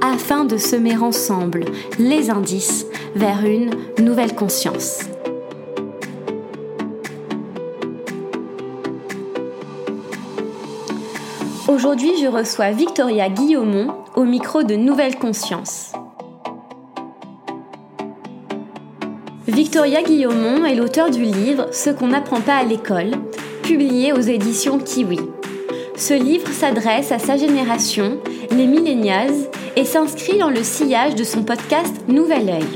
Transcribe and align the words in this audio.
afin 0.00 0.44
de 0.44 0.56
semer 0.56 0.96
ensemble 0.96 1.64
les 1.98 2.30
indices 2.30 2.86
vers 3.14 3.44
une 3.44 3.70
nouvelle 3.98 4.34
conscience. 4.34 5.00
Aujourd'hui, 11.68 12.12
je 12.20 12.26
reçois 12.26 12.72
Victoria 12.72 13.28
Guillaumont 13.28 13.94
au 14.16 14.24
micro 14.24 14.62
de 14.62 14.74
Nouvelle 14.74 15.16
Conscience. 15.16 15.92
Victoria 19.46 20.02
Guillaumont 20.02 20.64
est 20.64 20.74
l'auteur 20.74 21.10
du 21.10 21.22
livre 21.22 21.68
Ce 21.72 21.90
qu'on 21.90 22.08
n'apprend 22.08 22.40
pas 22.40 22.56
à 22.56 22.64
l'école, 22.64 23.12
publié 23.62 24.12
aux 24.12 24.20
éditions 24.20 24.78
Kiwi. 24.78 25.20
Ce 25.96 26.14
livre 26.14 26.48
s'adresse 26.48 27.12
à 27.12 27.18
sa 27.18 27.36
génération, 27.36 28.18
les 28.50 28.66
millennials, 28.66 29.34
et 29.76 29.84
s'inscrit 29.84 30.38
dans 30.38 30.50
le 30.50 30.62
sillage 30.62 31.14
de 31.14 31.24
son 31.24 31.42
podcast 31.42 31.94
Nouvel 32.08 32.48
Oeil. 32.48 32.66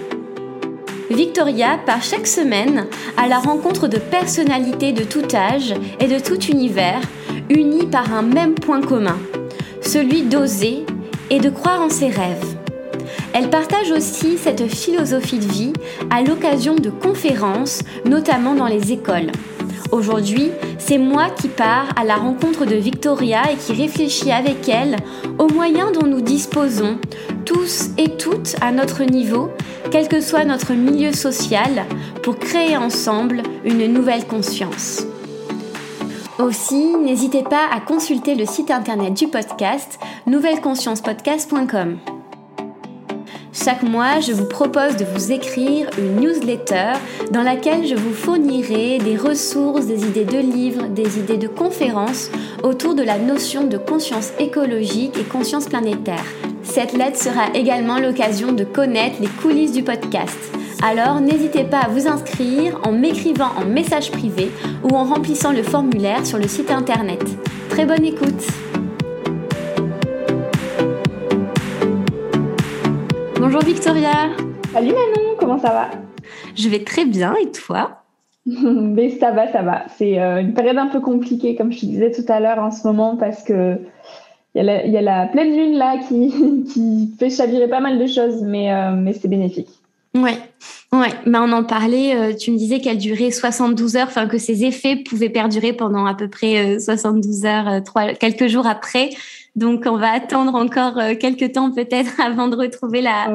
Victoria 1.10 1.78
part 1.84 2.02
chaque 2.02 2.26
semaine 2.26 2.86
à 3.16 3.28
la 3.28 3.38
rencontre 3.38 3.88
de 3.88 3.98
personnalités 3.98 4.92
de 4.92 5.04
tout 5.04 5.34
âge 5.34 5.74
et 6.00 6.06
de 6.06 6.18
tout 6.18 6.40
univers, 6.46 7.00
unies 7.50 7.86
par 7.86 8.12
un 8.14 8.22
même 8.22 8.54
point 8.54 8.80
commun, 8.80 9.18
celui 9.82 10.22
d'oser 10.22 10.84
et 11.30 11.40
de 11.40 11.50
croire 11.50 11.82
en 11.82 11.90
ses 11.90 12.08
rêves. 12.08 12.56
Elle 13.32 13.50
partage 13.50 13.90
aussi 13.90 14.38
cette 14.38 14.66
philosophie 14.66 15.38
de 15.38 15.52
vie 15.52 15.72
à 16.10 16.22
l'occasion 16.22 16.76
de 16.76 16.90
conférences, 16.90 17.82
notamment 18.04 18.54
dans 18.54 18.68
les 18.68 18.92
écoles. 18.92 19.32
Aujourd'hui, 19.90 20.50
c'est 20.86 20.98
moi 20.98 21.30
qui 21.30 21.48
pars 21.48 21.88
à 21.96 22.04
la 22.04 22.16
rencontre 22.16 22.66
de 22.66 22.74
Victoria 22.74 23.50
et 23.50 23.56
qui 23.56 23.72
réfléchis 23.72 24.30
avec 24.30 24.68
elle 24.68 24.96
aux 25.38 25.48
moyens 25.48 25.92
dont 25.92 26.06
nous 26.06 26.20
disposons, 26.20 26.98
tous 27.46 27.88
et 27.96 28.10
toutes 28.16 28.56
à 28.60 28.70
notre 28.70 29.02
niveau, 29.04 29.50
quel 29.90 30.08
que 30.08 30.20
soit 30.20 30.44
notre 30.44 30.74
milieu 30.74 31.12
social, 31.12 31.86
pour 32.22 32.38
créer 32.38 32.76
ensemble 32.76 33.42
une 33.64 33.86
nouvelle 33.86 34.26
conscience. 34.26 35.06
Aussi, 36.38 36.96
n'hésitez 36.96 37.44
pas 37.44 37.66
à 37.72 37.80
consulter 37.80 38.34
le 38.34 38.44
site 38.44 38.70
internet 38.70 39.14
du 39.14 39.28
podcast 39.28 39.98
nouvelleconsciencepodcast.com. 40.26 42.13
Chaque 43.56 43.84
mois, 43.84 44.18
je 44.18 44.32
vous 44.32 44.46
propose 44.46 44.96
de 44.96 45.04
vous 45.04 45.30
écrire 45.30 45.88
une 45.96 46.16
newsletter 46.16 46.94
dans 47.30 47.42
laquelle 47.42 47.86
je 47.86 47.94
vous 47.94 48.12
fournirai 48.12 48.98
des 48.98 49.16
ressources, 49.16 49.86
des 49.86 50.04
idées 50.04 50.24
de 50.24 50.38
livres, 50.38 50.88
des 50.88 51.20
idées 51.20 51.36
de 51.36 51.46
conférences 51.46 52.32
autour 52.64 52.96
de 52.96 53.04
la 53.04 53.16
notion 53.16 53.62
de 53.62 53.78
conscience 53.78 54.32
écologique 54.40 55.16
et 55.16 55.22
conscience 55.22 55.66
planétaire. 55.66 56.24
Cette 56.64 56.94
lettre 56.94 57.16
sera 57.16 57.46
également 57.54 58.00
l'occasion 58.00 58.50
de 58.50 58.64
connaître 58.64 59.20
les 59.20 59.28
coulisses 59.28 59.72
du 59.72 59.84
podcast. 59.84 60.36
Alors 60.82 61.20
n'hésitez 61.20 61.62
pas 61.62 61.82
à 61.82 61.88
vous 61.88 62.08
inscrire 62.08 62.80
en 62.82 62.90
m'écrivant 62.90 63.52
en 63.56 63.64
message 63.64 64.10
privé 64.10 64.50
ou 64.82 64.96
en 64.96 65.04
remplissant 65.04 65.52
le 65.52 65.62
formulaire 65.62 66.26
sur 66.26 66.38
le 66.38 66.48
site 66.48 66.72
internet. 66.72 67.22
Très 67.70 67.86
bonne 67.86 68.04
écoute 68.04 68.44
Bonjour 73.54 73.68
Victoria. 73.68 74.30
Salut 74.72 74.88
Manon, 74.88 75.36
comment 75.38 75.60
ça 75.60 75.68
va? 75.68 75.90
Je 76.56 76.68
vais 76.68 76.82
très 76.82 77.04
bien 77.04 77.36
et 77.40 77.52
toi? 77.52 78.02
Mais 78.46 79.10
ça 79.20 79.30
va, 79.30 79.52
ça 79.52 79.62
va. 79.62 79.84
C'est 79.96 80.20
euh, 80.20 80.40
une 80.40 80.54
période 80.54 80.76
un 80.76 80.88
peu 80.88 80.98
compliquée, 80.98 81.54
comme 81.54 81.70
je 81.70 81.78
te 81.78 81.86
disais 81.86 82.10
tout 82.10 82.24
à 82.26 82.40
l'heure 82.40 82.58
en 82.58 82.72
ce 82.72 82.84
moment, 82.84 83.16
parce 83.16 83.44
que 83.44 83.78
il 84.56 84.64
y, 84.64 84.96
a 84.96 85.02
la 85.02 85.26
pleine 85.28 85.56
lune 85.56 85.78
là 85.78 85.98
qui, 85.98 86.64
qui 86.72 87.14
fait 87.16 87.30
chavirer 87.30 87.68
pas 87.68 87.78
mal 87.78 88.00
de 88.00 88.06
choses, 88.08 88.42
mais, 88.42 88.72
euh, 88.72 88.90
mais 88.90 89.12
c'est 89.12 89.28
bénéfique. 89.28 89.70
Ouais, 90.16 90.38
ouais. 90.92 91.12
Mais 91.24 91.38
on 91.38 91.52
en 91.52 91.62
parlait. 91.62 92.16
Euh, 92.16 92.34
tu 92.34 92.50
me 92.50 92.58
disais 92.58 92.80
qu'elle 92.80 92.98
durait 92.98 93.30
72 93.30 93.94
heures, 93.94 94.08
enfin 94.08 94.26
que 94.26 94.38
ses 94.38 94.64
effets 94.64 94.96
pouvaient 94.96 95.30
perdurer 95.30 95.72
pendant 95.72 96.06
à 96.06 96.14
peu 96.14 96.26
près 96.26 96.80
72 96.80 97.44
heures, 97.44 97.84
trois, 97.84 98.14
quelques 98.14 98.48
jours 98.48 98.66
après. 98.66 99.10
Donc, 99.56 99.84
on 99.86 99.96
va 99.96 100.10
attendre 100.10 100.54
encore 100.54 100.98
euh, 100.98 101.14
quelques 101.14 101.52
temps 101.52 101.70
peut-être 101.70 102.20
avant 102.24 102.48
de 102.48 102.56
retrouver 102.56 103.00
la 103.00 103.26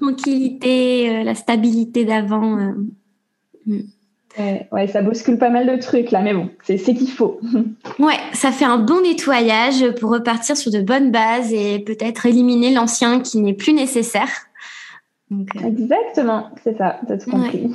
tranquillité, 0.00 1.10
euh, 1.10 1.22
la 1.24 1.34
stabilité 1.34 2.04
d'avant. 2.04 2.58
Euh. 3.66 3.74
Ouais, 4.70 4.86
ça 4.86 5.02
bouscule 5.02 5.36
pas 5.36 5.50
mal 5.50 5.66
de 5.66 5.80
trucs 5.82 6.10
là, 6.12 6.20
mais 6.22 6.32
bon, 6.32 6.48
c'est 6.62 6.78
ce 6.78 6.92
qu'il 6.92 7.10
faut. 7.10 7.40
ouais, 7.98 8.16
ça 8.32 8.52
fait 8.52 8.64
un 8.64 8.78
bon 8.78 9.02
nettoyage 9.02 9.90
pour 9.98 10.10
repartir 10.10 10.56
sur 10.56 10.70
de 10.70 10.80
bonnes 10.80 11.10
bases 11.10 11.52
et 11.52 11.80
peut-être 11.80 12.24
éliminer 12.24 12.72
l'ancien 12.72 13.20
qui 13.20 13.38
n'est 13.40 13.54
plus 13.54 13.72
nécessaire. 13.72 14.28
Exactement, 15.62 16.50
c'est 16.62 16.78
ça, 16.78 17.00
tu 17.06 17.12
as 17.12 17.18
tout 17.18 17.30
compris. 17.30 17.68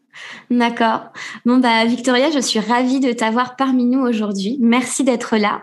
D'accord. 0.50 1.12
Bon, 1.44 1.58
bah, 1.58 1.84
Victoria, 1.84 2.30
je 2.30 2.40
suis 2.40 2.58
ravie 2.58 3.00
de 3.00 3.12
t'avoir 3.12 3.56
parmi 3.56 3.84
nous 3.84 4.00
aujourd'hui. 4.00 4.56
Merci 4.60 5.04
d'être 5.04 5.36
là. 5.36 5.62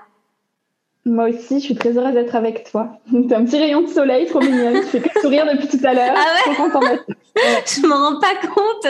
Moi 1.05 1.29
aussi, 1.29 1.59
je 1.59 1.65
suis 1.65 1.75
très 1.75 1.97
heureuse 1.97 2.13
d'être 2.13 2.35
avec 2.35 2.69
toi. 2.71 2.97
T'as 3.29 3.37
un 3.37 3.45
petit 3.45 3.57
rayon 3.57 3.81
de 3.81 3.87
soleil 3.87 4.25
trop 4.27 4.39
mignon. 4.39 4.73
Tu 4.73 4.87
fais 4.87 5.01
que 5.01 5.19
sourire 5.19 5.45
depuis 5.45 5.67
tout 5.67 5.85
à 5.85 5.93
l'heure. 5.93 6.15
Ah 6.15 6.79
ouais? 6.79 6.99
Je 7.65 7.85
m'en 7.85 8.09
rends 8.09 8.19
pas 8.19 8.35
compte. 8.35 8.87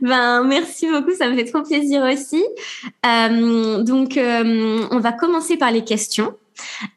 ben, 0.02 0.44
merci 0.44 0.88
beaucoup. 0.88 1.12
Ça 1.14 1.28
me 1.28 1.36
fait 1.36 1.44
trop 1.44 1.62
plaisir 1.62 2.04
aussi. 2.04 2.42
Euh, 3.04 3.82
donc, 3.82 4.16
euh, 4.16 4.86
on 4.90 4.98
va 4.98 5.12
commencer 5.12 5.58
par 5.58 5.70
les 5.70 5.84
questions. 5.84 6.34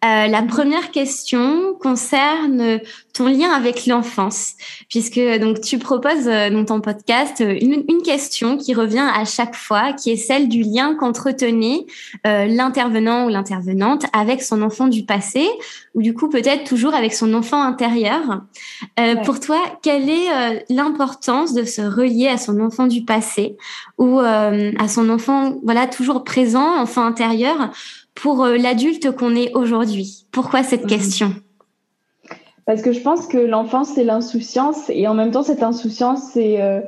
Euh, 0.06 0.28
la 0.28 0.44
première 0.44 0.92
question 0.92 1.74
concerne 1.80 2.80
ton 3.14 3.28
lien 3.28 3.50
avec 3.50 3.88
l'enfance, 3.88 4.54
puisque 4.90 5.20
donc 5.40 5.62
tu 5.62 5.80
proposes 5.80 6.28
euh, 6.28 6.50
dans 6.50 6.66
ton 6.66 6.82
podcast 6.82 7.40
une, 7.40 7.86
question 8.04 8.58
qui 8.58 8.74
revient 8.74 9.10
à 9.14 9.26
chaque 9.26 9.56
fois, 9.56 9.92
qui 9.92 10.12
est 10.12 10.18
celle 10.18 10.48
du 10.48 10.62
lien 10.62 10.96
qu'entretenait 10.96 11.86
euh, 12.26 12.46
l'intervenant 12.46 13.26
ou 13.26 13.30
l'intervenante 13.30 14.06
avec 14.14 14.42
son 14.42 14.62
enfant 14.62 14.88
du 14.88 15.04
passé, 15.04 15.50
ou 15.94 16.02
du 16.02 16.14
coup 16.14 16.30
peut-être 16.30 16.64
toujours 16.64 16.94
avec 16.94 17.14
son 17.14 17.34
enfant 17.34 17.62
intérieur. 17.62 18.44
Pour 19.26 19.40
toi, 19.40 19.60
quelle 19.82 20.10
est 20.10 20.66
l'importance 20.70 21.54
de 21.54 21.64
se 21.64 21.82
relier 21.82 22.28
à 22.28 22.38
son 22.38 22.60
enfant 22.62 22.88
du 22.88 23.04
passé 23.04 23.58
ou 23.98 24.20
à 24.20 24.88
son 24.88 25.10
enfant, 25.10 25.56
voilà, 25.64 25.88
toujours 25.88 26.24
présent, 26.24 26.80
enfant 26.80 27.04
intérieur, 27.04 27.72
pour 28.22 28.44
euh, 28.44 28.58
l'adulte 28.58 29.12
qu'on 29.12 29.36
est 29.36 29.54
aujourd'hui? 29.54 30.26
Pourquoi 30.32 30.64
cette 30.64 30.84
mhm. 30.84 30.90
question? 30.90 31.34
Parce 32.66 32.82
que 32.82 32.92
je 32.92 33.00
pense 33.00 33.28
que 33.28 33.38
l'enfance, 33.38 33.90
c'est 33.96 34.04
l'insouciance 34.04 34.90
et 34.90 35.08
en 35.08 35.14
même 35.14 35.32
temps, 35.32 35.44
cette 35.44 35.64
insouciance, 35.64 36.32
c'est 36.34 36.62
euh, 36.62 36.82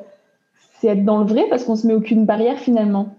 être 0.84 1.06
dans 1.06 1.20
le 1.20 1.26
vrai 1.26 1.46
parce 1.50 1.64
qu'on 1.64 1.76
se 1.76 1.88
met 1.88 1.94
aucune 1.94 2.26
barrière 2.26 2.60
finalement. 2.60 3.16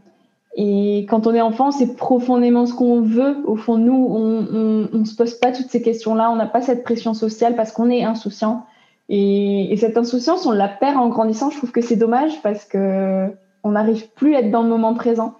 Et 0.56 1.06
quand 1.08 1.26
on 1.26 1.34
est 1.34 1.40
enfant, 1.40 1.70
c'est 1.70 1.96
profondément 1.96 2.66
ce 2.66 2.74
qu'on 2.74 3.00
veut. 3.00 3.36
Au 3.46 3.56
fond, 3.56 3.78
nous, 3.78 4.08
on 4.10 4.98
ne 4.98 5.04
se 5.04 5.14
pose 5.14 5.34
pas 5.34 5.52
toutes 5.52 5.70
ces 5.70 5.80
questions-là. 5.80 6.30
On 6.30 6.36
n'a 6.36 6.46
pas 6.46 6.60
cette 6.60 6.82
pression 6.82 7.14
sociale 7.14 7.54
parce 7.54 7.70
qu'on 7.70 7.88
est 7.88 8.02
insouciant. 8.02 8.66
Et, 9.08 9.72
et, 9.72 9.76
cette 9.76 9.96
insouciance, 9.96 10.46
on 10.46 10.52
la 10.52 10.68
perd 10.68 10.96
en 10.96 11.08
grandissant. 11.08 11.50
Je 11.50 11.56
trouve 11.56 11.70
que 11.70 11.80
c'est 11.80 11.96
dommage 11.96 12.42
parce 12.42 12.64
que 12.64 13.28
on 13.62 13.70
n'arrive 13.72 14.08
plus 14.10 14.34
à 14.34 14.40
être 14.40 14.50
dans 14.50 14.62
le 14.62 14.68
moment 14.68 14.94
présent 14.94 15.34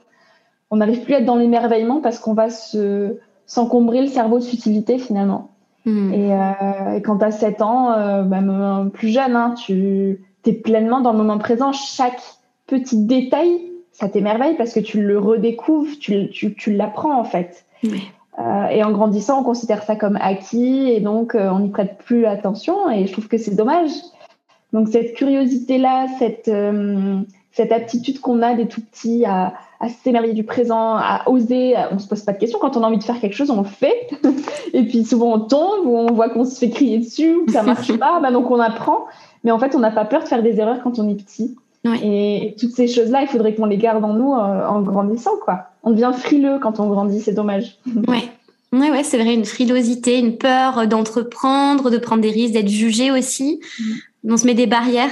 on 0.71 0.77
n'arrive 0.77 1.03
plus 1.03 1.15
à 1.15 1.19
être 1.19 1.25
dans 1.25 1.37
l'émerveillement 1.37 2.01
parce 2.01 2.19
qu'on 2.19 2.35
va 2.35 2.51
se 2.51 3.17
s'encombrer 3.47 4.01
le 4.01 4.07
cerveau 4.07 4.39
de 4.39 4.45
futilité 4.45 4.99
finalement. 4.99 5.51
Hmm. 5.85 6.13
Euh, 6.15 6.97
et, 6.97 7.03
quand 7.03 7.19
tu 7.19 7.25
as 7.25 7.33
7 7.33 7.63
ans, 7.63 7.93
euh, 7.93 8.23
même 8.23 8.91
plus 8.93 9.09
jeune, 9.09 9.35
hein, 9.35 9.55
tu 9.57 10.21
es 10.47 10.53
pleinement 10.53 11.01
dans 11.01 11.11
le 11.11 11.19
moment 11.19 11.39
présent. 11.39 11.73
Chaque 11.73 12.21
petit 12.69 13.05
détail, 13.05 13.61
ça 13.91 14.09
t'émerveille 14.09 14.55
parce 14.57 14.73
que 14.73 14.79
tu 14.79 15.03
le 15.03 15.19
redécouvres, 15.19 15.99
tu, 15.99 16.31
tu, 16.31 16.73
l'apprends 16.73 17.19
en 17.19 17.25
fait. 17.25 17.67
Euh, 18.39 18.67
et 18.71 18.85
en 18.85 18.93
grandissant, 18.93 19.41
on 19.41 19.45
considère 19.45 19.83
ça 19.83 19.97
comme 19.97 20.17
acquis 20.21 20.89
et 20.89 21.01
donc 21.01 21.35
on 21.35 21.59
n'y 21.59 21.71
prête 21.71 21.99
plus 21.99 22.27
attention 22.27 22.89
et 22.89 23.07
je 23.07 23.13
trouve 23.13 23.27
que 23.27 23.37
c'est 23.37 23.57
dommage. 23.57 23.91
Donc 24.73 24.89
cette 24.89 25.15
curiosité-là, 25.15 26.07
cette, 26.21 26.51
cette 27.51 27.73
aptitude 27.73 28.21
qu'on 28.21 28.43
a 28.43 28.55
des 28.55 28.69
tout 28.69 28.81
petits 28.81 29.25
à, 29.25 29.55
à 29.81 29.89
s'émerveiller 29.89 30.35
du 30.35 30.45
présent, 30.45 30.97
à 30.97 31.23
oser. 31.27 31.75
On 31.91 31.99
se 31.99 32.07
pose 32.07 32.23
pas 32.23 32.33
de 32.33 32.39
questions. 32.39 32.59
Quand 32.61 32.77
on 32.77 32.83
a 32.83 32.87
envie 32.87 32.99
de 32.99 33.03
faire 33.03 33.19
quelque 33.19 33.35
chose, 33.35 33.51
on 33.51 33.63
le 33.63 33.69
fait. 33.69 34.09
et 34.75 34.85
puis 34.85 35.05
souvent 35.05 35.35
on 35.35 35.41
tombe 35.41 35.87
ou 35.87 35.97
on 35.97 36.13
voit 36.13 36.29
qu'on 36.29 36.45
se 36.45 36.59
fait 36.59 36.71
crier 36.71 36.99
dessus 36.99 37.35
ou 37.35 37.47
que 37.47 37.53
ça 37.53 37.63
marche 37.63 37.93
pas. 37.99 38.21
Bah, 38.21 38.31
donc 38.31 38.51
on 38.51 38.61
apprend. 38.61 39.07
Mais 39.43 39.51
en 39.51 39.59
fait, 39.59 39.75
on 39.75 39.79
n'a 39.79 39.91
pas 39.91 40.05
peur 40.05 40.23
de 40.23 40.29
faire 40.29 40.43
des 40.43 40.61
erreurs 40.61 40.83
quand 40.83 40.99
on 40.99 41.09
est 41.09 41.15
petit. 41.15 41.57
Et, 42.03 42.55
toutes 42.61 42.73
ces 42.73 42.89
choses-là, 42.89 43.23
il 43.23 43.29
faudrait 43.29 43.55
qu'on 43.55 43.65
les 43.65 43.79
garde 43.79 44.05
en 44.05 44.13
nous 44.13 44.35
euh, 44.35 44.67
en 44.67 44.83
grandissant, 44.83 45.39
quoi. 45.43 45.69
On 45.83 45.93
devient 45.93 46.13
frileux 46.15 46.59
quand 46.61 46.79
on 46.79 46.89
grandit, 46.89 47.21
c'est 47.21 47.33
dommage. 47.33 47.79
Ouais. 48.09 48.29
Ouais, 48.73 48.89
ouais, 48.89 49.03
c'est 49.03 49.19
vrai, 49.19 49.35
une 49.35 49.45
frilosité, 49.45 50.21
une 50.21 50.37
peur 50.37 50.87
d'entreprendre, 50.87 51.91
de 51.91 51.99
prendre 51.99 52.23
des 52.23 52.31
risques, 52.31 52.53
d'être 52.53 52.69
jugé 52.69 53.11
aussi. 53.11 53.61
Mm. 53.81 54.33
On 54.33 54.37
se 54.37 54.47
met 54.47 54.55
des 54.55 54.69
barrières 54.69 55.11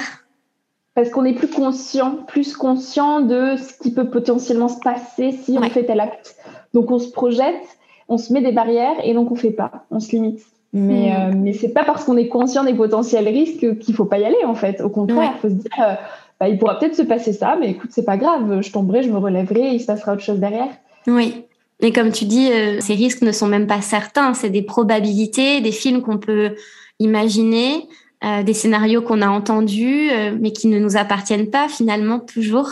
parce 0.99 1.11
qu'on 1.11 1.25
est 1.25 1.33
plus 1.33 1.47
conscient, 1.47 2.17
plus 2.27 2.57
conscient 2.57 3.21
de 3.21 3.55
ce 3.57 3.81
qui 3.81 3.93
peut 3.93 4.11
potentiellement 4.11 4.67
se 4.67 4.81
passer 4.81 5.31
si 5.31 5.57
on 5.57 5.63
fait 5.63 5.85
tel 5.85 6.01
acte. 6.01 6.35
Donc 6.75 6.91
on 6.91 6.99
se 6.99 7.09
projette, 7.09 7.63
on 8.09 8.19
se 8.19 8.33
met 8.33 8.41
des 8.41 8.51
barrières 8.51 8.97
et 9.05 9.15
donc 9.15 9.31
on 9.31 9.37
fait 9.37 9.53
pas, 9.53 9.85
on 9.93 10.01
se 10.01 10.11
limite. 10.11 10.41
Mais, 10.73 11.13
hmm. 11.13 11.13
euh, 11.13 11.37
mais 11.37 11.53
c'est 11.53 11.69
pas 11.69 11.85
parce 11.85 12.03
qu'on 12.03 12.17
est 12.17 12.27
conscient 12.27 12.65
des 12.65 12.75
potentiels 12.75 13.29
risques 13.29 13.79
qu'il 13.79 13.95
faut 13.95 14.07
pas 14.07 14.19
y 14.19 14.25
aller 14.25 14.45
en 14.45 14.57
fait. 14.57 14.81
Au 14.81 14.89
contraire, 14.89 15.35
il 15.37 15.41
faut 15.41 15.49
se 15.49 15.55
dire, 15.55 15.71
euh, 15.79 15.95
bah, 16.41 16.49
il 16.49 16.59
pourra 16.59 16.81
peut-être 16.81 16.97
se 16.97 17.03
passer 17.03 17.33
ça, 17.33 17.57
mais 17.61 17.71
écoute, 17.71 17.91
c'est 17.93 18.05
pas 18.05 18.17
grave, 18.17 18.61
je 18.61 18.73
tomberai, 18.73 19.05
je 19.05 19.13
me 19.13 19.19
relèverai, 19.19 19.75
il 19.75 19.81
se 19.81 19.87
passera 19.87 20.15
autre 20.15 20.23
chose 20.23 20.41
derrière. 20.41 20.71
Oui. 21.07 21.45
Et 21.79 21.93
comme 21.93 22.11
tu 22.11 22.25
dis, 22.25 22.51
euh, 22.51 22.81
ces 22.81 22.95
risques 22.95 23.23
ne 23.23 23.31
sont 23.31 23.47
même 23.47 23.69
pas 23.69 23.83
certains, 23.83 24.35
c'est 24.35 24.51
des 24.51 24.63
probabilités, 24.63 25.61
des 25.61 25.71
films 25.71 26.03
qu'on 26.03 26.19
peut 26.19 26.57
imaginer. 26.99 27.87
Euh, 28.25 28.43
des 28.43 28.53
scénarios 28.53 29.01
qu'on 29.01 29.23
a 29.23 29.29
entendus, 29.29 30.11
euh, 30.11 30.37
mais 30.41 30.51
qui 30.51 30.67
ne 30.67 30.81
nous 30.81 30.97
appartiennent 30.97 31.51
pas 31.51 31.69
finalement 31.69 32.19
toujours. 32.19 32.71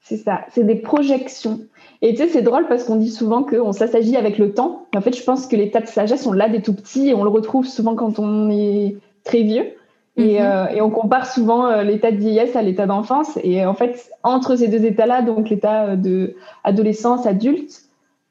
C'est 0.00 0.16
ça, 0.16 0.46
c'est 0.54 0.64
des 0.64 0.76
projections. 0.76 1.60
Et 2.00 2.14
tu 2.14 2.22
sais, 2.22 2.28
c'est 2.28 2.40
drôle 2.40 2.66
parce 2.68 2.84
qu'on 2.84 2.96
dit 2.96 3.10
souvent 3.10 3.42
qu'on 3.42 3.72
s'assagit 3.72 4.16
avec 4.16 4.38
le 4.38 4.54
temps. 4.54 4.86
en 4.96 5.02
fait, 5.02 5.14
je 5.14 5.22
pense 5.22 5.46
que 5.46 5.56
l'état 5.56 5.80
de 5.80 5.88
sagesse, 5.88 6.26
on 6.26 6.32
l'a 6.32 6.48
des 6.48 6.62
tout 6.62 6.72
petits 6.72 7.08
et 7.08 7.14
on 7.14 7.22
le 7.22 7.28
retrouve 7.28 7.66
souvent 7.66 7.96
quand 7.96 8.18
on 8.18 8.48
est 8.48 8.96
très 9.24 9.42
vieux. 9.42 9.74
Et, 10.16 10.38
mhm. 10.38 10.46
euh, 10.46 10.66
et 10.68 10.80
on 10.80 10.88
compare 10.88 11.30
souvent 11.30 11.82
l'état 11.82 12.10
de 12.10 12.16
vieillesse 12.16 12.56
à 12.56 12.62
l'état 12.62 12.86
d'enfance. 12.86 13.38
Et 13.42 13.66
en 13.66 13.74
fait, 13.74 14.10
entre 14.22 14.56
ces 14.56 14.68
deux 14.68 14.86
états-là, 14.86 15.20
donc 15.20 15.50
l'état 15.50 15.96
de 15.96 16.34
adolescence, 16.64 17.26
adulte, 17.26 17.82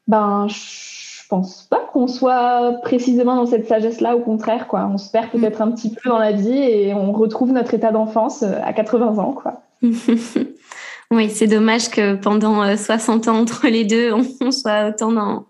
ben, 0.08 0.48
je 0.48 1.07
pense 1.28 1.66
pas 1.68 1.88
qu'on 1.92 2.06
soit 2.06 2.72
précisément 2.82 3.36
dans 3.36 3.46
cette 3.46 3.66
sagesse-là, 3.66 4.16
au 4.16 4.20
contraire, 4.20 4.66
quoi. 4.66 4.88
On 4.92 4.98
se 4.98 5.10
perd 5.10 5.30
peut-être 5.30 5.60
un 5.60 5.70
petit 5.70 5.90
peu 5.90 6.08
dans 6.08 6.18
la 6.18 6.32
vie 6.32 6.58
et 6.58 6.94
on 6.94 7.12
retrouve 7.12 7.52
notre 7.52 7.74
état 7.74 7.92
d'enfance 7.92 8.42
euh, 8.42 8.58
à 8.64 8.72
80 8.72 9.18
ans, 9.18 9.32
quoi. 9.32 9.62
oui, 11.10 11.30
c'est 11.30 11.46
dommage 11.46 11.90
que 11.90 12.14
pendant 12.14 12.76
60 12.76 13.28
euh, 13.28 13.30
ans 13.30 13.38
entre 13.38 13.68
les 13.68 13.84
deux, 13.84 14.12
on 14.40 14.50
soit 14.50 14.88
autant 14.88 15.12
dans, 15.12 15.46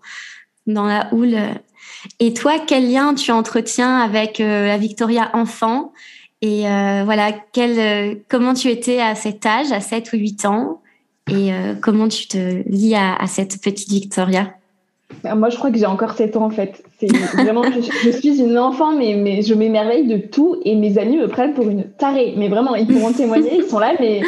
dans 0.66 0.86
la 0.86 1.12
houle. 1.12 1.36
Et 2.20 2.34
toi, 2.34 2.54
quel 2.64 2.90
lien 2.90 3.14
tu 3.14 3.32
entretiens 3.32 3.98
avec 3.98 4.40
euh, 4.40 4.66
la 4.66 4.78
Victoria 4.78 5.30
enfant? 5.32 5.92
Et 6.40 6.62
voilà, 7.04 7.32
quel, 7.52 8.22
comment 8.28 8.54
tu 8.54 8.68
étais 8.68 9.00
à 9.00 9.16
cet 9.16 9.44
âge, 9.44 9.72
à 9.72 9.80
7 9.80 10.12
ou 10.12 10.18
8 10.18 10.44
ans? 10.44 10.82
Et 11.28 11.50
comment 11.82 12.06
tu 12.06 12.28
te 12.28 12.62
lis 12.68 12.94
à, 12.94 13.26
cette 13.26 13.60
petite 13.60 13.90
Victoria? 13.90 14.54
Moi, 15.34 15.48
je 15.48 15.56
crois 15.56 15.70
que 15.70 15.78
j'ai 15.78 15.86
encore 15.86 16.12
7 16.12 16.36
ans 16.36 16.44
en 16.44 16.50
fait. 16.50 16.82
C'est 17.00 17.10
vraiment, 17.36 17.62
je, 17.64 18.10
suis 18.10 18.40
une 18.40 18.58
enfant, 18.58 18.94
mais, 18.94 19.14
mais 19.14 19.42
je 19.42 19.54
m'émerveille 19.54 20.06
de 20.06 20.18
tout 20.18 20.56
et 20.64 20.74
mes 20.74 20.98
amis 20.98 21.16
me 21.16 21.28
prennent 21.28 21.54
pour 21.54 21.68
une 21.68 21.84
tarée. 21.84 22.34
Mais 22.36 22.48
vraiment, 22.48 22.74
ils 22.74 22.86
pourront 22.86 23.12
témoigner, 23.12 23.56
ils 23.56 23.64
sont 23.64 23.78
là, 23.78 23.94
mais, 24.00 24.20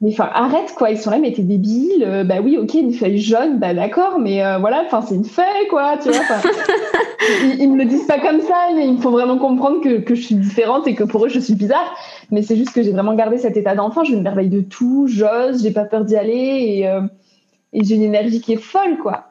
mais 0.00 0.10
enfin, 0.12 0.28
arrête 0.32 0.74
quoi. 0.76 0.90
Ils 0.90 0.98
sont 0.98 1.10
là, 1.10 1.18
mais 1.18 1.32
t'es 1.32 1.42
débile. 1.42 2.04
Euh, 2.04 2.24
bah 2.24 2.36
oui, 2.42 2.58
ok, 2.58 2.74
une 2.74 2.92
feuille 2.92 3.18
jaune, 3.18 3.58
bah 3.58 3.72
d'accord, 3.72 4.18
mais 4.18 4.44
euh, 4.44 4.58
voilà, 4.58 4.82
enfin, 4.86 5.00
c'est 5.00 5.14
une 5.14 5.24
feuille 5.24 5.68
quoi, 5.70 5.96
tu 6.02 6.10
vois. 6.10 6.20
ils, 7.44 7.62
ils, 7.62 7.70
me 7.70 7.78
le 7.78 7.84
disent 7.84 8.06
pas 8.06 8.18
comme 8.18 8.40
ça, 8.40 8.68
mais 8.74 8.86
il 8.86 8.94
me 8.94 9.00
faut 9.00 9.10
vraiment 9.10 9.38
comprendre 9.38 9.80
que, 9.80 10.00
que 10.00 10.14
je 10.14 10.22
suis 10.22 10.34
différente 10.34 10.86
et 10.86 10.94
que 10.94 11.04
pour 11.04 11.24
eux, 11.24 11.28
je 11.28 11.38
suis 11.38 11.54
bizarre. 11.54 11.94
Mais 12.30 12.42
c'est 12.42 12.56
juste 12.56 12.72
que 12.72 12.82
j'ai 12.82 12.92
vraiment 12.92 13.14
gardé 13.14 13.38
cet 13.38 13.56
état 13.56 13.74
d'enfant. 13.74 14.04
Je 14.04 14.14
m'émerveille 14.14 14.50
de 14.50 14.60
tout, 14.60 15.06
j'ose, 15.08 15.62
j'ai 15.62 15.70
pas 15.70 15.84
peur 15.84 16.04
d'y 16.04 16.16
aller 16.16 16.34
et, 16.34 16.88
euh, 16.88 17.02
et 17.72 17.84
j'ai 17.84 17.94
une 17.94 18.02
énergie 18.02 18.40
qui 18.40 18.54
est 18.54 18.60
folle 18.60 18.98
quoi. 19.02 19.25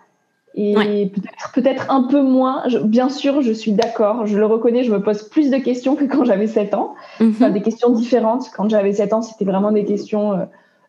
Et 0.57 1.11
peut-être 1.13 1.51
peut-être 1.53 1.91
un 1.91 2.03
peu 2.03 2.21
moins. 2.21 2.63
bien 2.85 3.09
sûr, 3.09 3.41
je 3.41 3.51
suis 3.51 3.73
d'accord, 3.73 4.25
je 4.25 4.37
le 4.37 4.45
reconnais, 4.45 4.85
je 4.85 4.91
me 4.91 5.01
pose 5.01 5.23
plus 5.23 5.49
de 5.49 5.57
questions 5.57 5.97
que 5.97 6.05
quand 6.05 6.23
j'avais 6.23 6.47
7 6.47 6.73
ans. 6.73 6.95
Mhm. 7.19 7.31
Enfin, 7.31 7.49
des 7.49 7.61
questions 7.61 7.89
différentes. 7.89 8.49
Quand 8.55 8.69
j'avais 8.69 8.93
7 8.93 9.11
ans, 9.13 9.21
c'était 9.21 9.43
vraiment 9.43 9.73
des 9.73 9.83
questions 9.83 10.31
euh, 10.31 10.45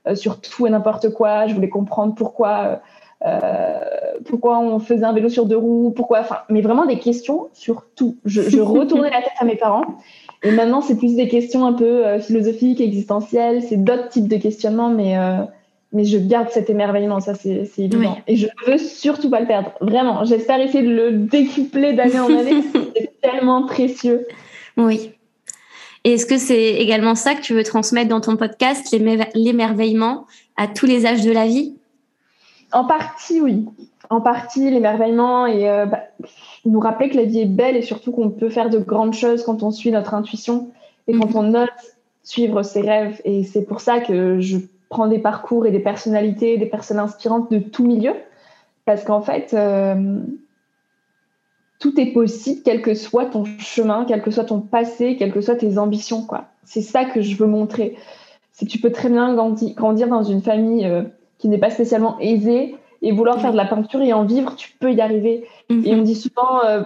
euh, 0.06 0.14
sur 0.14 0.40
tout 0.40 0.68
et 0.68 0.70
n'importe 0.70 1.12
quoi. 1.12 1.48
Je 1.48 1.54
voulais 1.54 1.68
comprendre 1.68 2.14
pourquoi, 2.14 2.80
euh, 3.26 3.80
pourquoi 4.24 4.60
on 4.60 4.78
faisait 4.78 5.04
un 5.04 5.12
vélo 5.12 5.28
sur 5.28 5.46
deux 5.46 5.56
roues, 5.56 5.92
pourquoi. 5.96 6.20
Enfin, 6.20 6.38
mais 6.48 6.60
vraiment 6.60 6.86
des 6.86 7.00
questions 7.00 7.48
sur 7.52 7.86
tout. 7.96 8.18
Je, 8.24 8.42
je 8.42 8.60
retournais 8.60 9.10
la 9.10 9.20
tête 9.20 9.34
à 9.40 9.44
mes 9.44 9.56
parents. 9.56 9.96
Et 10.44 10.52
maintenant, 10.52 10.80
c'est 10.80 10.96
plus 10.96 11.16
des 11.16 11.26
questions 11.26 11.66
un 11.66 11.72
peu 11.72 12.20
philosophiques, 12.20 12.80
existentielles. 12.80 13.62
C'est 13.62 13.82
d'autres 13.82 14.10
types 14.10 14.28
de 14.28 14.36
questionnements, 14.36 14.90
mais 14.90 15.16
mais 15.96 16.04
je 16.04 16.18
garde 16.18 16.50
cet 16.50 16.68
émerveillement, 16.68 17.20
ça 17.20 17.34
c'est 17.34 17.70
évident. 17.78 18.18
Et 18.26 18.36
je 18.36 18.48
veux 18.66 18.76
surtout 18.76 19.30
pas 19.30 19.40
le 19.40 19.46
perdre. 19.46 19.72
Vraiment, 19.80 20.26
j'espère 20.26 20.60
essayer 20.60 20.86
de 20.86 20.92
le 20.92 21.12
décupler 21.12 21.94
d'année 21.94 22.20
en 22.20 22.26
année. 22.26 22.62
c'est 22.94 23.18
tellement 23.22 23.64
précieux. 23.64 24.26
Oui. 24.76 25.12
Et 26.04 26.12
est-ce 26.12 26.26
que 26.26 26.36
c'est 26.36 26.74
également 26.74 27.14
ça 27.14 27.34
que 27.34 27.40
tu 27.40 27.54
veux 27.54 27.64
transmettre 27.64 28.10
dans 28.10 28.20
ton 28.20 28.36
podcast, 28.36 28.94
l'émerveillement 29.34 30.26
à 30.58 30.66
tous 30.66 30.84
les 30.84 31.06
âges 31.06 31.24
de 31.24 31.32
la 31.32 31.46
vie? 31.46 31.74
En 32.72 32.84
partie, 32.84 33.40
oui. 33.40 33.64
En 34.10 34.20
partie, 34.20 34.70
l'émerveillement 34.70 35.46
et 35.46 35.66
euh, 35.66 35.86
bah, 35.86 36.02
nous 36.66 36.78
rappeler 36.78 37.08
que 37.08 37.16
la 37.16 37.24
vie 37.24 37.40
est 37.40 37.46
belle 37.46 37.74
et 37.74 37.82
surtout 37.82 38.12
qu'on 38.12 38.28
peut 38.28 38.50
faire 38.50 38.68
de 38.68 38.78
grandes 38.78 39.14
choses 39.14 39.42
quand 39.44 39.62
on 39.62 39.70
suit 39.70 39.92
notre 39.92 40.12
intuition 40.12 40.68
et 41.08 41.14
quand 41.14 41.30
mhm. 41.30 41.36
on 41.36 41.42
note 41.44 41.70
suivre 42.22 42.62
ses 42.62 42.82
rêves. 42.82 43.18
Et 43.24 43.44
c'est 43.44 43.62
pour 43.62 43.80
ça 43.80 44.00
que 44.00 44.40
je 44.40 44.58
prendre 44.88 45.10
des 45.10 45.18
parcours 45.18 45.66
et 45.66 45.70
des 45.70 45.80
personnalités, 45.80 46.58
des 46.58 46.66
personnes 46.66 46.98
inspirantes 46.98 47.50
de 47.50 47.58
tout 47.58 47.84
milieu. 47.84 48.12
Parce 48.84 49.02
qu'en 49.02 49.20
fait, 49.20 49.52
euh, 49.52 50.20
tout 51.78 52.00
est 52.00 52.12
possible, 52.12 52.60
quel 52.64 52.82
que 52.82 52.94
soit 52.94 53.26
ton 53.26 53.44
chemin, 53.44 54.04
quel 54.06 54.22
que 54.22 54.30
soit 54.30 54.44
ton 54.44 54.60
passé, 54.60 55.16
quelles 55.16 55.32
que 55.32 55.40
soient 55.40 55.56
tes 55.56 55.78
ambitions. 55.78 56.22
quoi. 56.22 56.44
C'est 56.64 56.82
ça 56.82 57.04
que 57.04 57.20
je 57.20 57.36
veux 57.36 57.46
montrer. 57.46 57.96
C'est 58.52 58.66
que 58.66 58.70
tu 58.70 58.78
peux 58.78 58.92
très 58.92 59.08
bien 59.08 59.34
grandir 59.34 60.08
dans 60.08 60.22
une 60.22 60.40
famille 60.40 60.86
euh, 60.86 61.02
qui 61.38 61.48
n'est 61.48 61.58
pas 61.58 61.70
spécialement 61.70 62.18
aisée 62.20 62.76
et 63.02 63.12
vouloir 63.12 63.40
faire 63.40 63.52
de 63.52 63.56
la 63.56 63.66
peinture 63.66 64.00
et 64.00 64.12
en 64.12 64.24
vivre, 64.24 64.56
tu 64.56 64.70
peux 64.80 64.92
y 64.92 65.00
arriver. 65.00 65.46
Et 65.68 65.94
on 65.94 65.98
mhm. 65.98 66.04
dit 66.04 66.14
souvent, 66.14 66.64
euh, 66.64 66.82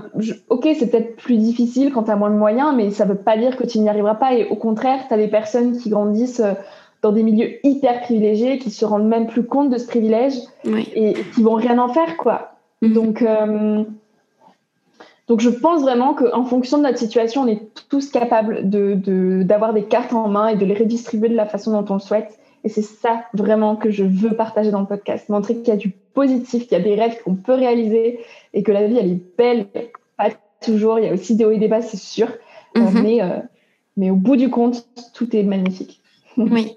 ok, 0.48 0.68
c'est 0.76 0.90
peut-être 0.90 1.16
plus 1.16 1.36
difficile 1.36 1.92
quand 1.92 2.04
tu 2.04 2.10
as 2.10 2.16
moins 2.16 2.30
de 2.30 2.34
moyens, 2.34 2.74
mais 2.74 2.90
ça 2.90 3.04
ne 3.04 3.10
veut 3.10 3.18
pas 3.18 3.36
dire 3.36 3.56
que 3.56 3.64
tu 3.64 3.78
n'y 3.78 3.88
arriveras 3.88 4.16
pas. 4.16 4.34
Et 4.34 4.48
au 4.48 4.56
contraire, 4.56 5.06
tu 5.06 5.14
as 5.14 5.16
des 5.16 5.28
personnes 5.28 5.78
qui 5.78 5.90
grandissent 5.90 6.42
dans 7.02 7.12
des 7.12 7.22
milieux 7.22 7.64
hyper 7.64 8.02
privilégiés 8.02 8.58
qui 8.58 8.70
se 8.70 8.84
rendent 8.84 9.08
même 9.08 9.26
plus 9.26 9.44
compte 9.44 9.70
de 9.70 9.78
ce 9.78 9.86
privilège 9.86 10.34
et, 10.64 11.14
qui 11.34 11.42
vont 11.42 11.54
rien 11.54 11.78
en 11.78 11.88
faire 11.88 12.16
quoi. 12.16 12.52
Mhm. 12.82 12.92
Donc 12.92 13.22
euh, 13.22 13.84
donc 15.28 15.40
je 15.40 15.48
pense 15.48 15.82
vraiment 15.82 16.14
qu'en 16.14 16.44
fonction 16.44 16.78
de 16.78 16.82
notre 16.82 16.98
situation, 16.98 17.42
on 17.42 17.46
est 17.46 17.62
tous 17.88 18.10
capables 18.10 18.68
de 18.68 19.42
d'avoir 19.44 19.72
des 19.72 19.84
cartes 19.84 20.12
en 20.12 20.28
main 20.28 20.48
et 20.48 20.56
de 20.56 20.64
les 20.64 20.74
redistribuer 20.74 21.28
de 21.28 21.36
la 21.36 21.46
façon 21.46 21.70
dont 21.70 21.86
on 21.88 21.94
le 21.94 22.00
souhaite. 22.00 22.38
Et 22.64 22.68
c'est 22.68 22.82
ça 22.82 23.22
vraiment 23.32 23.76
que 23.76 23.90
je 23.90 24.04
veux 24.04 24.34
partager 24.34 24.70
dans 24.70 24.80
le 24.80 24.86
podcast, 24.86 25.28
montrer 25.28 25.56
qu'il 25.56 25.68
y 25.68 25.70
a 25.70 25.76
du 25.76 25.90
positif, 25.90 26.66
qu'il 26.66 26.76
y 26.76 26.80
a 26.80 26.84
des 26.84 26.94
rêves 26.94 27.22
qu'on 27.22 27.36
peut 27.36 27.54
réaliser 27.54 28.20
et 28.52 28.62
que 28.62 28.72
la 28.72 28.86
vie 28.86 28.98
elle 28.98 29.12
est 29.12 29.36
belle, 29.38 29.66
pas 30.18 30.30
toujours. 30.60 30.98
Il 30.98 31.06
y 31.06 31.08
a 31.08 31.14
aussi 31.14 31.36
des 31.36 31.44
hauts 31.44 31.52
et 31.52 31.58
des 31.58 31.68
bas, 31.68 31.80
c'est 31.80 31.96
sûr, 31.96 32.28
mhm. 32.74 33.02
mais 33.02 33.22
euh, 33.22 33.38
mais 33.96 34.10
au 34.10 34.16
bout 34.16 34.36
du 34.36 34.50
compte, 34.50 34.86
tout 35.14 35.34
est 35.36 35.42
magnifique. 35.42 36.00
Oui. 36.36 36.76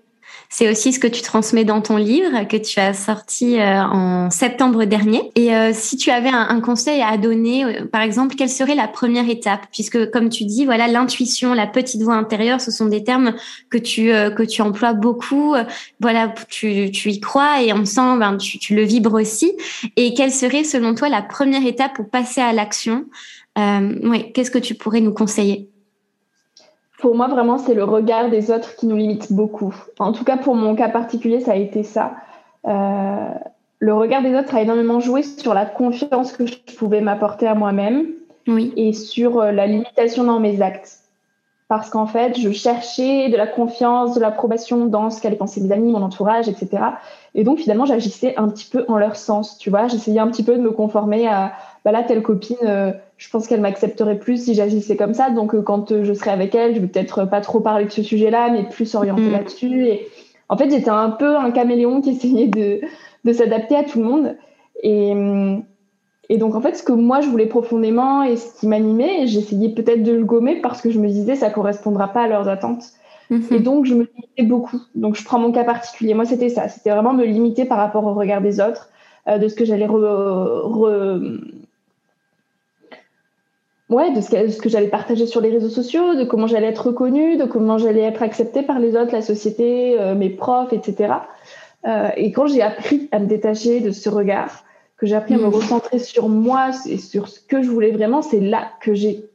C'est 0.55 0.69
aussi 0.69 0.93
ce 0.93 0.99
que 0.99 1.07
tu 1.07 1.23
transmets 1.23 1.65
dans 1.65 1.81
ton 1.81 1.97
livre 1.97 2.47
que 2.47 2.57
tu 2.57 2.79
as 2.79 2.93
sorti 2.93 3.59
euh, 3.59 3.81
en 3.81 4.29
septembre 4.29 4.85
dernier. 4.85 5.31
Et 5.33 5.51
euh, 5.55 5.71
si 5.73 5.97
tu 5.97 6.11
avais 6.11 6.29
un, 6.29 6.61
conseil 6.61 7.01
à 7.01 7.17
donner, 7.17 7.65
euh, 7.65 7.85
par 7.85 8.01
exemple, 8.01 8.35
quelle 8.35 8.51
serait 8.51 8.75
la 8.75 8.87
première 8.87 9.27
étape? 9.27 9.65
Puisque, 9.71 10.11
comme 10.11 10.29
tu 10.29 10.45
dis, 10.45 10.65
voilà, 10.65 10.87
l'intuition, 10.87 11.55
la 11.55 11.65
petite 11.65 12.03
voix 12.03 12.13
intérieure, 12.13 12.61
ce 12.61 12.69
sont 12.69 12.85
des 12.85 13.03
termes 13.03 13.33
que 13.71 13.79
tu 13.79 14.03
que 14.03 14.43
tu 14.43 14.61
emploies 14.61 14.93
beaucoup. 14.93 15.55
Voilà, 15.99 16.31
tu, 16.49 16.91
tu 16.91 17.09
y 17.09 17.19
crois 17.19 17.63
et 17.63 17.73
on 17.73 17.85
sent, 17.85 18.17
ben, 18.19 18.37
tu, 18.37 18.59
tu 18.59 18.75
le 18.75 18.83
vibres 18.83 19.15
aussi. 19.15 19.53
Et 19.95 20.13
quelle 20.13 20.31
serait, 20.31 20.63
selon 20.63 20.93
toi, 20.93 21.09
la 21.09 21.23
première 21.23 21.65
étape 21.65 21.95
pour 21.95 22.11
passer 22.11 22.41
à 22.41 22.53
l'action? 22.53 23.05
Oui, 23.57 24.31
qu'est-ce 24.33 24.51
que 24.51 24.59
tu 24.59 24.75
pourrais 24.75 25.01
nous 25.01 25.13
conseiller? 25.13 25.72
Pour 27.03 27.15
moi, 27.15 27.27
vraiment, 27.27 27.57
c'est 27.57 27.73
le 27.73 27.83
regard 27.83 28.29
des 28.29 28.49
autres 28.49 28.77
qui 28.77 28.87
nous 28.87 28.95
limite 28.95 29.33
beaucoup. 29.33 29.75
En 29.99 30.13
tout 30.13 30.23
cas, 30.23 30.37
pour 30.37 30.55
mon 30.55 30.73
cas 30.73 30.87
particulier, 30.87 31.41
ça 31.41 31.51
a 31.51 31.55
été 31.57 31.83
ça. 31.83 32.13
Euh, 32.65 33.27
le 33.79 33.93
regard 33.93 34.21
des 34.21 34.33
autres 34.33 34.55
a 34.55 34.61
énormément 34.61 35.01
joué 35.01 35.21
sur 35.21 35.53
la 35.53 35.65
confiance 35.65 36.31
que 36.31 36.45
je 36.45 36.55
pouvais 36.77 37.01
m'apporter 37.01 37.45
à 37.45 37.55
moi-même 37.55 38.05
oui. 38.47 38.71
et 38.77 38.93
sur 38.93 39.41
euh, 39.41 39.51
la 39.51 39.67
limitation 39.67 40.23
dans 40.23 40.39
mes 40.39 40.61
actes. 40.61 40.99
Parce 41.67 41.89
qu'en 41.89 42.05
fait, 42.05 42.39
je 42.39 42.51
cherchais 42.51 43.27
de 43.27 43.35
la 43.35 43.47
confiance, 43.47 44.15
de 44.15 44.21
l'approbation 44.21 44.85
dans 44.85 45.09
ce 45.09 45.21
qu'allaient 45.21 45.35
penser 45.35 45.59
mes 45.59 45.73
amis, 45.73 45.91
mon 45.91 46.03
entourage, 46.03 46.47
etc. 46.47 46.83
Et 47.35 47.43
donc, 47.43 47.59
finalement, 47.59 47.85
j'agissais 47.85 48.33
un 48.37 48.47
petit 48.47 48.69
peu 48.69 48.85
en 48.87 48.97
leur 48.97 49.17
sens, 49.17 49.57
tu 49.57 49.69
vois. 49.69 49.89
J'essayais 49.89 50.21
un 50.21 50.27
petit 50.27 50.43
peu 50.43 50.55
de 50.55 50.61
me 50.61 50.71
conformer 50.71 51.27
à, 51.27 51.51
bah 51.83 51.91
là, 51.91 52.01
telle 52.03 52.23
copine, 52.23 52.55
euh, 52.63 52.93
je 53.23 53.29
pense 53.29 53.47
qu'elle 53.47 53.61
m'accepterait 53.61 54.19
plus 54.19 54.43
si 54.43 54.53
j'agissais 54.53 54.97
comme 54.97 55.13
ça. 55.13 55.29
Donc, 55.29 55.55
euh, 55.55 55.61
quand 55.61 55.93
euh, 55.93 56.03
je 56.03 56.13
serai 56.13 56.31
avec 56.31 56.53
elle, 56.55 56.75
je 56.75 56.81
vais 56.81 56.87
peut-être 56.87 57.23
pas 57.23 57.39
trop 57.39 57.61
parler 57.61 57.85
de 57.85 57.89
ce 57.89 58.03
sujet-là, 58.03 58.49
mais 58.51 58.63
plus 58.63 58.93
orienter 58.95 59.21
mm. 59.21 59.31
là-dessus. 59.31 59.87
Et 59.87 60.07
en 60.49 60.57
fait, 60.57 60.69
j'étais 60.69 60.89
un 60.89 61.09
peu 61.09 61.37
un 61.37 61.51
caméléon 61.51 62.01
qui 62.01 62.09
essayait 62.17 62.47
de, 62.47 62.81
de 63.23 63.33
s'adapter 63.33 63.77
à 63.77 63.83
tout 63.83 63.99
le 63.99 64.05
monde. 64.05 64.35
Et, 64.81 65.13
et 66.27 66.37
donc, 66.37 66.53
en 66.55 66.59
fait, 66.59 66.75
ce 66.75 66.83
que 66.83 66.91
moi, 66.91 67.21
je 67.21 67.29
voulais 67.29 67.45
profondément 67.45 68.23
et 68.23 68.35
ce 68.35 68.59
qui 68.59 68.67
m'animait, 68.67 69.25
j'essayais 69.25 69.69
peut-être 69.69 70.03
de 70.03 70.11
le 70.11 70.25
gommer 70.25 70.59
parce 70.59 70.81
que 70.81 70.91
je 70.91 70.99
me 70.99 71.07
disais, 71.07 71.35
ça 71.35 71.49
correspondra 71.49 72.09
pas 72.09 72.23
à 72.23 72.27
leurs 72.27 72.49
attentes. 72.49 72.83
Et 73.31 73.35
mhm. 73.35 73.63
donc, 73.63 73.85
je 73.85 73.93
me 73.93 74.03
limitais 74.03 74.43
beaucoup. 74.43 74.81
Donc, 74.95 75.15
je 75.15 75.23
prends 75.23 75.39
mon 75.39 75.53
cas 75.53 75.63
particulier. 75.63 76.13
Moi, 76.13 76.25
c'était 76.25 76.49
ça. 76.49 76.67
C'était 76.67 76.89
vraiment 76.89 77.13
me 77.13 77.23
limiter 77.23 77.63
par 77.63 77.77
rapport 77.77 78.03
au 78.03 78.13
regard 78.13 78.41
des 78.41 78.59
autres, 78.59 78.89
euh, 79.29 79.37
de 79.37 79.47
ce 79.47 79.55
que 79.55 79.63
j'allais 79.63 79.87
Ouais, 83.89 84.11
de 84.13 84.21
ce 84.21 84.29
que, 84.29 84.47
ce 84.49 84.61
que 84.61 84.69
j'allais 84.69 84.87
partager 84.87 85.27
sur 85.27 85.41
les 85.41 85.49
réseaux 85.49 85.69
sociaux, 85.69 86.15
de 86.15 86.23
comment 86.23 86.47
j'allais 86.47 86.67
être 86.67 86.87
reconnue, 86.87 87.37
de 87.37 87.45
comment 87.45 87.77
j'allais 87.77 88.01
être 88.01 88.23
acceptée 88.23 88.63
par 88.63 88.79
les 88.79 88.95
autres, 88.95 89.11
la 89.11 89.21
société, 89.21 89.99
euh, 89.99 90.15
mes 90.15 90.29
profs, 90.29 90.71
etc. 90.71 91.13
Euh, 91.85 92.09
et 92.15 92.31
quand 92.31 92.47
j'ai 92.47 92.61
appris 92.61 93.09
à 93.11 93.19
me 93.19 93.25
détacher 93.25 93.81
de 93.81 93.91
ce 93.91 94.09
regard, 94.09 94.63
que 94.97 95.05
j'ai 95.05 95.15
appris 95.15 95.33
à 95.33 95.37
me 95.37 95.47
mhm. 95.47 95.55
recentrer 95.55 95.99
sur 95.99 96.29
moi 96.29 96.69
et 96.87 96.97
sur 96.97 97.27
ce 97.27 97.41
que 97.41 97.61
je 97.61 97.69
voulais 97.69 97.91
vraiment, 97.91 98.21
c'est 98.21 98.39
là 98.39 98.69
que 98.79 98.93
j'ai 98.93 99.25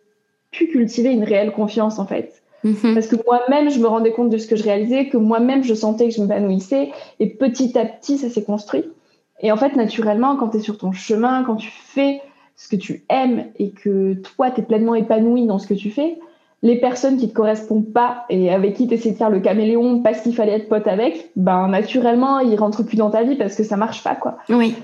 pu 0.50 0.68
cultiver 0.68 1.10
une 1.10 1.24
réelle 1.24 1.52
confiance 1.52 1.98
en 1.98 2.06
fait. 2.06 2.42
Mhm. 2.64 2.94
Parce 2.94 3.06
que 3.06 3.16
moi-même, 3.26 3.70
je 3.70 3.78
me 3.78 3.86
rendais 3.86 4.12
compte 4.12 4.30
de 4.30 4.38
ce 4.38 4.46
que 4.46 4.56
je 4.56 4.64
réalisais, 4.64 5.08
que 5.08 5.16
moi-même, 5.16 5.62
je 5.62 5.74
sentais 5.74 6.08
que 6.08 6.14
je 6.14 6.22
m'épanouissais. 6.22 6.90
Et 7.20 7.28
petit 7.28 7.78
à 7.78 7.84
petit, 7.84 8.18
ça 8.18 8.30
s'est 8.30 8.42
construit. 8.42 8.84
Et 9.40 9.52
en 9.52 9.56
fait, 9.56 9.76
naturellement, 9.76 10.36
quand 10.36 10.48
tu 10.48 10.56
es 10.56 10.60
sur 10.60 10.78
ton 10.78 10.90
chemin, 10.90 11.44
quand 11.44 11.56
tu 11.56 11.70
fais 11.70 12.20
ce 12.58 12.68
que 12.68 12.76
tu 12.76 13.04
aimes 13.08 13.44
et 13.58 13.70
que 13.70 14.14
toi, 14.14 14.50
tu 14.50 14.60
es 14.60 14.64
pleinement 14.64 14.96
épanoui 14.96 15.46
dans 15.46 15.58
ce 15.58 15.66
que 15.66 15.74
tu 15.74 15.90
fais, 15.90 16.18
les 16.62 16.76
personnes 16.76 17.16
qui 17.16 17.28
te 17.28 17.34
correspondent 17.34 17.92
pas 17.92 18.24
et 18.28 18.52
avec 18.52 18.74
qui 18.74 18.88
tu 18.88 18.94
essaies 18.94 19.12
de 19.12 19.16
faire 19.16 19.30
le 19.30 19.38
caméléon 19.38 20.00
parce 20.02 20.20
qu'il 20.20 20.34
fallait 20.34 20.56
être 20.56 20.68
pote 20.68 20.88
avec, 20.88 21.30
ben 21.36 21.68
naturellement, 21.68 22.40
ils 22.40 22.56
rentrent 22.56 22.82
plus 22.82 22.96
dans 22.96 23.10
ta 23.10 23.22
vie 23.22 23.36
parce 23.36 23.54
que 23.54 23.62
ça 23.62 23.76
marche 23.76 24.02
pas, 24.02 24.16
quoi. 24.16 24.38
Oui. 24.48 24.74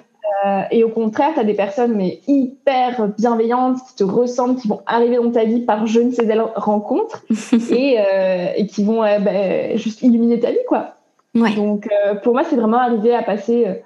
Euh, 0.46 0.62
et 0.70 0.84
au 0.84 0.88
contraire, 0.88 1.30
tu 1.34 1.40
as 1.40 1.44
des 1.44 1.54
personnes 1.54 1.94
mais 1.96 2.20
hyper 2.28 3.08
bienveillantes 3.18 3.78
qui 3.88 3.96
te 3.96 4.04
ressemblent, 4.04 4.60
qui 4.60 4.68
vont 4.68 4.80
arriver 4.86 5.16
dans 5.16 5.32
ta 5.32 5.44
vie 5.44 5.60
par 5.60 5.88
je 5.88 5.98
ne 5.98 6.12
sais 6.12 6.26
quelle 6.28 6.42
rencontre 6.54 7.24
et, 7.72 7.96
euh, 7.98 8.46
et, 8.56 8.66
qui 8.68 8.84
vont 8.84 9.02
euh, 9.02 9.18
ben, 9.18 9.76
juste 9.76 10.00
illuminer 10.02 10.38
ta 10.38 10.52
vie. 10.52 10.58
quoi. 10.68 10.94
Donc 11.34 11.88
pour 12.22 12.34
moi, 12.34 12.44
c'est 12.44 12.54
vraiment 12.54 12.78
arriver 12.78 13.12
à 13.12 13.24
passer 13.24 13.82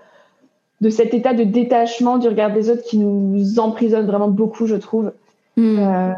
de 0.81 0.91
cet 0.91 1.15
état 1.15 1.35
de 1.35 1.45
détachement 1.45 2.19
du 2.19 2.29
regard 2.29 2.53
des 2.53 2.71
autres 2.71 2.85
qui 2.85 2.99
nous 2.99 3.59
emprisonne 3.59 4.07
vraiment 4.07 4.29
beaucoup, 4.29 4.67
je 4.67 4.77
trouve. 4.77 5.13
Hmm. 5.57 6.15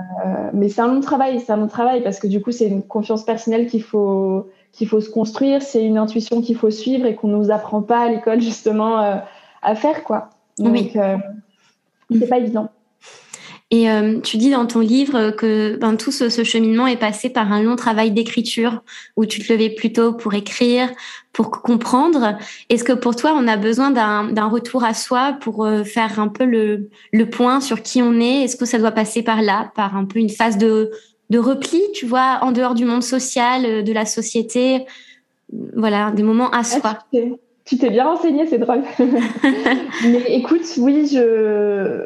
mais 0.52 0.68
c'est 0.68 0.82
un 0.82 0.88
long 0.88 1.00
travail, 1.00 1.40
c'est 1.40 1.50
un 1.50 1.56
long 1.56 1.66
travail 1.66 2.02
parce 2.02 2.18
que 2.18 2.26
du 2.26 2.42
coup, 2.42 2.52
c'est 2.52 2.66
une 2.66 2.82
confiance 2.82 3.24
personnelle 3.24 3.68
qu'il 3.68 3.82
faut, 3.82 4.46
qu'il 4.72 4.86
faut 4.86 5.00
se 5.00 5.08
construire, 5.08 5.62
c'est 5.62 5.82
une 5.82 5.96
intuition 5.96 6.42
qu'il 6.42 6.56
faut 6.56 6.68
suivre 6.68 7.06
et 7.06 7.14
qu'on 7.14 7.28
ne 7.28 7.36
nous 7.36 7.50
apprend 7.50 7.80
pas 7.80 8.00
à 8.00 8.08
l'école 8.10 8.40
justement 8.42 8.98
à 9.62 9.74
faire, 9.74 10.04
quoi. 10.04 10.28
Donc, 10.58 10.72
oui. 10.72 10.92
Euh, 10.96 11.16
c'est 12.18 12.28
pas 12.28 12.38
évident. 12.38 12.68
Et 13.72 13.88
euh, 13.88 14.18
tu 14.20 14.36
dis 14.36 14.50
dans 14.50 14.66
ton 14.66 14.80
livre 14.80 15.30
que 15.30 15.76
ben, 15.76 15.96
tout 15.96 16.10
ce, 16.10 16.28
cheminement 16.42 16.88
est 16.88 16.96
passé 16.96 17.30
par 17.30 17.52
un 17.52 17.62
long 17.62 17.76
travail 17.76 18.10
d'écriture 18.10 18.82
où 19.16 19.26
tu 19.26 19.40
te 19.40 19.52
levais 19.52 19.70
plutôt 19.70 20.12
pour 20.12 20.34
écrire, 20.34 20.90
pour 21.32 21.50
comprendre. 21.50 22.36
Est-ce 22.68 22.82
que 22.82 22.92
pour 22.92 23.14
toi, 23.14 23.32
on 23.36 23.46
a 23.46 23.56
besoin 23.56 23.92
d'un 23.92 24.48
retour 24.48 24.82
à 24.82 24.92
soi 24.92 25.36
pour 25.40 25.64
euh, 25.64 25.84
faire 25.84 26.18
un 26.18 26.26
peu 26.26 26.44
le, 26.44 26.90
le 27.12 27.30
point 27.30 27.60
sur 27.60 27.82
qui 27.82 28.02
on 28.02 28.18
est? 28.18 28.42
Est-ce 28.42 28.56
que 28.56 28.64
ça 28.64 28.78
doit 28.78 28.90
passer 28.90 29.22
par 29.22 29.40
là, 29.40 29.70
par 29.76 29.96
un 29.96 30.04
peu 30.04 30.18
une 30.18 30.30
phase 30.30 30.58
de, 30.58 30.90
de 31.30 31.38
repli, 31.38 31.80
tu 31.94 32.06
vois, 32.06 32.40
en 32.42 32.50
dehors 32.50 32.74
du 32.74 32.84
monde 32.84 33.04
social, 33.04 33.84
de 33.84 33.92
la 33.92 34.04
société? 34.04 34.84
Voilà, 35.76 36.10
des 36.10 36.24
moments 36.24 36.50
à 36.50 36.64
soi. 36.64 36.98
Tu 37.64 37.78
t'es 37.78 37.90
bien 37.90 38.04
renseignée, 38.04 38.46
c'est 38.48 38.58
drôle. 38.58 38.82
Mais 40.02 40.24
écoute, 40.28 40.62
oui, 40.78 41.06
je. 41.06 42.04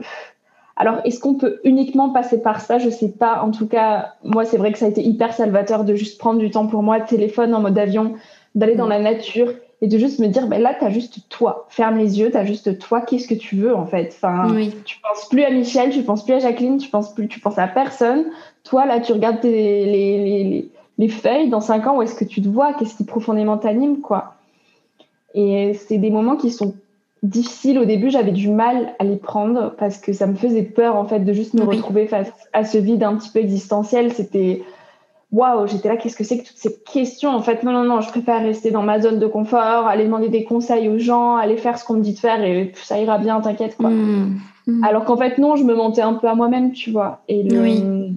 Alors, 0.77 0.97
est-ce 1.05 1.21
qu'on 1.21 1.35
peut 1.35 1.61
uniquement 1.63 2.11
passer 2.11 2.43
par 2.43 2.61
ça? 2.61 2.79
Je 2.79 2.91
sais 2.91 3.11
pas. 3.11 3.43
En 3.43 3.51
tout 3.53 3.69
cas, 3.69 4.15
moi, 4.25 4.45
c'est 4.45 4.57
vrai 4.57 4.73
que 4.73 4.79
ça 4.79 4.87
a 4.87 4.89
été 4.89 5.03
hyper 5.03 5.33
salvateur 5.33 5.85
de 5.85 5.95
juste 5.95 6.19
prendre 6.19 6.41
du 6.41 6.51
temps 6.51 6.67
pour 6.67 6.83
moi, 6.83 7.01
téléphone 7.01 7.55
en 7.55 7.61
mode 7.61 7.79
avion, 7.79 8.15
d'aller 8.55 8.75
dans 8.75 8.89
la 8.89 8.99
nature 8.99 9.53
et 9.81 9.87
de 9.87 9.99
juste 9.99 10.19
me 10.19 10.27
dire, 10.27 10.49
ben 10.49 10.61
là, 10.61 10.75
tu 10.77 10.85
as 10.85 10.91
juste 10.91 11.29
toi. 11.29 11.67
Ferme 11.69 11.99
les 11.99 12.19
yeux, 12.19 12.31
tu 12.31 12.37
as 12.37 12.45
juste 12.45 12.79
toi. 12.79 13.03
Qu'est-ce 13.03 13.29
que 13.29 13.35
tu 13.35 13.55
veux, 13.57 13.75
en 13.75 13.87
fait? 13.87 14.13
Enfin, 14.17 14.53
oui. 14.53 14.75
Tu 14.85 14.99
penses 15.01 15.29
plus 15.29 15.45
à 15.45 15.51
Michel, 15.51 15.91
tu 15.91 16.03
penses 16.03 16.25
plus 16.25 16.35
à 16.35 16.39
Jacqueline, 16.41 16.79
tu 16.79 16.89
penses 16.89 17.15
plus, 17.15 17.29
tu 17.29 17.39
penses 17.39 17.59
à 17.59 17.69
personne. 17.69 18.25
Toi, 18.65 18.85
là, 18.87 18.99
tu 18.99 19.13
regardes 19.13 19.45
les, 19.45 19.85
les, 19.85 20.19
les, 20.19 20.69
les 20.99 21.09
feuilles 21.09 21.51
dans 21.51 21.61
cinq 21.61 21.87
ans, 21.87 21.99
où 21.99 22.03
est-ce 22.03 22.15
que 22.15 22.25
tu 22.25 22.43
te 22.43 22.49
vois? 22.49 22.73
Qu'est-ce 22.75 22.97
qui 22.97 23.05
profondément 23.05 23.59
t'anime, 23.59 24.01
quoi? 24.01 24.35
Et 25.35 25.75
c'est 25.75 25.99
des 25.99 26.11
moments 26.11 26.37
qui 26.37 26.51
sont 26.51 26.75
difficiles. 27.25 27.79
Au 27.79 27.85
début, 27.85 28.11
j'avais 28.11 28.31
du 28.31 28.49
mal 28.51 28.95
à 28.99 29.05
les 29.05 29.17
prendre 29.17 29.75
parce 29.77 29.99
que 29.99 30.13
ça 30.13 30.27
me 30.27 30.35
faisait 30.35 30.63
peur, 30.63 30.97
en 30.97 31.07
fait, 31.07 31.21
de 31.21 31.33
juste 31.33 31.55
me 31.55 31.65
retrouver 31.65 32.07
face 32.07 32.31
à 32.53 32.65
ce 32.65 32.79
vide 32.79 33.03
un 33.03 33.17
petit 33.17 33.31
peu 33.31 33.41
existentiel. 33.41 34.13
C'était 34.13 34.63
waouh, 35.33 35.67
j'étais 35.67 35.89
là, 35.89 35.97
qu'est-ce 35.97 36.17
que 36.17 36.23
c'est 36.23 36.39
que 36.39 36.47
toutes 36.47 36.59
ces 36.59 36.77
questions 36.93 37.31
En 37.31 37.43
fait, 37.43 37.65
non, 37.65 37.73
non, 37.73 37.85
non, 37.85 38.01
je 38.01 38.09
préfère 38.09 38.41
rester 38.41 38.71
dans 38.71 38.83
ma 38.83 39.01
zone 39.01 39.19
de 39.19 39.27
confort, 39.27 39.87
aller 39.87 40.05
demander 40.05 40.29
des 40.29 40.45
conseils 40.45 40.89
aux 40.89 40.99
gens, 40.99 41.37
aller 41.37 41.57
faire 41.57 41.77
ce 41.77 41.85
qu'on 41.85 41.95
me 41.95 42.03
dit 42.03 42.15
de 42.15 42.19
faire 42.19 42.43
et 42.45 42.71
ça 42.77 43.01
ira 43.01 43.19
bien, 43.19 43.41
t'inquiète, 43.41 43.77
quoi. 43.77 43.91
Mmh. 43.91 44.39
Mmh. 44.67 44.85
Alors 44.85 45.05
qu'en 45.05 45.17
fait, 45.17 45.39
non, 45.39 45.57
je 45.57 45.65
me 45.65 45.75
mentais 45.75 46.03
un 46.03 46.15
peu 46.15 46.29
à 46.29 46.35
moi-même, 46.35 46.73
tu 46.73 46.91
vois. 46.91 47.23
Et 47.29 47.43
le, 47.43 48.13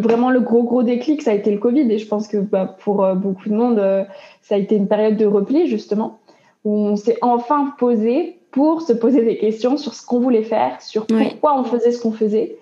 vraiment 0.00 0.30
le 0.30 0.40
gros 0.40 0.62
gros 0.64 0.82
déclic, 0.82 1.22
ça 1.22 1.30
a 1.30 1.34
été 1.34 1.50
le 1.50 1.58
Covid. 1.58 1.90
Et 1.90 1.98
je 1.98 2.06
pense 2.06 2.28
que 2.28 2.38
bah, 2.38 2.76
pour 2.80 3.04
euh, 3.04 3.14
beaucoup 3.14 3.48
de 3.48 3.54
monde, 3.54 3.78
euh, 3.78 4.04
ça 4.42 4.56
a 4.56 4.58
été 4.58 4.76
une 4.76 4.88
période 4.88 5.16
de 5.16 5.26
repli 5.26 5.66
justement, 5.66 6.18
où 6.66 6.76
on 6.76 6.96
s'est 6.96 7.16
enfin 7.22 7.72
posé 7.78 8.40
pour 8.50 8.82
se 8.82 8.92
poser 8.92 9.24
des 9.24 9.38
questions 9.38 9.76
sur 9.76 9.94
ce 9.94 10.04
qu'on 10.04 10.18
voulait 10.18 10.42
faire, 10.42 10.82
sur 10.82 11.06
pourquoi 11.06 11.56
on 11.56 11.62
faisait 11.62 11.92
ce 11.92 12.02
qu'on 12.02 12.10
faisait, 12.10 12.58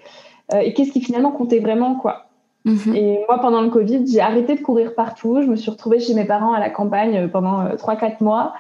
euh, 0.52 0.58
et 0.58 0.74
qu'est-ce 0.74 0.92
qui 0.92 1.00
finalement 1.00 1.30
comptait 1.30 1.58
vraiment, 1.58 1.94
quoi. 1.94 2.26
Mhm. 2.66 2.94
Et 2.94 3.20
moi, 3.26 3.38
pendant 3.40 3.62
le 3.62 3.70
Covid, 3.70 4.06
j'ai 4.06 4.20
arrêté 4.20 4.56
de 4.56 4.60
courir 4.60 4.94
partout. 4.94 5.40
Je 5.40 5.46
me 5.46 5.56
suis 5.56 5.70
retrouvée 5.70 6.00
chez 6.00 6.12
mes 6.12 6.26
parents 6.26 6.52
à 6.52 6.60
la 6.60 6.68
campagne 6.68 7.28
pendant 7.28 7.64
3-4 7.76 8.22
mois. 8.22 8.54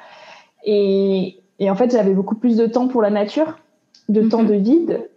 Et, 0.64 1.36
et, 1.58 1.70
en 1.70 1.74
fait, 1.74 1.90
j'avais 1.90 2.14
beaucoup 2.14 2.36
plus 2.36 2.56
de 2.56 2.66
temps 2.66 2.88
pour 2.88 3.02
la 3.02 3.10
nature, 3.10 3.58
de 4.08 4.26
temps 4.26 4.42
mhm. 4.42 4.48
de 4.48 4.54
vide. 4.54 5.10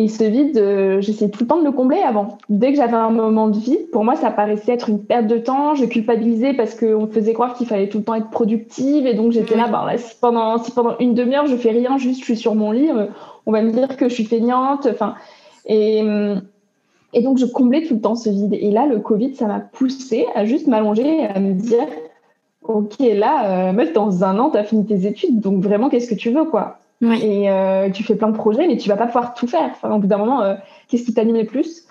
Et 0.00 0.06
ce 0.06 0.22
vide, 0.22 0.56
euh, 0.58 1.00
j'essayais 1.00 1.28
tout 1.28 1.42
le 1.42 1.48
temps 1.48 1.58
de 1.58 1.64
le 1.64 1.72
combler 1.72 1.98
avant. 1.98 2.38
Dès 2.48 2.70
que 2.70 2.76
j'avais 2.76 2.94
un 2.94 3.10
moment 3.10 3.48
de 3.48 3.58
vide, 3.58 3.90
pour 3.90 4.04
moi, 4.04 4.14
ça 4.14 4.30
paraissait 4.30 4.70
être 4.70 4.88
une 4.88 5.02
perte 5.02 5.26
de 5.26 5.38
temps. 5.38 5.74
Je 5.74 5.86
culpabilisais 5.86 6.54
parce 6.54 6.76
qu'on 6.76 7.06
me 7.06 7.06
faisait 7.08 7.32
croire 7.32 7.54
qu'il 7.54 7.66
fallait 7.66 7.88
tout 7.88 7.98
le 7.98 8.04
temps 8.04 8.14
être 8.14 8.30
productive. 8.30 9.08
Et 9.08 9.14
donc, 9.14 9.32
j'étais 9.32 9.56
là, 9.56 9.66
bah, 9.66 9.82
là 9.84 9.98
si, 9.98 10.14
pendant, 10.20 10.56
si 10.62 10.70
pendant 10.70 10.96
une 11.00 11.14
demi-heure, 11.14 11.48
je 11.48 11.56
fais 11.56 11.72
rien, 11.72 11.98
juste 11.98 12.20
je 12.20 12.26
suis 12.26 12.36
sur 12.36 12.54
mon 12.54 12.70
lit, 12.70 12.88
on 13.44 13.50
va 13.50 13.60
me 13.60 13.72
dire 13.72 13.96
que 13.96 14.08
je 14.08 14.14
suis 14.14 14.24
feignante. 14.24 14.86
Enfin, 14.88 15.16
et, 15.66 16.00
euh, 16.00 16.36
et 17.12 17.20
donc, 17.20 17.38
je 17.38 17.46
comblais 17.46 17.82
tout 17.82 17.94
le 17.94 18.00
temps 18.00 18.14
ce 18.14 18.30
vide. 18.30 18.54
Et 18.54 18.70
là, 18.70 18.86
le 18.86 19.00
Covid, 19.00 19.34
ça 19.34 19.46
m'a 19.46 19.58
poussé 19.58 20.26
à 20.36 20.44
juste 20.44 20.68
m'allonger 20.68 21.22
et 21.22 21.26
à 21.26 21.40
me 21.40 21.54
dire, 21.54 21.88
OK, 22.62 23.00
là, 23.00 23.72
euh, 23.72 23.92
dans 23.92 24.22
un 24.22 24.38
an, 24.38 24.50
tu 24.50 24.58
as 24.58 24.62
fini 24.62 24.86
tes 24.86 25.08
études. 25.08 25.40
Donc, 25.40 25.60
vraiment, 25.60 25.88
qu'est-ce 25.88 26.08
que 26.08 26.14
tu 26.14 26.30
veux, 26.30 26.44
quoi? 26.44 26.78
Et 27.02 27.48
euh, 27.48 27.90
tu 27.90 28.02
fais 28.02 28.16
plein 28.16 28.28
de 28.28 28.36
projets, 28.36 28.66
mais 28.66 28.76
tu 28.76 28.88
vas 28.88 28.96
pas 28.96 29.06
pouvoir 29.06 29.34
tout 29.34 29.46
faire. 29.46 29.70
Enfin, 29.70 29.94
au 29.94 29.98
bout 29.98 30.06
d'un 30.06 30.18
moment, 30.18 30.42
euh, 30.42 30.54
qu'est-ce 30.88 31.04
qui 31.04 31.14
t'animait 31.14 31.44
plus? 31.44 31.84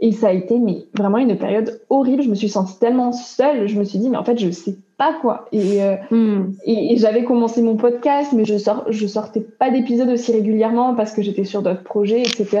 Et 0.00 0.12
ça 0.12 0.28
a 0.28 0.32
été 0.32 0.58
mais, 0.58 0.86
vraiment 0.94 1.18
une 1.18 1.36
période 1.36 1.80
horrible. 1.88 2.22
Je 2.22 2.28
me 2.28 2.34
suis 2.34 2.48
sentie 2.48 2.78
tellement 2.78 3.12
seule. 3.12 3.66
Je 3.66 3.78
me 3.78 3.84
suis 3.84 3.98
dit, 3.98 4.10
mais 4.10 4.16
en 4.16 4.24
fait, 4.24 4.38
je 4.38 4.50
sais 4.50 4.76
pas 4.96 5.14
quoi. 5.20 5.46
Et, 5.50 5.82
euh, 5.82 5.96
hmm. 6.10 6.52
et, 6.66 6.96
j'avais 6.98 7.24
commencé 7.24 7.62
mon 7.62 7.76
podcast, 7.76 8.32
mais 8.32 8.44
je, 8.44 8.58
sors, 8.58 8.84
je 8.90 9.06
sortais 9.06 9.40
pas 9.40 9.70
d'épisodes 9.70 10.08
aussi 10.08 10.32
régulièrement 10.32 10.94
parce 10.94 11.12
que 11.12 11.22
j'étais 11.22 11.44
sur 11.44 11.62
d'autres 11.62 11.82
projets, 11.82 12.20
etc. 12.20 12.60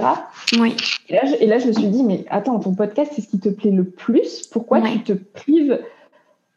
Oui. 0.58 0.76
Et 1.08 1.14
là, 1.14 1.24
je, 1.26 1.34
et 1.34 1.46
là, 1.46 1.58
je 1.58 1.68
me 1.68 1.72
suis 1.72 1.88
dit, 1.88 2.02
mais 2.02 2.24
attends, 2.30 2.58
ton 2.58 2.74
podcast, 2.74 3.12
c'est 3.14 3.22
ce 3.22 3.28
qui 3.28 3.38
te 3.38 3.48
plaît 3.48 3.70
le 3.70 3.84
plus? 3.84 4.46
Pourquoi 4.48 4.80
tu 4.80 5.00
te 5.00 5.12
prives 5.12 5.80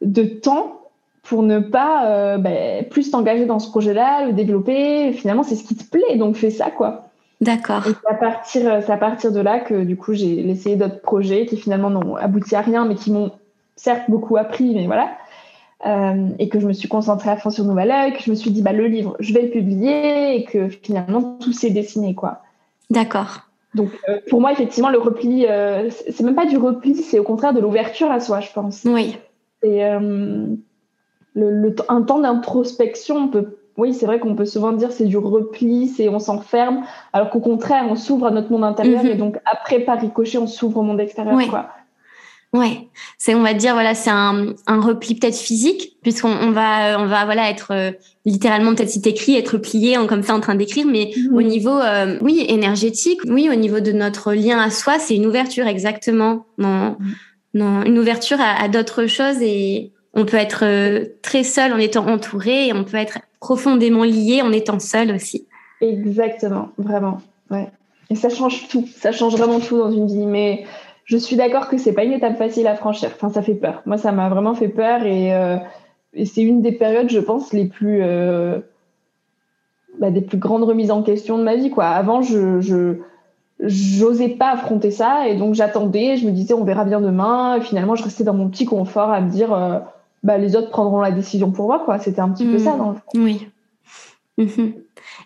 de 0.01 0.23
temps 0.23 0.86
pour 1.27 1.43
ne 1.43 1.59
pas 1.59 2.07
euh, 2.07 2.37
ben, 2.37 2.85
plus 2.85 3.11
t'engager 3.11 3.45
dans 3.45 3.59
ce 3.59 3.69
projet-là, 3.69 4.27
le 4.27 4.33
développer. 4.33 5.11
Finalement, 5.11 5.43
c'est 5.43 5.55
ce 5.55 5.63
qui 5.65 5.75
te 5.75 5.83
plaît, 5.83 6.15
donc 6.15 6.35
fais 6.35 6.51
ça, 6.51 6.71
quoi. 6.71 7.09
D'accord. 7.41 7.85
Et 7.85 7.91
c'est 7.91 8.09
à 8.09 8.15
partir, 8.15 8.71
euh, 8.71 8.81
à 8.87 8.97
partir 8.97 9.31
de 9.31 9.41
là 9.41 9.59
que 9.59 9.83
du 9.83 9.95
coup 9.95 10.13
j'ai 10.13 10.49
essayé 10.49 10.75
d'autres 10.75 11.01
projets 11.01 11.45
qui 11.45 11.57
finalement 11.57 11.89
n'ont 11.91 12.15
abouti 12.15 12.55
à 12.55 12.61
rien, 12.61 12.85
mais 12.85 12.95
qui 12.95 13.11
m'ont 13.11 13.31
certes 13.75 14.09
beaucoup 14.09 14.37
appris, 14.37 14.73
mais 14.73 14.87
voilà. 14.87 15.09
Euh, 15.85 16.29
et 16.39 16.49
que 16.49 16.59
je 16.59 16.65
me 16.65 16.73
suis 16.73 16.87
concentrée 16.87 17.29
à 17.29 17.37
fond 17.37 17.51
sur 17.51 17.65
Nouvelle 17.65 17.91
Oeil, 17.91 18.13
que 18.13 18.23
je 18.23 18.31
me 18.31 18.35
suis 18.35 18.49
dit 18.49 18.63
bah 18.63 18.73
le 18.73 18.87
livre, 18.87 19.15
je 19.19 19.33
vais 19.33 19.43
le 19.43 19.49
publier, 19.49 20.37
et 20.37 20.45
que 20.45 20.69
finalement 20.69 21.37
tout 21.39 21.51
s'est 21.51 21.69
dessiné, 21.69 22.15
quoi. 22.15 22.41
D'accord. 22.89 23.41
Donc 23.75 23.89
pour 24.29 24.41
moi 24.41 24.53
effectivement 24.53 24.89
le 24.89 24.97
repli, 24.97 25.45
c'est 25.91 26.21
même 26.21 26.33
pas 26.33 26.47
du 26.47 26.57
repli, 26.57 26.95
c'est 26.95 27.19
au 27.19 27.23
contraire 27.23 27.53
de 27.53 27.59
l'ouverture 27.59 28.09
à 28.09 28.19
soi, 28.19 28.39
je 28.39 28.51
pense. 28.51 28.81
Oui. 28.85 29.17
Et 29.61 29.83
le, 31.37 31.75
un 31.87 32.01
temps 32.01 32.19
d'introspection. 32.19 33.17
On 33.17 33.27
peut, 33.27 33.57
oui, 33.77 33.93
c'est 33.93 34.05
vrai 34.05 34.19
qu'on 34.19 34.35
peut 34.35 34.45
souvent 34.45 34.71
dire 34.71 34.91
c'est 34.91 35.05
du 35.05 35.17
repli, 35.17 35.87
c'est 35.87 36.09
on 36.09 36.19
s'enferme, 36.19 36.83
alors 37.13 37.29
qu'au 37.29 37.39
contraire, 37.39 37.85
on 37.89 37.95
s'ouvre 37.95 38.27
à 38.27 38.31
notre 38.31 38.51
monde 38.51 38.63
intérieur 38.63 39.03
mhm. 39.03 39.11
et 39.11 39.15
donc 39.15 39.37
après, 39.45 39.79
par 39.79 39.99
ricochet, 39.99 40.37
on 40.37 40.47
s'ouvre 40.47 40.77
au 40.79 40.83
monde 40.83 40.99
extérieur. 40.99 41.37
Quoi. 41.49 41.67
Ouais, 42.53 42.87
c'est 43.17 43.35
on 43.35 43.43
va 43.43 43.53
dire 43.53 43.73
voilà 43.73 43.93
c'est 43.93 44.09
un, 44.09 44.53
un 44.67 44.79
repli 44.79 45.15
peut-être 45.15 45.37
physique 45.37 45.97
puisqu'on 46.01 46.31
on 46.31 46.51
va 46.51 46.97
on 46.97 47.05
va 47.05 47.25
voilà 47.25 47.49
être 47.49 47.71
euh, 47.71 47.91
littéralement 48.25 48.73
peut-être 48.73 48.89
si 48.89 49.01
t'écris 49.01 49.35
être 49.35 49.57
plié 49.57 49.97
en, 49.97 50.07
comme 50.07 50.23
ça 50.23 50.33
en 50.33 50.39
train 50.39 50.55
d'écrire 50.55 50.85
mais 50.87 51.11
mhm. 51.15 51.35
au 51.35 51.41
niveau 51.41 51.77
euh, 51.77 52.17
oui 52.21 52.45
énergétique 52.47 53.19
oui 53.27 53.49
au 53.51 53.55
niveau 53.55 53.81
de 53.81 53.91
notre 53.91 54.33
lien 54.33 54.59
à 54.59 54.69
soi 54.69 54.97
c'est 54.97 55.15
une 55.15 55.25
ouverture 55.25 55.67
exactement 55.67 56.45
non 56.57 56.95
mhm. 56.97 57.15
non 57.53 57.83
une 57.83 57.99
ouverture 57.99 58.39
à, 58.39 58.63
à 58.63 58.69
d'autres 58.69 59.07
choses 59.07 59.41
et 59.41 59.91
on 60.17 60.25
peut 60.25 60.37
être 60.37 60.65
euh, 60.65 61.05
très 61.21 61.43
seul 61.43 61.71
en 61.71 61.77
étant 61.77 62.05
entouré 62.07 62.67
et 62.67 62.73
on 62.73 62.83
peut 62.83 62.97
être 62.97 63.19
profondément 63.39 64.03
lié 64.03 64.41
en 64.41 64.51
étant 64.51 64.79
seul 64.79 65.11
aussi. 65.11 65.47
Exactement, 65.79 66.69
vraiment. 66.79 67.19
Ouais. 67.51 67.69
Et 68.09 68.15
ça 68.15 68.29
change 68.29 68.67
tout, 68.67 68.85
ça 68.95 69.11
change 69.11 69.35
vraiment 69.35 69.59
tout 69.59 69.77
dans 69.77 69.91
une 69.91 70.07
vie. 70.07 70.25
Mais 70.25 70.65
je 71.05 71.17
suis 71.17 71.35
d'accord 71.35 71.69
que 71.69 71.77
c'est 71.77 71.93
pas 71.93 72.03
une 72.03 72.13
étape 72.13 72.35
facile 72.35 72.65
à 72.65 72.75
franchir. 72.75 73.11
Enfin, 73.15 73.29
ça 73.29 73.43
fait 73.43 73.53
peur. 73.53 73.83
Moi, 73.85 73.99
ça 73.99 74.11
m'a 74.11 74.27
vraiment 74.27 74.55
fait 74.55 74.69
peur 74.69 75.03
et, 75.03 75.35
euh, 75.35 75.57
c'est 76.25 76.41
une 76.41 76.63
des 76.63 76.71
périodes, 76.71 77.11
je 77.11 77.19
pense, 77.19 77.53
les 77.53 77.65
plus 77.65 77.99
euh, 78.01 78.59
bah, 79.99 80.09
des 80.09 80.21
plus 80.21 80.39
grandes 80.39 80.63
remises 80.63 80.89
en 80.89 81.03
question 81.03 81.37
de 81.37 81.43
ma 81.43 81.55
vie. 81.55 81.69
Quoi. 81.69 81.85
Avant, 81.85 82.23
je, 82.23 82.59
je 82.59 82.95
j'osais 83.59 84.29
pas 84.29 84.51
affronter 84.51 84.89
ça 84.89 85.27
et 85.27 85.35
donc 85.35 85.53
j'attendais. 85.53 86.17
Je 86.17 86.25
me 86.25 86.31
disais, 86.31 86.55
on 86.55 86.63
verra 86.63 86.85
bien 86.85 87.01
demain. 87.01 87.57
Et 87.57 87.61
finalement, 87.61 87.93
je 87.93 88.03
restais 88.03 88.23
dans 88.23 88.33
mon 88.33 88.49
petit 88.49 88.65
confort 88.65 89.11
à 89.11 89.21
me 89.21 89.29
dire 89.29 89.53
bah, 90.23 90.37
les 90.37 90.55
autres 90.55 90.69
prendront 90.69 91.01
la 91.01 91.11
décision 91.11 91.51
pour 91.51 91.67
moi. 91.67 91.81
Quoi. 91.85 91.99
C'était 91.99 92.21
un 92.21 92.29
petit 92.29 92.45
peu 92.45 92.57
ça 92.57 92.75
dans 92.75 92.91
le 92.91 92.97
Oui. 93.15 93.47
Mhm. 94.37 94.73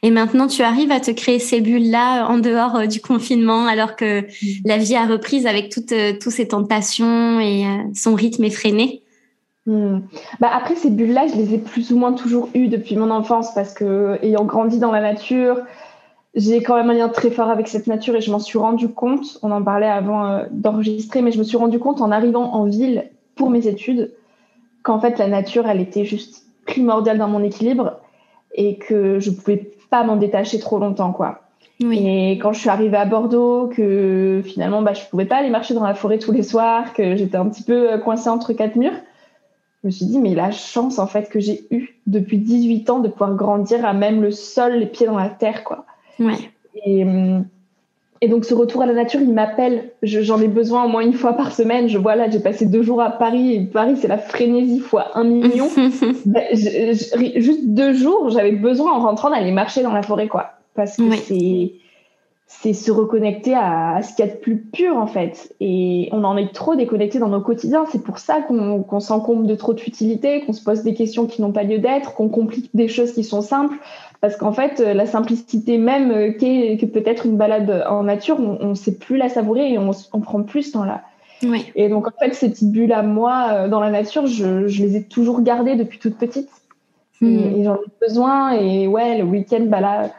Et 0.04 0.10
maintenant, 0.10 0.48
tu 0.48 0.64
arrives 0.64 0.92
à 0.92 1.00
te 1.00 1.12
créer 1.12 1.40
ces 1.40 1.62
bulles-là 1.62 2.28
en 2.28 2.40
dehors 2.40 2.76
euh, 2.76 2.86
du 2.88 3.02
confinement, 3.02 3.68
alors 3.68 3.96
que 3.96 4.22
mm. 4.22 4.26
la 4.66 4.78
vie 4.78 4.96
a 4.96 5.06
reprise 5.06 5.46
avec 5.46 5.70
toutes, 5.70 5.92
euh, 5.92 6.14
toutes 6.20 6.32
ces 6.32 6.48
tentations 6.48 7.40
et 7.40 7.66
euh, 7.66 7.84
son 7.94 8.16
rythme 8.16 8.44
effréné? 8.44 9.04
Mm. 9.68 10.00
Bah 10.40 10.50
après, 10.54 10.76
ces 10.76 10.90
bulles-là, 10.90 11.28
je 11.28 11.36
les 11.36 11.54
ai 11.54 11.58
plus 11.60 11.92
ou 11.92 11.98
moins 11.98 12.14
toujours 12.14 12.50
eues 12.56 12.68
depuis 12.68 12.96
mon 12.96 13.12
enfance 13.12 13.54
parce 13.54 13.74
que, 13.74 14.18
ayant 14.24 14.46
grandi 14.46 14.80
dans 14.80 14.92
la 14.92 15.02
nature, 15.02 15.58
j'ai 16.34 16.64
quand 16.64 16.76
même 16.76 16.90
un 16.90 16.94
lien 16.94 17.10
très 17.10 17.30
fort 17.30 17.50
avec 17.50 17.68
cette 17.68 17.88
nature 17.88 18.16
et 18.16 18.22
je 18.22 18.32
m'en 18.32 18.40
suis 18.40 18.58
rendu 18.58 18.88
compte. 18.88 19.40
On 19.44 19.52
en 19.52 19.62
parlait 19.62 19.90
avant 19.90 20.46
d'enregistrer, 20.50 21.22
mais 21.22 21.32
je 21.32 21.38
me 21.38 21.44
suis 21.44 21.58
rendu 21.58 21.78
compte 21.78 22.00
en 22.02 22.10
arrivant 22.10 22.54
en 22.54 22.64
ville 22.64 23.10
pour 23.36 23.50
mes 23.50 23.68
études 23.68 24.14
qu'en 24.84 25.00
fait 25.00 25.18
la 25.18 25.28
nature, 25.28 25.68
elle 25.68 25.82
était 25.82 26.06
juste 26.06 26.46
primordiale 26.66 27.18
dans 27.18 27.28
mon 27.28 27.44
équilibre 27.44 28.00
et 28.54 28.78
que 28.78 29.20
je 29.20 29.32
pouvais 29.32 29.72
pas 29.90 30.04
m'en 30.04 30.16
détacher 30.16 30.60
trop 30.60 30.80
longtemps, 30.80 31.12
quoi. 31.12 31.42
Et 31.90 32.34
quand 32.34 32.54
je 32.54 32.60
suis 32.60 32.70
arrivée 32.70 32.98
à 32.98 33.06
Bordeaux, 33.06 33.68
que 33.68 34.42
finalement, 34.46 34.84
bah, 34.84 34.94
je 34.94 35.02
pouvais 35.10 35.26
pas 35.26 35.38
aller 35.38 35.50
marcher 35.50 35.74
dans 35.74 35.84
la 35.84 35.96
forêt 35.96 36.20
tous 36.20 36.32
les 36.32 36.44
soirs, 36.44 36.94
que 36.94 37.16
j'étais 37.16 37.38
un 37.38 37.50
petit 37.50 37.64
peu 37.64 37.94
euh, 37.94 37.98
coincée 37.98 38.30
entre 38.30 38.54
quatre 38.54 38.76
murs, 38.76 38.94
je 39.82 39.88
me 39.88 39.92
suis 39.92 40.06
dit, 40.06 40.20
mais 40.20 40.36
la 40.36 40.52
chance, 40.52 41.00
en 41.00 41.08
fait, 41.08 41.30
que 41.30 41.40
j'ai 41.40 41.66
eue 41.72 42.00
depuis 42.06 42.38
18 42.38 42.90
ans 42.92 43.00
de 43.00 43.08
pouvoir 43.08 43.34
grandir 43.34 43.84
à 43.84 43.94
même 43.94 44.22
le 44.22 44.30
sol, 44.30 44.74
les 44.74 44.86
pieds 44.86 45.08
dans 45.08 45.18
la 45.18 45.30
terre, 45.30 45.64
quoi. 45.64 45.86
Ouais. 46.20 46.36
Et, 46.86 47.04
hum, 47.04 47.46
et 48.24 48.28
donc 48.28 48.46
ce 48.46 48.54
retour 48.54 48.84
à 48.84 48.86
la 48.86 48.94
nature, 48.94 49.20
il 49.20 49.34
m'appelle. 49.34 49.92
J'en 50.04 50.40
ai 50.40 50.48
besoin 50.48 50.86
au 50.86 50.88
moins 50.88 51.02
une 51.02 51.14
fois 51.14 51.34
par 51.34 51.52
semaine. 51.52 51.90
Je 51.90 51.98
vois 51.98 52.16
là, 52.16 52.30
j'ai 52.30 52.40
passé 52.40 52.68
deux 52.68 52.84
jours 52.84 53.02
à 53.02 53.10
Paris. 53.10 53.56
Et 53.56 53.62
Paris, 53.62 53.96
c'est 53.98 54.08
la 54.08 54.20
frénésie 54.20 54.80
fois 54.80 55.18
un 55.18 55.24
million. 55.24 55.68
Ben, 56.26 56.44
juste 56.54 57.66
deux 57.66 57.94
jours, 57.94 58.30
j'avais 58.30 58.52
besoin 58.52 58.94
en 58.94 59.00
rentrant 59.00 59.32
d'aller 59.32 59.52
marcher 59.52 59.82
dans 59.82 59.92
la 59.92 60.04
forêt, 60.04 60.28
quoi. 60.28 60.52
Parce 60.76 60.98
que 60.98 61.12
c'est 61.16 61.74
c'est 62.60 62.74
se 62.74 62.92
reconnecter 62.92 63.56
à, 63.56 64.02
ce 64.04 64.14
qu'il 64.14 64.26
y 64.26 64.30
a 64.30 64.32
de 64.32 64.38
plus 64.38 64.58
pur 64.58 64.98
en 64.98 65.08
fait. 65.08 65.56
Et 65.60 66.10
on 66.12 66.24
en 66.24 66.38
est 66.38 66.54
trop 66.54 66.76
déconnecté 66.76 67.18
dans 67.18 67.30
nos 67.30 67.42
quotidiens. 67.42 67.86
C'est 67.92 68.04
pour 68.04 68.20
ça 68.20 68.42
qu'on 68.42 69.00
s'encombre 69.00 69.48
de 69.48 69.56
trop 69.56 69.74
de 69.74 69.80
futilité, 69.80 70.42
qu'on 70.42 70.54
se 70.54 70.64
pose 70.64 70.84
des 70.84 70.94
questions 70.94 71.26
qui 71.26 71.42
n'ont 71.42 71.54
pas 71.54 71.64
lieu 71.64 71.80
d'être, 71.80 72.14
qu'on 72.14 72.30
complique 72.30 72.70
des 72.74 72.88
choses 72.88 73.14
qui 73.14 73.24
sont 73.24 73.42
simples. 73.42 73.78
Parce 74.20 74.36
qu'en 74.36 74.52
fait, 74.52 74.80
la 74.80 75.08
simplicité 75.08 75.80
même 75.80 76.12
euh, 76.12 76.32
qu'est 76.34 76.78
que 76.80 76.86
peut-être 76.86 77.26
une 77.26 77.38
balade 77.38 77.84
en 77.90 78.04
nature, 78.04 78.38
on 78.40 78.70
ne 78.70 78.76
sait 78.76 78.96
plus 78.96 79.18
la 79.18 79.30
savourer 79.30 79.72
et 79.74 79.80
on, 79.80 79.92
on 80.14 80.20
prend 80.20 80.44
plus 80.44 80.64
ce 80.64 80.74
temps-là. 80.74 81.02
Oui. 81.44 81.72
Et 81.76 81.90
donc 81.90 82.08
en 82.08 82.12
fait, 82.20 82.34
ces 82.34 82.50
petites 82.50 82.72
bulles 82.72 82.94
à 82.94 83.02
moi 83.02 83.48
euh, 83.52 83.68
dans 83.70 83.80
la 83.80 83.90
nature, 83.90 84.28
je, 84.28 84.68
je 84.68 84.84
les 84.84 84.98
ai 84.98 85.04
toujours 85.04 85.42
gardées 85.42 85.76
depuis 85.76 85.98
toute 85.98 86.18
petite. 86.18 86.50
Hmm. 87.22 87.38
Et, 87.38 87.64
j'en 87.64 87.76
ai 87.76 88.06
besoin. 88.08 88.52
Et 88.52 88.88
ouais, 88.88 89.18
le 89.18 89.24
week-end, 89.24 89.66
bah 89.68 89.80
là, 89.80 90.12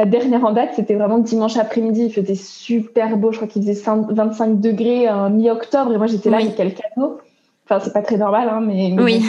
la 0.00 0.06
dernière 0.06 0.46
en 0.46 0.52
date, 0.52 0.70
c'était 0.76 0.94
vraiment 0.94 1.18
dimanche 1.18 1.58
après-midi. 1.58 2.06
Il 2.06 2.12
faisait 2.12 2.34
super 2.34 3.18
beau. 3.18 3.32
Je 3.32 3.36
crois 3.36 3.48
qu'il 3.48 3.62
faisait 3.62 3.82
25 3.84 4.58
degrés 4.58 5.06
mi-octobre. 5.30 5.92
Et 5.92 5.98
moi, 5.98 6.06
j'étais 6.06 6.30
là 6.30 6.38
avec 6.38 6.56
quel 6.56 6.72
cadeau? 6.72 7.20
Enfin, 7.66 7.80
c'est 7.84 7.92
pas 7.92 8.00
très 8.00 8.16
normal, 8.16 8.48
hein, 8.48 8.62
mais, 8.66 8.96
oui. 8.98 9.22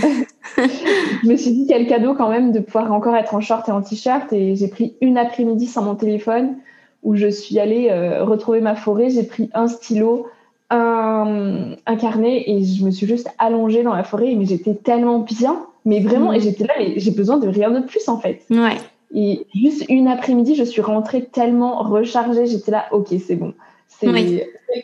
je 0.58 1.28
me 1.28 1.36
suis 1.36 1.52
dit 1.52 1.66
quel 1.68 1.88
cadeau 1.88 2.14
quand 2.14 2.30
même 2.30 2.54
de 2.54 2.60
pouvoir 2.60 2.94
encore 2.94 3.18
être 3.18 3.36
en 3.36 3.42
short 3.42 3.68
et 3.68 3.74
en 3.74 3.82
t-shirt. 3.82 4.32
Et 4.32 4.56
j'ai 4.56 4.70
pris 4.70 4.96
une 5.02 5.18
après-midi 5.18 5.68
sans 5.68 5.84
mon 5.84 5.96
téléphone 5.96 6.56
où 7.04 7.16
je 7.16 7.28
suis 7.28 7.60
allée 7.60 7.90
euh, 7.92 8.24
retrouver 8.24 8.62
ma 8.62 8.76
forêt. 8.76 9.10
J'ai 9.10 9.24
pris 9.24 9.50
un 9.54 9.68
stylo, 9.68 10.28
un, 10.70 11.76
un, 11.86 11.96
carnet 11.98 12.46
et 12.48 12.64
je 12.64 12.86
me 12.86 12.92
suis 12.92 13.08
juste 13.08 13.30
allongée 13.40 13.84
dans 13.84 13.94
la 13.94 14.06
forêt. 14.06 14.36
Mais 14.36 14.46
j'étais 14.46 14.76
tellement 14.76 15.20
bien. 15.20 15.66
Mais 15.84 16.00
vraiment, 16.00 16.32
et 16.32 16.40
j'étais 16.40 16.64
là, 16.64 16.74
mais 16.80 16.94
j'ai 16.96 17.12
besoin 17.12 17.40
de 17.40 17.50
rien 17.50 17.72
de 17.72 17.86
plus 17.86 18.08
en 18.08 18.20
fait. 18.20 18.46
Ouais. 18.50 18.78
Et 19.14 19.46
juste 19.54 19.86
une 19.90 20.08
après-midi, 20.08 20.56
je 20.56 20.64
suis 20.64 20.82
rentrée 20.82 21.26
tellement 21.26 21.84
rechargée. 21.84 22.46
J'étais 22.46 22.72
là, 22.72 22.86
ok, 22.92 23.08
c'est 23.26 23.36
bon. 23.36 23.54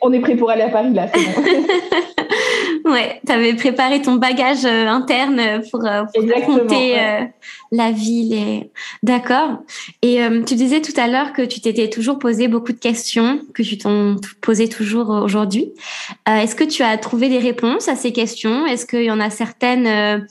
On 0.02 0.12
est 0.12 0.20
prêt 0.20 0.36
pour 0.36 0.50
aller 0.50 0.64
à 0.64 0.70
Paris 0.70 0.94
là, 0.94 1.08
c'est 1.14 1.22
bon. 1.24 2.92
ouais, 2.92 3.22
tu 3.26 3.32
avais 3.32 3.54
préparé 3.54 4.02
ton 4.02 4.16
bagage 4.16 4.66
euh, 4.66 4.88
interne 4.88 5.62
pour, 5.72 5.86
euh, 5.86 6.04
pour 6.14 6.30
raconter 6.30 7.00
euh, 7.00 7.24
la 7.72 7.92
ville. 7.92 8.34
Et... 8.34 8.72
D'accord. 9.04 9.60
Et 10.02 10.20
tu 10.46 10.56
disais 10.56 10.82
tout 10.82 10.94
à 10.98 11.08
l'heure 11.08 11.34
que 11.34 11.42
tu 11.42 11.62
t'étais 11.62 11.90
toujours 11.90 12.20
posé 12.20 12.48
beaucoup 12.48 12.74
de 12.74 12.80
questions, 12.80 13.40
que 13.54 13.64
tu 13.64 13.78
t'en 13.78 14.16
posais 14.42 14.68
toujours 14.68 15.10
aujourd'hui. 15.10 15.72
Est-ce 16.28 16.56
que 16.56 16.64
tu 16.64 16.84
as 16.84 16.98
trouvé 16.98 17.30
des 17.30 17.40
réponses 17.40 17.88
à 17.88 17.96
ces 17.96 18.12
questions? 18.12 18.66
Est-ce 18.66 18.86
qu'il 18.86 19.04
y 19.04 19.12
en 19.12 19.20
a 19.20 19.30
certaines 19.30 20.28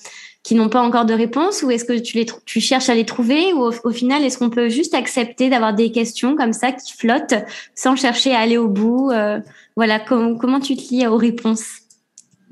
qui 0.47 0.55
n'ont 0.55 0.69
pas 0.69 0.81
encore 0.81 1.07
de 1.07 1.13
réponse 1.13 1.65
ou 1.65 1.73
est-ce 1.73 1.85
que 1.85 1.99
tu, 1.99 2.61
cherches 2.61 2.89
à 2.89 2.95
les 2.95 3.05
trouver 3.05 3.53
ou 3.53 3.63
au, 3.63 3.91
final 3.91 4.23
est-ce 4.23 4.39
qu'on 4.39 4.49
peut 4.49 4.69
juste 4.69 4.95
accepter 4.95 5.51
d'avoir 5.51 5.75
des 5.75 5.91
questions 5.91 6.37
comme 6.37 6.53
ça 6.53 6.71
qui 6.71 6.93
flottent 6.93 7.35
sans 7.75 7.97
chercher 7.97 8.33
à 8.33 8.39
aller 8.39 8.57
au 8.57 8.69
bout 8.69 9.11
euh, 9.11 9.41
Voilà, 9.75 9.99
comment 9.99 10.61
tu 10.61 10.77
te 10.77 10.95
lis 10.95 11.05
aux 11.09 11.17
réponses? 11.17 11.81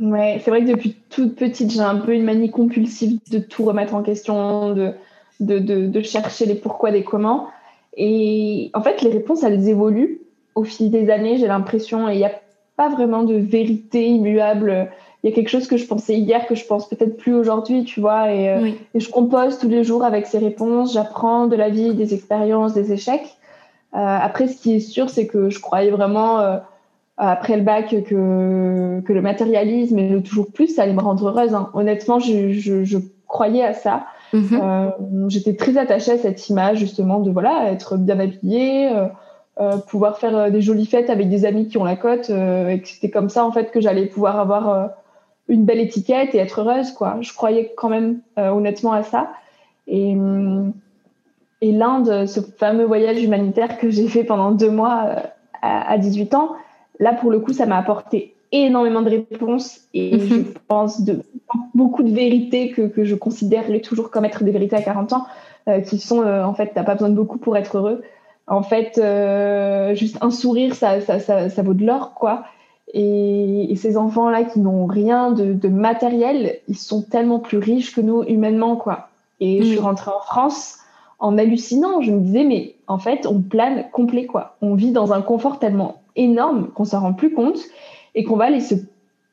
Ouais, 0.00 0.40
c'est 0.44 0.50
vrai 0.50 0.64
que 0.64 0.72
depuis 0.72 0.96
toute 1.08 1.36
petite, 1.36 1.70
j'ai 1.70 1.78
un 1.78 1.94
peu 1.94 2.12
une 2.14 2.24
manie 2.24 2.50
compulsive 2.50 3.20
de 3.30 3.38
tout 3.38 3.62
remettre 3.62 3.94
en 3.94 4.02
question, 4.02 4.74
de, 4.74 4.92
de 5.38 6.02
chercher 6.02 6.46
les 6.46 6.56
pourquoi, 6.56 6.90
des 6.90 7.04
comment. 7.04 7.46
Et 7.96 8.72
en 8.74 8.82
fait, 8.82 9.02
les 9.02 9.10
réponses, 9.10 9.44
elles 9.44 9.68
évoluent 9.68 10.18
au 10.56 10.64
fil 10.64 10.90
des 10.90 11.10
années, 11.10 11.38
j'ai 11.38 11.46
l'impression, 11.46 12.08
et 12.08 12.14
il 12.14 12.18
n'y 12.18 12.24
a 12.24 12.40
pas 12.76 12.88
vraiment 12.88 13.22
de 13.22 13.36
vérité 13.36 14.04
immuable 14.08 14.90
il 15.24 15.30
y 15.30 15.32
a 15.32 15.34
quelque 15.34 15.48
chose 15.48 15.66
que 15.66 15.78
je 15.78 15.86
pensais 15.86 16.16
hier 16.16 16.46
que 16.46 16.54
je 16.54 16.66
pense 16.66 16.86
peut-être 16.86 17.16
plus 17.16 17.34
aujourd'hui, 17.34 17.84
tu 17.84 17.98
vois. 17.98 18.30
Et, 18.30 18.50
euh, 18.50 18.70
et, 18.92 19.00
je 19.00 19.10
compose 19.10 19.58
tous 19.58 19.70
les 19.70 19.82
jours 19.82 20.04
avec 20.04 20.26
ces 20.26 20.36
réponses. 20.36 20.92
J'apprends 20.92 21.46
de 21.46 21.56
la 21.56 21.70
vie, 21.70 21.94
des 21.94 22.12
expériences, 22.12 22.74
des 22.74 22.92
échecs. 22.92 23.38
Euh, 23.94 23.98
après, 23.98 24.48
ce 24.48 24.60
qui 24.60 24.74
est 24.74 24.80
sûr, 24.80 25.08
c'est 25.08 25.26
que 25.26 25.48
je 25.48 25.60
croyais 25.60 25.90
vraiment 25.90 26.40
euh, 26.40 26.58
après 27.16 27.56
le 27.56 27.62
bac 27.62 27.88
que, 27.88 29.00
que 29.00 29.12
le 29.14 29.22
matérialisme 29.22 29.98
et 29.98 30.10
le 30.10 30.22
toujours 30.22 30.52
plus, 30.52 30.66
ça 30.66 30.82
allait 30.82 30.92
me 30.92 31.00
rendre 31.00 31.26
heureuse. 31.26 31.54
Hein. 31.54 31.70
Honnêtement, 31.72 32.18
je, 32.18 32.50
je, 32.50 32.84
je, 32.84 32.98
croyais 33.26 33.64
à 33.64 33.72
ça. 33.72 34.04
Mm-hmm. 34.34 34.60
Euh, 34.62 35.28
J'étais 35.28 35.56
très 35.56 35.78
attachée 35.78 36.12
à 36.12 36.18
cette 36.18 36.50
image 36.50 36.78
justement 36.78 37.20
de 37.20 37.30
voilà 37.30 37.72
être 37.72 37.96
bien 37.96 38.20
habillée. 38.20 38.92
Pouvoir 39.88 40.18
faire 40.18 40.50
des 40.50 40.60
jolies 40.60 40.86
fêtes 40.86 41.08
avec 41.08 41.30
des 41.30 41.46
amis 41.46 41.68
qui 41.68 41.78
ont 41.78 41.84
la 41.84 41.96
cote 41.96 42.28
et 42.28 42.80
que 42.80 42.88
c'était 42.88 43.10
comme 43.10 43.28
ça 43.28 43.44
en 43.44 43.52
fait 43.52 43.70
que 43.70 43.80
j'allais 43.80 44.06
pouvoir 44.06 44.38
avoir 44.38 44.90
une 45.48 45.64
belle 45.64 45.80
étiquette 45.80 46.34
et 46.34 46.38
être 46.38 46.60
heureuse, 46.60 46.92
quoi. 46.92 47.18
Je 47.20 47.32
croyais 47.32 47.72
quand 47.76 47.88
même 47.88 48.20
euh, 48.38 48.50
honnêtement 48.50 48.92
à 48.92 49.02
ça. 49.02 49.30
Et, 49.86 50.16
et 51.60 51.72
l'Inde, 51.72 52.26
ce 52.26 52.40
fameux 52.40 52.84
voyage 52.84 53.22
humanitaire 53.22 53.78
que 53.78 53.90
j'ai 53.90 54.08
fait 54.08 54.24
pendant 54.24 54.52
deux 54.52 54.70
mois 54.70 55.04
euh, 55.08 55.20
à, 55.60 55.98
18 55.98 56.34
ans, 56.34 56.52
là, 56.98 57.12
pour 57.12 57.30
le 57.30 57.40
coup, 57.40 57.52
ça 57.52 57.66
m'a 57.66 57.76
apporté 57.76 58.34
énormément 58.52 59.02
de 59.02 59.10
réponses 59.10 59.80
et 59.92 60.16
mhm. 60.16 60.28
je 60.28 60.42
pense 60.68 61.02
de 61.02 61.22
beaucoup 61.74 62.02
de 62.02 62.12
vérités 62.12 62.70
que, 62.70 62.82
que 62.82 63.04
je 63.04 63.14
considérerais 63.14 63.80
toujours 63.80 64.10
comme 64.10 64.24
être 64.24 64.44
des 64.44 64.52
vérités 64.52 64.76
à 64.76 64.82
40 64.82 65.12
ans, 65.12 65.26
euh, 65.68 65.80
qui 65.80 65.98
sont, 65.98 66.24
en 66.24 66.54
fait, 66.54 66.72
t'as 66.74 66.84
pas 66.84 66.94
besoin 66.94 67.10
de 67.10 67.14
beaucoup 67.14 67.38
pour 67.38 67.56
être 67.56 67.76
heureux. 67.76 68.02
En 68.46 68.62
fait, 68.62 69.00
juste 69.96 70.18
un 70.22 70.30
sourire, 70.30 70.74
ça, 70.74 71.00
ça, 71.00 71.18
ça, 71.18 71.50
ça 71.50 71.62
vaut 71.62 71.74
de 71.74 71.84
l'or, 71.84 72.14
quoi. 72.14 72.44
Et, 72.96 73.74
ces 73.76 73.96
enfants-là 73.96 74.44
qui 74.44 74.60
n'ont 74.60 74.86
rien 74.86 75.32
de, 75.32 75.68
matériel, 75.68 76.60
ils 76.68 76.76
sont 76.76 77.02
tellement 77.02 77.40
plus 77.40 77.58
riches 77.58 77.94
que 77.94 78.00
nous 78.00 78.22
humainement, 78.22 78.76
quoi. 78.76 79.08
Et 79.40 79.62
je 79.62 79.66
suis 79.66 79.78
rentrée 79.80 80.12
en 80.12 80.20
France 80.20 80.78
en 81.18 81.36
hallucinant. 81.36 82.00
Je 82.00 82.12
me 82.12 82.20
disais, 82.20 82.44
mais 82.44 82.76
en 82.86 82.98
fait, 82.98 83.26
on 83.26 83.42
plane 83.42 83.86
complet, 83.92 84.26
quoi. 84.26 84.56
On 84.62 84.74
vit 84.74 84.92
dans 84.92 85.12
un 85.12 85.22
confort 85.22 85.58
tellement 85.58 86.02
énorme 86.14 86.68
qu'on 86.68 86.84
s'en 86.84 87.00
rend 87.00 87.12
plus 87.12 87.34
compte 87.34 87.58
et 88.14 88.22
qu'on 88.22 88.36
va 88.36 88.44
aller 88.44 88.60
se 88.60 88.76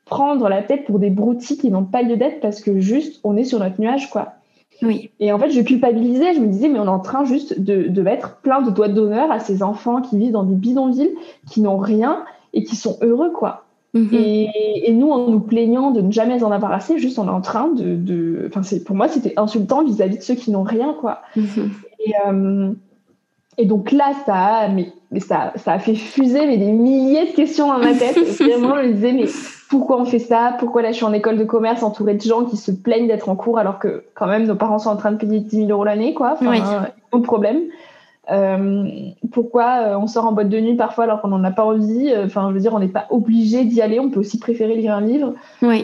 prendre 0.06 0.48
la 0.48 0.62
tête 0.62 0.84
pour 0.84 0.98
des 0.98 1.10
broutilles 1.10 1.56
qui 1.56 1.70
n'ont 1.70 1.84
pas 1.84 2.02
lieu 2.02 2.16
d'être 2.16 2.40
parce 2.40 2.60
que 2.60 2.80
juste, 2.80 3.20
on 3.22 3.36
est 3.36 3.44
sur 3.44 3.60
notre 3.60 3.80
nuage, 3.80 4.10
quoi. 4.10 4.32
Oui. 4.82 5.10
Et 5.20 5.32
en 5.32 5.38
fait, 5.38 5.50
je 5.50 5.60
culpabilisais. 5.60 6.34
Je 6.34 6.40
me 6.40 6.48
disais, 6.48 6.68
mais 6.68 6.80
on 6.80 6.86
est 6.86 6.88
en 6.88 6.98
train 6.98 7.24
juste 7.24 7.60
de, 7.60 7.86
de 7.86 8.02
mettre 8.02 8.38
plein 8.38 8.60
de 8.60 8.70
doigts 8.70 8.88
d'honneur 8.88 9.30
à 9.30 9.38
ces 9.38 9.62
enfants 9.62 10.02
qui 10.02 10.18
vivent 10.18 10.32
dans 10.32 10.42
des 10.42 10.56
bidonvilles, 10.56 11.14
qui 11.48 11.60
n'ont 11.60 11.78
rien 11.78 12.24
et 12.52 12.64
qui 12.64 12.76
sont 12.76 12.98
heureux, 13.00 13.32
quoi. 13.32 13.64
Mhm. 13.94 14.08
Et, 14.12 14.88
et, 14.88 14.92
nous, 14.92 15.10
en 15.10 15.28
nous 15.28 15.40
plaignant 15.40 15.90
de 15.90 16.00
ne 16.00 16.10
jamais 16.10 16.42
en 16.42 16.50
avoir 16.50 16.72
assez, 16.72 16.98
juste 16.98 17.18
on 17.18 17.26
est 17.26 17.30
en 17.30 17.42
train 17.42 17.68
de. 17.68 18.48
Enfin, 18.48 18.62
pour 18.86 18.96
moi, 18.96 19.08
c'était 19.08 19.34
insultant 19.36 19.84
vis-à-vis 19.84 20.18
de 20.18 20.22
ceux 20.22 20.34
qui 20.34 20.50
n'ont 20.50 20.62
rien, 20.62 20.94
quoi. 20.98 21.20
Mhm. 21.36 21.70
Et, 22.00 22.12
euh, 22.26 22.72
et, 23.58 23.66
donc 23.66 23.92
là, 23.92 24.12
ça 24.24 24.34
a, 24.34 24.68
mais, 24.68 24.92
ça, 25.18 25.52
ça 25.56 25.72
a 25.72 25.78
fait 25.78 25.94
fuser 25.94 26.46
mais 26.46 26.56
des 26.56 26.72
milliers 26.72 27.26
de 27.26 27.32
questions 27.32 27.68
dans 27.68 27.78
ma 27.78 27.92
tête. 27.92 28.16
Vraiment, 28.40 28.76
je 28.78 28.88
me 28.88 28.92
disais, 28.94 29.12
mais 29.12 29.26
pourquoi 29.68 30.00
on 30.00 30.06
fait 30.06 30.18
ça? 30.18 30.56
Pourquoi 30.58 30.80
là, 30.80 30.90
je 30.90 30.96
suis 30.96 31.04
en 31.04 31.12
école 31.12 31.36
de 31.36 31.44
commerce 31.44 31.82
entourée 31.82 32.14
de 32.14 32.22
gens 32.22 32.46
qui 32.46 32.56
se 32.56 32.72
plaignent 32.72 33.08
d'être 33.08 33.28
en 33.28 33.36
cours 33.36 33.58
alors 33.58 33.78
que, 33.78 34.04
quand 34.14 34.26
même, 34.26 34.46
nos 34.46 34.56
parents 34.56 34.78
sont 34.78 34.90
en 34.90 34.96
train 34.96 35.12
de 35.12 35.18
payer 35.18 35.40
10 35.40 35.66
000 35.66 35.70
euros 35.70 35.84
l'année, 35.84 36.14
quoi? 36.14 36.32
Enfin, 36.32 36.50
oui. 36.50 36.60
de 37.20 37.24
problème. 37.24 37.60
Euh, 38.30 38.84
pourquoi 39.32 39.80
euh, 39.80 39.98
on 39.98 40.06
sort 40.06 40.26
en 40.26 40.32
boîte 40.32 40.48
de 40.48 40.60
nuit 40.60 40.76
parfois 40.76 41.04
alors 41.04 41.20
qu'on 41.20 41.28
n'en 41.28 41.42
a 41.42 41.50
pas 41.50 41.64
envie 41.64 42.12
Enfin, 42.24 42.48
je 42.50 42.54
veux 42.54 42.60
dire, 42.60 42.72
on 42.72 42.78
n'est 42.78 42.88
pas 42.88 43.06
obligé 43.10 43.64
d'y 43.64 43.80
aller. 43.80 43.98
On 43.98 44.10
peut 44.10 44.20
aussi 44.20 44.38
préférer 44.38 44.76
lire 44.76 44.94
un 44.94 45.00
livre. 45.00 45.34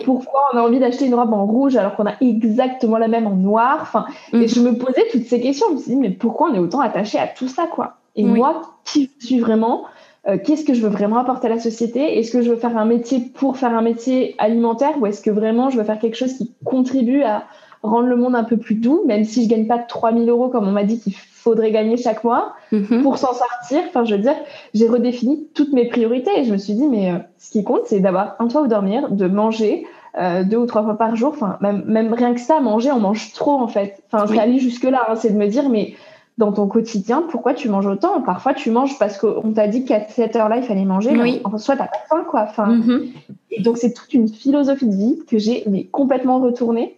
Pourquoi 0.05 0.40
on 0.53 0.59
a 0.59 0.62
envie 0.62 0.79
d'acheter 0.79 1.07
une 1.07 1.14
robe 1.14 1.33
en 1.33 1.46
rouge 1.46 1.77
alors 1.77 1.96
qu'on 1.96 2.07
a 2.07 2.14
exactement 2.20 2.98
la 2.98 3.09
même 3.09 3.27
en 3.27 3.35
noir? 3.35 3.79
Enfin, 3.83 4.07
et 4.33 4.37
mhm. 4.37 4.48
je 4.48 4.61
me 4.61 4.79
posais 4.79 5.05
toutes 5.11 5.27
ces 5.27 5.40
questions. 5.40 5.66
Je 5.70 5.74
me 5.74 5.79
suis 5.79 5.90
dit, 5.92 5.96
mais 5.96 6.11
pourquoi 6.11 6.51
on 6.51 6.55
est 6.55 6.59
autant 6.59 6.81
attaché 6.81 7.18
à 7.18 7.27
tout 7.27 7.48
ça, 7.48 7.66
quoi? 7.66 7.96
Et 8.16 8.24
moi, 8.24 8.62
qui 8.85 9.11
je 9.20 9.27
suis 9.27 9.38
vraiment 9.38 9.85
euh, 10.29 10.37
Qu'est-ce 10.42 10.64
que 10.64 10.74
je 10.74 10.83
veux 10.83 10.88
vraiment 10.88 11.18
apporter 11.18 11.46
à 11.46 11.51
la 11.51 11.61
société? 11.61 12.18
Est-ce 12.18 12.33
que 12.33 12.42
je 12.42 12.51
veux 12.51 12.57
faire 12.57 12.77
un 12.77 12.85
métier 12.85 13.20
pour 13.20 13.57
faire 13.57 13.74
un 13.74 13.83
métier 13.83 14.35
alimentaire 14.38 15.01
ou 15.01 15.07
est-ce 15.07 15.22
que 15.22 15.31
vraiment 15.31 15.70
je 15.70 15.79
veux 15.79 15.85
faire 15.85 15.98
quelque 15.98 16.16
chose 16.16 16.35
qui 16.35 16.53
contribue 16.64 17.22
à 17.22 17.44
rendre 17.83 18.09
le 18.09 18.16
monde 18.16 18.35
un 18.35 18.44
peu 18.44 18.57
plus 18.57 18.74
doux, 18.74 19.03
même 19.07 19.24
si 19.24 19.44
je 19.44 19.48
gagne 19.48 19.66
pas 19.66 19.79
3000 19.79 20.29
euros 20.29 20.48
comme 20.48 20.66
on 20.66 20.72
m'a 20.72 20.83
dit 20.83 20.98
qu'il 20.98 21.14
faudrait 21.49 21.71
gagner 21.71 21.97
chaque 21.97 22.25
mois 22.25 22.55
mhm. 22.73 23.03
pour 23.03 23.19
s'en 23.19 23.33
sortir. 23.33 23.83
Enfin, 23.89 24.05
je 24.05 24.15
veux 24.15 24.21
dire, 24.21 24.37
j'ai 24.75 24.89
redéfini 24.89 25.49
toutes 25.55 25.73
mes 25.73 25.87
priorités 25.89 26.31
et 26.39 26.45
je 26.45 26.53
me 26.53 26.59
suis 26.59 26.75
dit, 26.75 26.87
mais 26.87 27.13
euh, 27.13 27.19
ce 27.39 27.51
qui 27.51 27.65
compte, 27.65 27.83
c'est 27.87 28.01
d'avoir 28.01 28.37
un 28.39 28.49
toit 28.49 28.63
où 28.63 28.67
dormir, 28.67 29.11
de 29.11 29.27
manger 29.27 29.87
euh, 30.19 30.45
deux 30.45 30.57
ou 30.57 30.67
trois 30.67 30.83
fois 30.83 30.97
par 30.97 31.17
jour. 31.17 31.31
Enfin, 31.35 31.59
même, 31.61 31.85
même 31.87 32.13
rien 32.13 32.35
que 32.35 32.41
ça, 32.41 32.61
manger, 32.61 32.93
on 32.93 33.01
mange 33.01 33.33
trop 33.33 33.53
en 33.53 33.69
fait. 33.69 34.03
Enfin, 34.11 34.27
c'est 34.27 34.39
aller 34.39 34.59
jusque-là, 34.59 35.07
hein, 35.09 35.15
c'est 35.17 35.31
de 35.31 35.39
me 35.39 35.47
dire, 35.47 35.69
mais 35.69 35.95
dans 36.39 36.53
ton 36.53 36.69
quotidien, 36.69 37.25
pourquoi 37.29 37.55
tu 37.55 37.69
manges 37.69 37.87
autant? 37.87 38.21
Parfois, 38.23 38.55
tu 38.55 38.71
manges 38.71 38.97
parce 38.99 39.19
qu'on 39.19 39.53
t'a 39.53 39.67
dit 39.67 39.85
qu'à 39.85 40.07
cette 40.09 40.37
heure-là, 40.37 40.59
il 40.59 40.63
fallait 40.63 40.85
manger. 40.85 41.11
Oui. 41.21 41.41
En 41.45 41.59
soit, 41.59 41.77
t'as 41.77 41.87
pas 41.87 41.99
faim, 42.09 42.25
quoi. 42.29 42.47
Enfin, 42.49 42.67
mhm. 42.67 43.09
Et 43.51 43.63
donc, 43.63 43.79
c'est 43.79 43.93
toute 43.93 44.15
une 44.15 44.29
philosophie 44.29 44.87
de 44.87 44.95
vie 44.95 45.19
que 45.29 45.39
j'ai 45.39 45.65
mais 45.67 45.85
complètement 45.85 46.39
retournée 46.39 46.98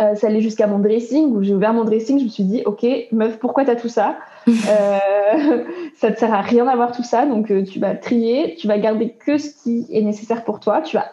euh, 0.00 0.14
ça 0.14 0.26
allait 0.26 0.40
jusqu'à 0.40 0.66
mon 0.66 0.78
dressing 0.78 1.34
où 1.34 1.42
j'ai 1.42 1.54
ouvert 1.54 1.72
mon 1.72 1.84
dressing, 1.84 2.18
je 2.18 2.24
me 2.24 2.28
suis 2.28 2.44
dit 2.44 2.62
ok 2.64 2.86
meuf 3.12 3.38
pourquoi 3.38 3.64
t'as 3.64 3.76
tout 3.76 3.88
ça? 3.88 4.16
Euh, 4.48 5.64
ça 5.96 6.12
te 6.12 6.20
sert 6.20 6.32
à 6.32 6.40
rien 6.40 6.66
d'avoir 6.66 6.92
tout 6.92 7.02
ça 7.02 7.26
donc 7.26 7.50
euh, 7.50 7.64
tu 7.64 7.80
vas 7.80 7.96
trier, 7.96 8.54
tu 8.56 8.68
vas 8.68 8.78
garder 8.78 9.10
que 9.10 9.38
ce 9.38 9.50
qui 9.50 9.86
est 9.90 10.02
nécessaire 10.02 10.44
pour 10.44 10.60
toi, 10.60 10.82
tu 10.82 10.96
vas 10.96 11.10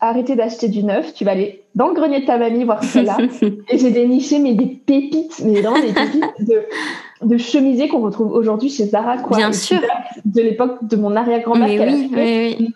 arrêter 0.00 0.36
d'acheter 0.36 0.68
du 0.68 0.84
neuf, 0.84 1.12
tu 1.12 1.24
vas 1.24 1.32
aller 1.32 1.64
dans 1.74 1.88
le 1.88 1.94
grenier 1.94 2.20
de 2.20 2.26
ta 2.26 2.38
mamie 2.38 2.62
voir 2.62 2.84
cela 2.84 3.16
et 3.42 3.78
j'ai 3.78 3.90
déniché 3.90 4.38
mais 4.38 4.54
des 4.54 4.66
pépites 4.66 5.42
mais 5.44 5.60
vraiment 5.60 5.80
des 5.80 5.92
pépites 5.92 6.46
de 6.46 6.62
de 7.22 7.36
chemisiers 7.38 7.88
qu'on 7.88 8.00
retrouve 8.00 8.32
aujourd'hui 8.32 8.68
chez 8.68 8.86
Zara, 8.86 9.18
quoi. 9.18 9.36
Bien 9.36 9.52
sûr. 9.52 9.80
De 10.24 10.42
l'époque 10.42 10.78
de 10.82 10.96
mon 10.96 11.16
arrière-grand-mère. 11.16 11.80
Oui, 11.86 12.10
oui, 12.12 12.56
oui. 12.58 12.72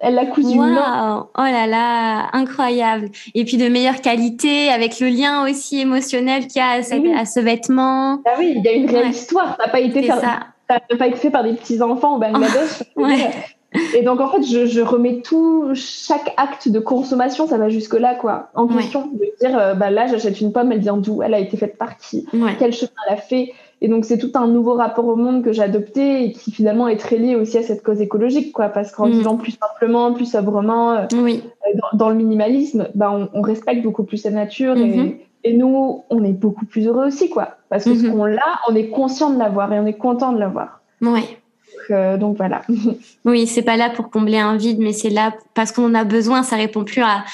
Elle 0.00 0.14
l'a 0.14 0.26
cousu 0.26 0.58
wow. 0.58 0.64
Oh 0.64 1.26
là 1.36 1.66
là, 1.66 2.28
incroyable. 2.32 3.08
Et 3.34 3.44
puis 3.44 3.56
de 3.56 3.68
meilleure 3.68 4.00
qualité, 4.00 4.68
avec 4.68 5.00
le 5.00 5.08
lien 5.08 5.48
aussi 5.48 5.80
émotionnel 5.80 6.46
qu'il 6.46 6.56
y 6.56 6.60
a 6.60 6.80
à, 7.18 7.24
ce 7.24 7.40
vêtement. 7.40 8.20
Ah 8.24 8.34
oui, 8.38 8.54
il 8.56 8.64
y 8.64 8.68
a 8.68 8.72
une 8.72 8.88
réelle 8.88 9.10
histoire. 9.10 9.56
Ça 9.56 9.66
n'a 9.66 9.72
pas 9.72 9.80
été 9.80 10.02
fait, 10.02 10.96
pas 10.98 11.06
été 11.06 11.16
fait 11.16 11.30
par 11.30 11.44
des 11.44 11.54
petits 11.54 11.80
enfants 11.80 12.16
au 12.16 12.18
Bangladesh. 12.18 12.82
Et 13.96 14.02
donc 14.02 14.20
en 14.20 14.28
fait, 14.28 14.42
je, 14.42 14.66
je, 14.66 14.80
remets 14.80 15.20
tout, 15.20 15.70
chaque 15.74 16.32
acte 16.36 16.68
de 16.68 16.78
consommation, 16.78 17.48
ça 17.48 17.58
va 17.58 17.68
jusque 17.68 17.94
là, 17.94 18.14
quoi, 18.14 18.50
en 18.54 18.68
question. 18.68 19.08
De 19.12 19.24
dire, 19.40 19.58
euh, 19.58 19.74
bah 19.74 19.90
là, 19.90 20.06
j'achète 20.06 20.40
une 20.40 20.52
pomme, 20.52 20.70
elle 20.70 20.78
vient 20.78 20.96
d'où? 20.96 21.22
Elle 21.22 21.34
a 21.34 21.40
été 21.40 21.56
faite 21.56 21.76
par 21.76 21.96
qui? 21.96 22.26
Quel 22.58 22.72
chemin 22.72 22.92
elle 23.08 23.14
a 23.14 23.16
fait? 23.16 23.52
Et 23.84 23.88
donc, 23.88 24.06
c'est 24.06 24.16
tout 24.16 24.30
un 24.32 24.46
nouveau 24.46 24.72
rapport 24.72 25.06
au 25.06 25.14
monde 25.14 25.44
que 25.44 25.52
j'ai 25.52 25.60
adopté 25.60 26.24
et 26.24 26.32
qui 26.32 26.50
finalement 26.50 26.88
est 26.88 26.96
très 26.96 27.18
lié 27.18 27.36
aussi 27.36 27.58
à 27.58 27.62
cette 27.62 27.82
cause 27.82 28.00
écologique, 28.00 28.50
quoi. 28.50 28.70
Parce 28.70 28.90
qu'en 28.92 29.06
mm. 29.06 29.10
vivant 29.10 29.36
plus 29.36 29.58
simplement, 29.60 30.14
plus 30.14 30.24
sobrement, 30.24 30.92
euh, 30.92 31.04
oui. 31.12 31.42
Euh, 31.66 31.78
dans, 31.92 32.08
le 32.08 32.14
minimalisme, 32.14 32.88
bah, 32.94 33.12
on, 33.12 33.28
on, 33.34 33.42
respecte 33.42 33.82
beaucoup 33.82 34.04
plus 34.04 34.24
la 34.24 34.30
nature 34.30 34.78
et, 34.78 34.88
mm-hmm. 34.88 35.16
et, 35.44 35.52
nous, 35.52 36.02
on 36.08 36.24
est 36.24 36.32
beaucoup 36.32 36.64
plus 36.64 36.86
heureux 36.86 37.08
aussi, 37.08 37.28
quoi. 37.28 37.58
Parce 37.68 37.84
que 37.84 37.94
ce 37.94 38.06
mm-hmm. 38.06 38.12
qu'on 38.12 38.24
a, 38.24 38.60
on 38.70 38.74
est 38.74 38.88
conscient 38.88 39.28
de 39.28 39.38
l'avoir 39.38 39.70
et 39.70 39.78
on 39.78 39.84
est 39.84 39.98
content 39.98 40.32
de 40.32 40.38
l'avoir. 40.38 40.80
Oui. 41.02 41.20
Donc, 41.20 41.90
euh, 41.90 42.16
donc, 42.16 42.38
voilà. 42.38 42.62
oui, 43.26 43.46
c'est 43.46 43.60
pas 43.60 43.76
là 43.76 43.90
pour 43.90 44.08
combler 44.08 44.38
un 44.38 44.56
vide, 44.56 44.78
mais 44.78 44.94
c'est 44.94 45.10
là 45.10 45.34
parce 45.52 45.72
qu'on 45.72 45.90
en 45.90 45.94
a 45.94 46.04
besoin. 46.04 46.42
Ça 46.42 46.56
répond 46.56 46.84
plus 46.84 47.02
à, 47.02 47.24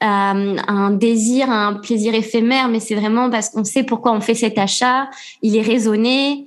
un 0.00 0.90
désir, 0.90 1.50
un 1.50 1.74
plaisir 1.74 2.14
éphémère, 2.14 2.68
mais 2.68 2.80
c'est 2.80 2.94
vraiment 2.94 3.30
parce 3.30 3.50
qu'on 3.50 3.64
sait 3.64 3.82
pourquoi 3.82 4.12
on 4.12 4.20
fait 4.20 4.34
cet 4.34 4.58
achat, 4.58 5.10
il 5.42 5.56
est 5.56 5.62
raisonné. 5.62 6.46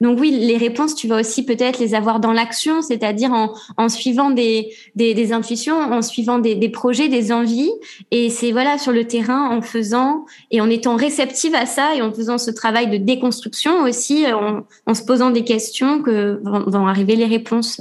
Donc 0.00 0.18
oui, 0.18 0.30
les 0.30 0.56
réponses, 0.56 0.94
tu 0.94 1.06
vas 1.06 1.20
aussi 1.20 1.44
peut-être 1.44 1.78
les 1.78 1.94
avoir 1.94 2.20
dans 2.20 2.32
l'action, 2.32 2.82
c'est-à-dire 2.82 3.32
en, 3.32 3.52
en 3.76 3.88
suivant 3.88 4.30
des, 4.30 4.72
des, 4.96 5.14
des, 5.14 5.32
intuitions, 5.32 5.76
en 5.78 6.02
suivant 6.02 6.38
des, 6.38 6.54
des 6.54 6.68
projets, 6.68 7.08
des 7.08 7.30
envies. 7.32 7.70
Et 8.10 8.30
c'est 8.30 8.52
voilà 8.52 8.78
sur 8.78 8.92
le 8.92 9.06
terrain, 9.06 9.50
en 9.50 9.62
faisant 9.62 10.24
et 10.50 10.60
en 10.60 10.68
étant 10.68 10.96
réceptive 10.96 11.54
à 11.54 11.66
ça 11.66 11.94
et 11.94 12.02
en 12.02 12.12
faisant 12.12 12.38
ce 12.38 12.50
travail 12.50 12.90
de 12.90 12.96
déconstruction 12.96 13.82
aussi, 13.82 14.26
en, 14.32 14.64
en 14.86 14.94
se 14.94 15.02
posant 15.04 15.30
des 15.30 15.44
questions 15.44 16.02
que 16.02 16.40
vont 16.44 16.86
arriver 16.86 17.16
les 17.16 17.26
réponses 17.26 17.80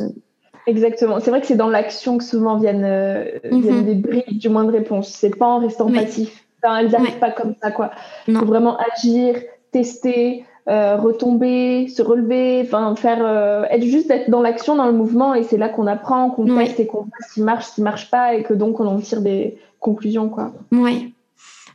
Exactement. 0.67 1.19
C'est 1.19 1.31
vrai 1.31 1.41
que 1.41 1.47
c'est 1.47 1.55
dans 1.55 1.69
l'action 1.69 2.17
que 2.17 2.23
souvent 2.23 2.57
viennent, 2.57 2.85
euh, 2.85 3.25
mhm. 3.51 3.85
des 3.85 3.95
briques 3.95 4.37
du 4.37 4.49
moins 4.49 4.65
de 4.65 4.71
réponse. 4.71 5.09
C'est 5.09 5.35
pas 5.35 5.47
en 5.47 5.59
restant 5.59 5.89
passif. 5.89 6.45
Enfin, 6.61 6.77
elles 6.77 6.91
n'arrivent 6.91 7.19
pas 7.19 7.31
comme 7.31 7.55
ça, 7.61 7.71
quoi. 7.71 7.91
Il 8.27 8.35
faut 8.35 8.45
vraiment 8.45 8.77
agir, 8.93 9.35
tester, 9.71 10.43
euh, 10.67 10.97
retomber, 10.97 11.87
se 11.87 12.01
relever, 12.01 12.61
enfin 12.65 12.95
faire, 12.95 13.19
euh, 13.21 13.63
être 13.69 13.85
juste 13.85 14.09
d'être 14.09 14.29
dans 14.29 14.41
l'action, 14.41 14.75
dans 14.75 14.87
le 14.87 14.91
mouvement, 14.91 15.33
et 15.33 15.43
c'est 15.43 15.57
là 15.57 15.69
qu'on 15.69 15.87
apprend, 15.87 16.29
qu'on 16.29 16.57
teste 16.57 16.79
et 16.81 16.87
qu'on 16.87 17.03
voit 17.03 17.17
ce 17.27 17.35
qui 17.35 17.41
marche, 17.41 17.67
ce 17.67 17.75
qui 17.75 17.81
marche 17.81 18.11
pas, 18.11 18.33
et 18.33 18.43
que 18.43 18.53
donc 18.53 18.81
on 18.81 18.85
en 18.85 18.99
tire 18.99 19.21
des 19.21 19.57
conclusions, 19.79 20.27
quoi. 20.27 20.51
Oui. 20.73 21.13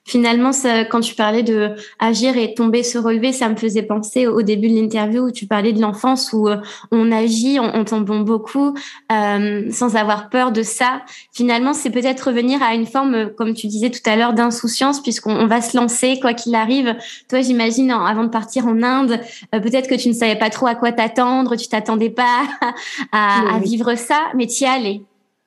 Finalement, 0.05 0.51
quand 0.91 1.01
tu 1.01 1.15
parlais 1.15 1.45
de 1.45 1.77
agir 2.01 2.37
et 2.37 2.55
tomber, 2.55 2.83
se 2.83 2.99
relever, 2.99 3.33
ça 3.33 3.49
me 3.49 3.55
faisait 3.55 3.85
penser 3.85 4.27
au 4.27 4.43
début 4.43 4.69
de 4.69 4.75
l'interview 4.75 5.29
où 5.29 5.31
tu 5.31 5.47
parlais 5.47 5.73
de 5.73 5.81
l'enfance 5.81 6.33
où 6.33 6.49
euh, 6.49 6.57
on 6.91 7.13
agit, 7.13 7.61
on, 7.61 7.73
on 7.73 7.85
tombe 7.85 8.25
beaucoup 8.25 8.75
euh, 9.13 9.71
sans 9.71 9.95
avoir 9.95 10.29
peur 10.29 10.51
de 10.51 10.65
ça. 10.65 11.03
Finalement, 11.33 11.73
c'est 11.73 11.91
peut-être 11.91 12.29
revenir 12.29 12.61
à 12.65 12.75
une 12.75 12.87
forme, 12.87 13.31
comme 13.31 13.55
tu 13.55 13.69
disais 13.69 13.91
tout 13.91 14.01
à 14.05 14.17
l'heure, 14.17 14.33
d'insouciance 14.33 15.01
puisqu'on 15.01 15.47
va 15.47 15.63
se 15.63 15.77
lancer 15.77 16.19
quoi 16.21 16.35
qu'il 16.35 16.57
arrive. 16.57 16.97
Toi, 17.29 17.43
j'imagine 17.43 17.93
avant 17.93 18.25
de 18.25 18.31
partir 18.31 18.67
en 18.67 18.83
Inde, 18.83 19.21
euh, 19.55 19.61
peut-être 19.61 19.89
que 19.89 19.95
tu 19.95 20.09
ne 20.09 20.15
savais 20.15 20.37
pas 20.37 20.51
trop 20.51 20.67
à 20.67 20.75
quoi 20.75 20.91
t'attendre, 20.91 21.55
tu 21.55 21.69
t'attendais 21.69 22.11
pas 22.11 22.43
à, 23.13 23.55
à, 23.55 23.59
vivre 23.61 23.95
ça, 23.95 24.19
mais 24.35 24.49
tu 24.49 24.65
y 24.65 24.67
allais. 24.67 25.03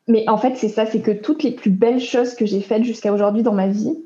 Mais 0.08 0.28
en 0.30 0.38
fait, 0.38 0.56
c'est 0.56 0.70
ça, 0.70 0.86
c'est 0.86 1.02
que 1.02 1.12
toutes 1.12 1.44
les 1.44 1.52
plus 1.52 1.72
belles 1.72 2.00
choses 2.00 2.36
que 2.36 2.46
j'ai 2.46 2.62
faites 2.62 2.84
jusqu'à 2.84 3.12
aujourd'hui 3.12 3.44
dans 3.44 3.54
ma 3.54 3.68
vie, 3.68 3.98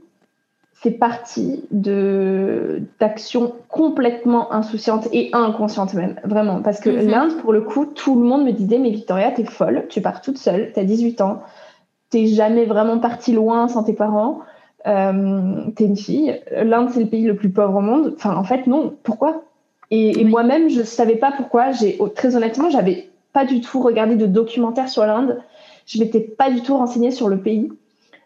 c'est 0.82 0.92
parti 0.92 1.66
de 1.72 2.84
d'actions 3.00 3.54
complètement 3.68 4.54
insouciantes 4.54 5.10
et 5.12 5.30
inconscientes 5.34 5.94
même, 5.94 6.16
vraiment. 6.24 6.62
Parce 6.62 6.80
que 6.80 6.90
mhm. 6.90 7.10
l'Inde, 7.10 7.38
pour 7.42 7.52
le 7.52 7.62
coup, 7.62 7.86
tout 7.86 8.16
le 8.16 8.26
monde 8.26 8.46
me 8.46 8.52
disait, 8.52 8.78
mais 8.78 8.90
Victoria, 8.90 9.32
t'es 9.32 9.44
folle, 9.44 9.86
tu 9.90 10.02
pars 10.02 10.22
toute 10.22 10.38
seule, 10.38 10.72
t'as 10.74 10.86
18 10.86 11.20
ans, 11.20 11.42
t'es 12.10 12.28
jamais 12.28 12.66
vraiment 12.66 13.00
partie 13.00 13.34
loin 13.34 13.68
sans 13.68 13.84
tes 13.84 13.94
parents, 13.94 14.40
euh, 14.88 15.70
t'es 15.76 15.84
une 15.84 15.98
fille, 15.98 16.40
l'Inde, 16.52 16.90
c'est 16.92 17.02
le 17.02 17.10
pays 17.10 17.26
le 17.26 17.36
plus 17.36 17.50
pauvre 17.50 17.76
au 17.76 17.82
monde. 17.82 18.14
Enfin, 18.16 18.36
en 18.36 18.46
fait, 18.46 18.66
non, 18.66 18.94
pourquoi? 19.04 19.44
Et, 19.92 20.24
moi-même, 20.24 20.70
je 20.70 20.84
savais 20.84 21.16
pas 21.16 21.32
pourquoi. 21.32 21.72
J'ai, 21.72 21.98
oh, 22.00 22.08
très 22.08 22.36
honnêtement, 22.36 22.70
j'avais 22.70 23.10
pas 23.34 23.46
du 23.46 23.60
tout 23.60 23.82
regardé 23.82 24.16
de 24.16 24.28
documentaire 24.28 24.88
sur 24.88 25.04
l'Inde. 25.06 25.42
Je 25.90 26.00
m'étais 26.00 26.22
pas 26.22 26.50
du 26.50 26.62
tout 26.62 26.78
renseignée 26.78 27.12
sur 27.12 27.28
le 27.28 27.42
pays 27.42 27.70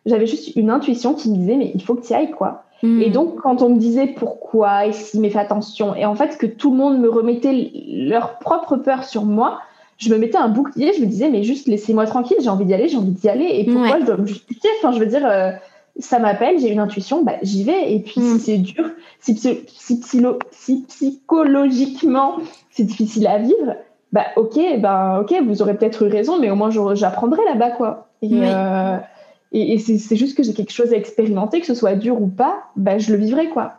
j'avais 0.05 0.27
juste 0.27 0.55
une 0.55 0.69
intuition 0.69 1.13
qui 1.13 1.29
me 1.29 1.37
disait, 1.37 1.55
mais 1.55 1.71
il 1.73 1.81
faut 1.81 1.95
que 1.95 2.05
tu 2.05 2.11
y 2.11 2.15
ailles, 2.15 2.31
quoi. 2.31 2.65
Hmm. 2.81 3.01
Et 3.01 3.09
donc, 3.09 3.41
quand 3.41 3.61
on 3.61 3.69
me 3.69 3.77
disait 3.77 4.07
pourquoi, 4.07 4.85
et 4.85 4.91
si, 4.91 5.19
mais 5.19 5.29
fais 5.29 5.39
attention, 5.39 5.95
et 5.95 6.05
en 6.05 6.15
fait, 6.15 6.37
que 6.37 6.45
tout 6.45 6.71
le 6.71 6.77
monde 6.77 6.99
me 6.99 7.09
remettait 7.09 7.71
leur 7.87 8.39
propre 8.39 8.75
peur 8.77 9.03
sur 9.05 9.23
moi, 9.23 9.61
je 9.97 10.09
me 10.09 10.17
mettais 10.17 10.37
un 10.37 10.49
bouclier, 10.49 10.91
je 10.93 11.01
me 11.01 11.05
disais, 11.05 11.29
mais 11.29 11.43
juste 11.43 11.67
laissez-moi 11.67 12.05
tranquille, 12.05 12.37
j'ai 12.41 12.49
envie 12.49 12.65
d'y 12.65 12.73
aller, 12.73 12.89
j'ai 12.89 12.97
envie 12.97 13.11
d'y 13.11 13.29
aller. 13.29 13.47
Et 13.49 13.65
pourquoi 13.65 13.99
je 14.01 14.05
dois 14.05 14.17
me 14.17 14.25
justifier? 14.25 14.69
Enfin, 14.79 14.91
je 14.91 14.99
veux 14.99 15.05
dire, 15.05 15.25
euh, 15.25 15.51
ça 15.97 16.19
m'appelle, 16.19 16.59
j'ai 16.59 16.69
une 16.69 16.79
intuition, 16.79 17.23
bah, 17.23 17.35
j'y 17.41 17.63
vais. 17.63 17.93
Et 17.93 17.99
puis, 17.99 18.15
si 18.15 18.21
mm. 18.21 18.39
c'est 18.39 18.57
dur, 18.57 18.89
si, 19.19 19.39
si, 20.51 20.81
psychologiquement 20.89 22.37
c'est 22.71 22.83
difficile 22.83 23.27
à 23.27 23.37
vivre, 23.37 23.75
bah, 24.13 24.27
ok, 24.35 24.59
bah, 24.79 25.19
ok, 25.21 25.33
vous 25.43 25.61
aurez 25.63 25.73
peut-être 25.75 26.03
eu 26.03 26.07
raison, 26.07 26.39
mais 26.39 26.51
au 26.51 26.55
moins 26.55 26.69
j'apprendrai 26.93 27.43
là-bas, 27.45 27.71
quoi. 27.71 28.07
Et, 28.21 28.29
euh, 28.31 28.97
et, 29.51 29.79
c'est 29.79 30.15
juste 30.15 30.37
que 30.37 30.43
j'ai 30.43 30.53
quelque 30.53 30.71
chose 30.71 30.93
à 30.93 30.95
expérimenter, 30.95 31.59
que 31.59 31.65
ce 31.65 31.73
soit 31.73 31.95
dur 31.95 32.21
ou 32.21 32.27
pas, 32.27 32.63
bah, 32.75 32.99
je 32.99 33.11
le 33.11 33.17
vivrai, 33.17 33.49
quoi. 33.49 33.73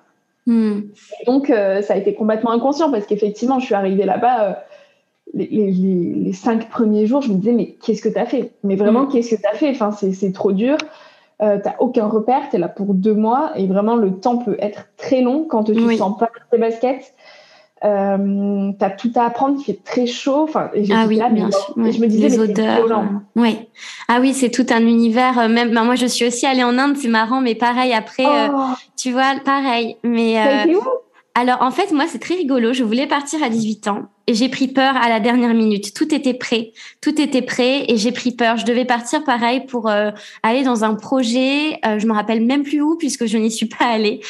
Mm. 0.47 0.81
Donc, 1.27 1.51
euh, 1.51 1.83
ça 1.83 1.94
a 1.94 1.97
été 1.97 2.14
complètement 2.14 2.51
inconscient 2.51 2.90
parce 2.90 3.07
qu'effectivement, 3.07 3.61
je 3.61 3.66
suis 3.66 3.75
arrivée 3.77 4.05
là-bas 4.05 4.64
les, 5.33 6.33
cinq 6.33 6.68
premiers 6.68 7.07
jours, 7.07 7.23
je 7.23 7.31
me 7.31 7.37
disais, 7.37 7.53
mais 7.53 7.77
qu'est-ce 7.83 8.03
que 8.03 8.09
tu 8.09 8.18
as 8.18 8.27
fait? 8.27 8.53
Mais 8.64 8.75
vraiment, 8.75 9.05
mm. 9.05 9.09
qu'est-ce 9.12 9.37
que 9.37 9.40
tu 9.40 9.47
as 9.47 9.55
fait? 9.55 9.70
Enfin, 9.70 9.92
C'est 9.92 10.33
trop 10.33 10.51
dur. 10.51 10.77
Euh, 11.42 11.59
tu 11.59 11.68
n'as 11.68 11.77
aucun 11.79 12.07
repère, 12.07 12.49
tu 12.51 12.57
es 12.57 12.59
là 12.59 12.68
pour 12.68 12.94
deux 12.94 13.14
mois 13.14 13.53
et 13.57 13.66
vraiment, 13.66 13.97
le 13.97 14.12
temps 14.12 14.38
peut 14.38 14.57
être 14.61 14.87
très 14.97 15.20
long 15.20 15.44
quand 15.44 15.64
tu 15.64 15.73
ne 15.73 15.97
sens 15.97 16.18
pas 16.18 16.29
tes 16.51 16.59
baskets. 16.59 17.14
Euh, 17.85 18.73
tu 18.79 18.85
as 18.85 18.90
tout 18.90 19.12
à 19.14 19.27
apprendre, 19.27 19.57
il 19.61 19.64
fait 19.64 19.81
très 19.85 20.07
chaud. 20.07 20.44
Enfin, 20.44 20.70
ah 20.90 21.05
oui, 21.07 21.20
bien 21.33 21.51
sûr. 21.51 21.75
je 21.77 22.01
me 22.01 22.07
disais, 22.07 22.29
les 22.29 22.38
odeurs. 22.38 22.90
Euh, 22.90 23.03
oui. 23.37 23.59
Ah 24.09 24.18
oui, 24.20 24.33
c'est 24.33 24.51
tout 24.51 24.66
un 24.70 24.81
univers. 24.81 25.38
Euh, 25.38 25.49
même, 25.49 25.73
bah, 25.73 25.83
moi, 25.85 25.94
je 25.94 26.07
suis 26.07 26.27
aussi 26.27 26.47
allée 26.47 26.64
en 26.64 26.79
Inde, 26.79 26.97
c'est 26.97 27.09
marrant, 27.09 27.40
mais 27.40 27.55
pareil, 27.55 27.92
après, 27.92 28.49
oh. 28.51 28.73
tu 28.97 29.12
vois, 29.12 29.35
pareil. 29.44 29.97
Mais, 30.03 30.37
alors 31.35 31.62
en 31.62 31.70
fait, 31.73 31.92
moi, 31.92 32.05
c'est 32.09 32.20
très 32.20 32.37
rigolo. 32.37 32.73
Je 32.73 32.85
voulais 32.85 33.07
partir 33.07 33.42
à 33.42 33.49
18 33.49 33.88
ans 33.88 34.03
et 34.27 34.35
j'ai 34.35 34.49
pris 34.49 34.69
peur 34.69 34.97
à 34.97 35.09
la 35.09 35.21
dernière 35.21 35.53
minute. 35.53 35.93
Tout 35.93 36.15
était 36.15 36.33
prêt, 36.33 36.73
tout 37.03 37.21
était 37.21 37.43
prêt 37.43 37.85
et 37.89 37.99
j'ai 37.99 38.11
pris 38.11 38.33
peur. 38.33 38.57
Je 38.57 38.65
devais 38.65 38.87
partir 38.87 39.23
pareil 39.23 39.67
pour 39.67 39.89
euh, 39.89 40.11
aller 40.43 40.63
dans 40.63 40.83
un 40.83 40.95
projet. 40.95 41.79
Euh, 41.85 41.99
je 41.99 42.07
me 42.07 42.13
rappelle 42.13 42.43
même 42.45 42.63
plus 42.63 42.81
où 42.81 42.97
puisque 42.97 43.27
je 43.27 43.37
n'y 43.37 43.51
suis 43.51 43.67
pas 43.67 43.85
allée. 43.85 44.21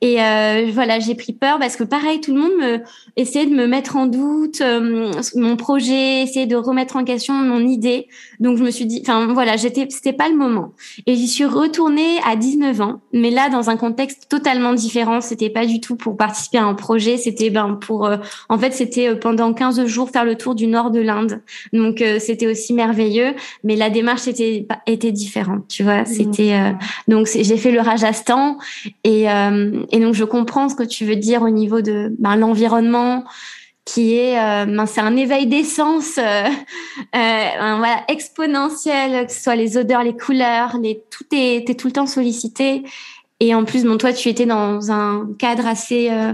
Et 0.00 0.22
euh, 0.22 0.70
voilà, 0.72 1.00
j'ai 1.00 1.14
pris 1.14 1.34
peur 1.34 1.58
parce 1.58 1.76
que 1.76 1.84
pareil, 1.84 2.20
tout 2.20 2.32
le 2.34 2.40
monde 2.40 2.52
me 2.58 2.78
essayait 3.16 3.44
de 3.44 3.54
me 3.54 3.66
mettre 3.66 3.96
en 3.96 4.06
doute 4.06 4.62
euh, 4.62 5.12
mon 5.34 5.56
projet, 5.56 6.22
essayait 6.22 6.46
de 6.46 6.56
remettre 6.56 6.96
en 6.96 7.04
question 7.04 7.34
mon 7.34 7.60
idée. 7.60 8.08
Donc 8.40 8.56
je 8.56 8.64
me 8.64 8.70
suis 8.70 8.86
dit, 8.86 9.02
enfin 9.02 9.26
voilà, 9.34 9.58
j'étais, 9.58 9.86
c'était 9.90 10.14
pas 10.14 10.30
le 10.30 10.36
moment. 10.36 10.72
Et 11.06 11.14
j'y 11.14 11.28
suis 11.28 11.44
retournée 11.44 12.20
à 12.24 12.36
19 12.36 12.80
ans, 12.80 13.00
mais 13.12 13.30
là 13.30 13.50
dans 13.50 13.68
un 13.68 13.76
contexte 13.76 14.30
totalement 14.30 14.72
différent. 14.72 15.20
C'était 15.20 15.50
pas 15.50 15.66
du 15.66 15.80
tout 15.80 15.96
pour 15.96 16.16
participer 16.16 16.56
à 16.56 16.64
un 16.64 16.74
projet. 16.74 17.18
C'était 17.18 17.50
ben 17.50 17.74
pour, 17.74 18.10
en 18.48 18.58
fait, 18.58 18.72
c'était 18.72 19.14
pendant 19.14 19.41
dans 19.42 19.52
15 19.52 19.86
jours 19.86 20.10
faire 20.10 20.24
le 20.24 20.36
tour 20.36 20.54
du 20.54 20.68
nord 20.68 20.90
de 20.90 21.00
l'Inde. 21.00 21.42
Donc 21.72 22.00
euh, 22.00 22.18
c'était 22.20 22.46
aussi 22.46 22.72
merveilleux, 22.72 23.34
mais 23.64 23.74
la 23.74 23.90
démarche 23.90 24.28
était 24.28 24.66
était 24.86 25.10
différente, 25.10 25.66
tu 25.68 25.82
vois. 25.82 26.04
C'était 26.04 26.54
euh, 26.54 26.70
donc 27.08 27.26
j'ai 27.26 27.56
fait 27.56 27.72
le 27.72 27.80
Rajasthan 27.80 28.58
et 29.02 29.28
euh, 29.28 29.84
et 29.90 29.98
donc 29.98 30.14
je 30.14 30.24
comprends 30.24 30.68
ce 30.68 30.76
que 30.76 30.84
tu 30.84 31.04
veux 31.04 31.16
dire 31.16 31.42
au 31.42 31.50
niveau 31.50 31.80
de 31.80 32.14
ben, 32.20 32.36
l'environnement 32.36 33.24
qui 33.84 34.16
est 34.16 34.36
ben, 34.36 34.86
c'est 34.86 35.00
un 35.00 35.16
éveil 35.16 35.48
d'essence 35.48 36.20
voilà 37.12 38.04
exponentiel 38.06 39.26
que 39.26 39.32
ce 39.32 39.42
soit 39.42 39.56
les 39.56 39.76
odeurs 39.76 40.04
les 40.04 40.16
couleurs 40.16 40.78
les 40.80 41.02
tout 41.10 41.24
est 41.32 41.66
t'es 41.66 41.74
tout 41.74 41.88
le 41.88 41.92
temps 41.92 42.06
sollicité 42.06 42.84
et 43.42 43.56
en 43.56 43.64
plus, 43.64 43.84
bon, 43.84 43.98
toi, 43.98 44.12
tu 44.12 44.28
étais 44.28 44.46
dans 44.46 44.92
un 44.92 45.28
cadre 45.36 45.66
assez 45.66 46.10
euh, 46.12 46.32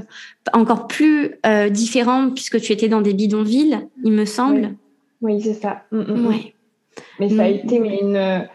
encore 0.52 0.86
plus 0.86 1.36
euh, 1.46 1.68
différent 1.68 2.30
puisque 2.30 2.60
tu 2.60 2.72
étais 2.72 2.88
dans 2.88 3.00
des 3.00 3.14
bidonvilles, 3.14 3.78
il 4.04 4.12
me 4.12 4.24
semble. 4.24 4.74
Oui, 5.20 5.40
c'est 5.40 5.54
ça. 5.54 5.82
Mm, 5.92 5.98
mm, 5.98 6.28
mm. 6.28 6.34
Mais 7.20 7.28
ça 7.28 7.42
a 7.42 7.48
été 7.48 7.76
une, 7.76 8.48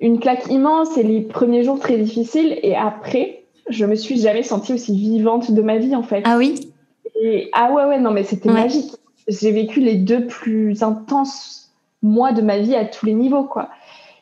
une 0.00 0.20
claque 0.20 0.46
immense 0.50 0.96
et 0.96 1.02
les 1.02 1.20
premiers 1.20 1.64
jours 1.64 1.78
très 1.78 1.98
difficiles. 1.98 2.58
Et 2.62 2.74
après, 2.74 3.44
je 3.68 3.84
me 3.86 3.94
suis 3.94 4.18
jamais 4.18 4.42
sentie 4.42 4.72
aussi 4.72 4.96
vivante 4.96 5.52
de 5.52 5.62
ma 5.62 5.78
vie, 5.78 5.94
en 5.94 6.02
fait. 6.02 6.22
Ah 6.24 6.36
oui? 6.36 6.72
Et, 7.20 7.50
Ah 7.52 7.72
ouais, 7.72 7.84
ouais, 7.84 7.98
non, 7.98 8.10
mais 8.10 8.24
c'était 8.24 8.50
magique. 8.50 8.92
J'ai 9.28 9.52
vécu 9.52 9.80
les 9.80 9.96
deux 9.96 10.26
plus 10.26 10.82
intenses 10.82 11.72
mois 12.02 12.32
de 12.32 12.42
ma 12.42 12.58
vie 12.58 12.74
à 12.74 12.84
tous 12.84 13.06
les 13.06 13.14
niveaux, 13.14 13.44
quoi. 13.44 13.68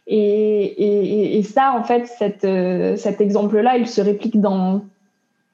Et, 0.07 0.17
et, 0.17 1.39
et, 1.39 1.43
ça, 1.43 1.75
en 1.79 1.85
fait, 1.85 2.07
cette, 2.07 2.45
euh, 2.45 2.97
cet 2.97 3.21
exemple-là, 3.21 3.77
il 3.77 3.87
se 3.87 4.01
réplique 4.01 4.41
dans 4.41 4.83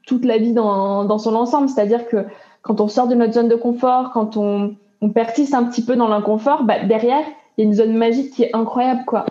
toute 0.06 0.24
la 0.24 0.38
vie 0.38 0.52
dans, 0.52 1.04
dans 1.04 1.18
son 1.18 1.34
ensemble. 1.34 1.68
C'est-à-dire 1.68 2.06
que 2.06 2.24
quand 2.62 2.80
on 2.80 2.88
sort 2.88 3.08
de 3.08 3.14
notre 3.14 3.34
zone 3.34 3.48
de 3.48 3.56
confort, 3.56 4.10
quand 4.12 4.36
on, 4.36 4.74
on 5.00 5.10
persiste 5.10 5.54
un 5.54 5.64
petit 5.64 5.84
peu 5.84 5.96
dans 5.96 6.08
l'inconfort, 6.08 6.64
bah, 6.64 6.84
derrière, 6.84 7.24
il 7.56 7.62
y 7.62 7.66
a 7.66 7.68
une 7.68 7.74
zone 7.74 7.96
magique 7.96 8.32
qui 8.32 8.42
est 8.42 8.54
incroyable, 8.54 9.02
quoi. 9.06 9.26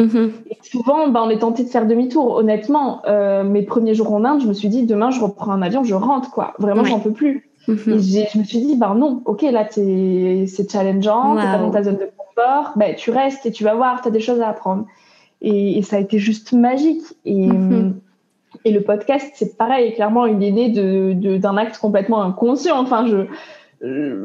Et 0.49 0.57
souvent, 0.61 1.07
bah, 1.09 1.21
on 1.25 1.29
est 1.29 1.39
tenté 1.39 1.63
de 1.63 1.69
faire 1.69 1.85
demi-tour. 1.85 2.35
Honnêtement, 2.35 3.01
euh, 3.07 3.43
mes 3.43 3.63
premiers 3.63 3.95
jours 3.95 4.13
en 4.13 4.23
Inde, 4.23 4.41
je 4.41 4.47
me 4.47 4.53
suis 4.53 4.69
dit, 4.69 4.83
demain, 4.83 5.09
je 5.09 5.19
reprends 5.19 5.51
un 5.51 5.61
avion, 5.61 5.83
je 5.83 5.95
rentre, 5.95 6.31
quoi. 6.31 6.53
Vraiment, 6.59 6.85
j'en 6.85 6.99
peux 6.99 7.11
plus. 7.11 7.49
Mm-hmm. 7.67 8.17
Et 8.17 8.27
je 8.31 8.37
me 8.37 8.43
suis 8.43 8.59
dit, 8.59 8.75
bah 8.75 8.93
non, 8.95 9.21
ok, 9.25 9.41
là, 9.43 9.67
c'est 9.69 10.71
challengeant, 10.71 11.33
wow. 11.33 11.39
t'es 11.39 11.45
pas 11.45 11.57
dans 11.57 11.71
ta 11.71 11.83
zone 11.83 11.97
de 11.97 12.09
confort, 12.17 12.73
bah, 12.75 12.93
tu 12.93 13.11
restes 13.11 13.45
et 13.45 13.51
tu 13.51 13.63
vas 13.63 13.73
voir, 13.73 14.01
tu 14.01 14.07
as 14.07 14.11
des 14.11 14.19
choses 14.19 14.41
à 14.41 14.49
apprendre. 14.49 14.85
Et, 15.41 15.81
ça 15.81 15.97
a 15.97 15.99
été 15.99 16.19
juste 16.19 16.53
magique. 16.53 17.03
Et, 17.25 17.47
mhm. 17.47 17.95
Et 18.65 18.71
le 18.71 18.81
podcast, 18.81 19.31
c'est 19.35 19.57
pareil, 19.57 19.93
clairement 19.93 20.25
une 20.25 20.41
idée 20.41 20.69
d'un 20.69 21.13
de, 21.13 21.37
d'un 21.37 21.57
acte 21.57 21.77
complètement 21.77 22.21
inconscient. 22.21 22.79
Enfin, 22.79 23.07
je 23.07 23.25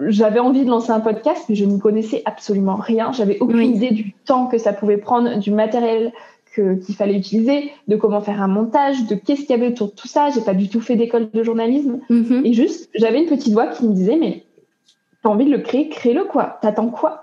j'avais 0.07 0.39
envie 0.39 0.65
de 0.65 0.71
lancer 0.71 0.93
un 0.93 1.01
podcast, 1.01 1.47
mais 1.49 1.57
je 1.57 1.65
n'y 1.65 1.81
connaissais 1.81 2.23
absolument 2.27 2.77
rien. 2.77 3.11
J'avais 3.13 3.39
aucune 3.41 3.75
idée 3.75 3.91
du 3.91 4.13
temps 4.25 4.47
que 4.47 4.57
ça 4.57 4.73
pouvait 4.73 4.99
prendre, 4.99 5.37
du 5.39 5.51
matériel 5.51 6.13
qu'il 6.55 6.95
fallait 6.95 7.17
utiliser, 7.17 7.73
de 7.87 7.97
comment 7.97 8.21
faire 8.21 8.43
un 8.43 8.49
montage, 8.49 9.07
de 9.07 9.15
qu'est-ce 9.15 9.43
qu'il 9.43 9.51
y 9.51 9.55
avait 9.55 9.69
autour 9.69 9.89
de 9.89 9.93
tout 9.93 10.09
ça. 10.09 10.31
J'ai 10.31 10.41
pas 10.41 10.55
du 10.55 10.69
tout 10.69 10.81
fait 10.81 10.97
d'école 10.97 11.29
de 11.33 11.43
journalisme. 11.43 11.99
Mhm. 12.09 12.43
Et 12.45 12.53
juste, 12.53 12.89
j'avais 12.95 13.21
une 13.21 13.29
petite 13.29 13.53
voix 13.53 13.67
qui 13.69 13.87
me 13.87 13.95
disait, 13.95 14.17
mais 14.17 14.45
t'as 15.23 15.29
envie 15.29 15.45
de 15.45 15.51
le 15.51 15.59
créer, 15.59 15.89
crée-le 15.89 16.25
quoi. 16.25 16.59
T'attends 16.63 16.89
quoi? 16.89 17.23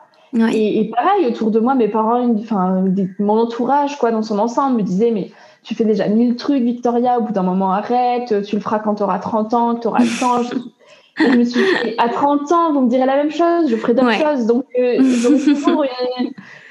Et, 0.54 0.92
pareil, 0.94 1.26
autour 1.28 1.50
de 1.50 1.60
moi, 1.62 1.76
mes 1.76 1.88
parents, 1.88 2.30
enfin, 2.36 2.84
mon 3.20 3.40
entourage, 3.40 3.98
quoi, 3.98 4.12
dans 4.12 4.22
son 4.22 4.38
ensemble, 4.38 4.78
me 4.78 4.84
disaient, 4.84 5.12
mais 5.12 5.32
tu 5.66 5.74
fais 5.74 5.84
déjà 5.84 6.08
mille 6.08 6.36
trucs, 6.36 6.62
Victoria, 6.62 7.18
au 7.18 7.24
bout 7.24 7.34
d'un 7.34 7.44
moment, 7.44 7.72
arrête, 7.72 8.44
tu 8.44 8.56
le 8.56 8.62
feras 8.62 8.80
quand 8.80 8.96
tu 8.96 9.04
auras 9.04 9.18
30 9.18 9.54
ans, 9.56 9.76
tu 9.76 9.88
auras 9.88 10.04
le 10.04 10.20
temps. 10.20 10.42
et 11.20 11.32
je 11.32 11.38
me 11.38 11.44
suis 11.44 11.60
dit, 11.60 11.96
à 11.98 12.08
30 12.10 12.52
ans, 12.52 12.74
vous 12.74 12.82
me 12.82 12.90
direz 12.90 13.08
la 13.08 13.16
même 13.16 13.32
chose, 13.32 13.68
je 13.68 13.76
ferai 13.76 13.96
d'autres 13.96 14.14
choses. 14.14 14.46
Donc, 14.46 14.66
euh, 14.78 14.98
toujours 15.44 15.86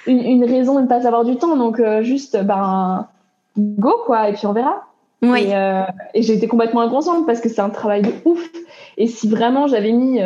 une, 0.07 0.21
une, 0.21 0.45
raison 0.45 0.77
de 0.77 0.83
ne 0.83 0.87
pas 0.87 1.07
avoir 1.09 1.25
du 1.25 1.37
temps. 1.37 1.57
Donc, 1.57 1.81
euh, 1.81 2.03
juste, 2.03 2.41
ben, 2.41 3.09
go, 3.59 3.97
quoi, 4.07 4.29
et 4.29 4.33
puis 4.33 4.47
on 4.47 4.53
verra. 4.53 4.85
Oui. 5.23 5.43
Et, 5.43 5.57
euh, 5.57 5.83
et 6.15 6.23
j'ai 6.23 6.35
été 6.35 6.47
complètement 6.47 6.83
inconsciente 6.83 7.27
parce 7.27 7.41
que 7.41 7.49
c'est 7.49 7.63
un 7.63 7.71
travail 7.71 8.03
de 8.03 8.13
ouf. 8.25 8.49
Et 8.97 9.09
si 9.09 9.29
vraiment 9.29 9.67
j'avais 9.67 9.93
mis 9.93 10.21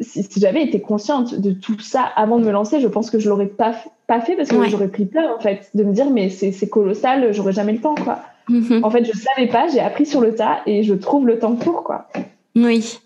si, 0.00 0.26
j'avais 0.36 0.62
été 0.62 0.80
consciente 0.80 1.34
de 1.34 1.52
tout 1.52 1.78
ça 1.80 2.02
avant 2.16 2.38
de 2.38 2.44
me 2.44 2.50
lancer, 2.50 2.80
je 2.80 2.88
pense 2.88 3.10
que 3.10 3.18
je 3.18 3.28
l'aurais 3.28 3.46
pas, 3.46 3.74
pas 4.06 4.20
fait 4.20 4.36
parce 4.36 4.50
que 4.50 4.68
j'aurais 4.68 4.88
pris 4.88 5.06
peur 5.06 5.36
en 5.36 5.40
fait 5.40 5.70
de 5.74 5.84
me 5.84 5.92
dire 5.92 6.10
mais 6.10 6.28
c'est 6.28 6.68
colossal, 6.68 7.32
j'aurais 7.32 7.52
jamais 7.52 7.72
le 7.72 7.80
temps 7.80 7.94
quoi. 7.94 8.20
Mhm. 8.48 8.84
En 8.84 8.90
fait, 8.90 9.04
je 9.04 9.12
savais 9.12 9.48
pas, 9.48 9.68
j'ai 9.68 9.80
appris 9.80 10.06
sur 10.06 10.20
le 10.20 10.34
tas 10.34 10.58
et 10.66 10.82
je 10.82 10.94
trouve 10.94 11.26
le 11.26 11.38
temps 11.38 11.56
pour 11.56 11.82
quoi. 11.82 12.06
Oui. 12.54 12.98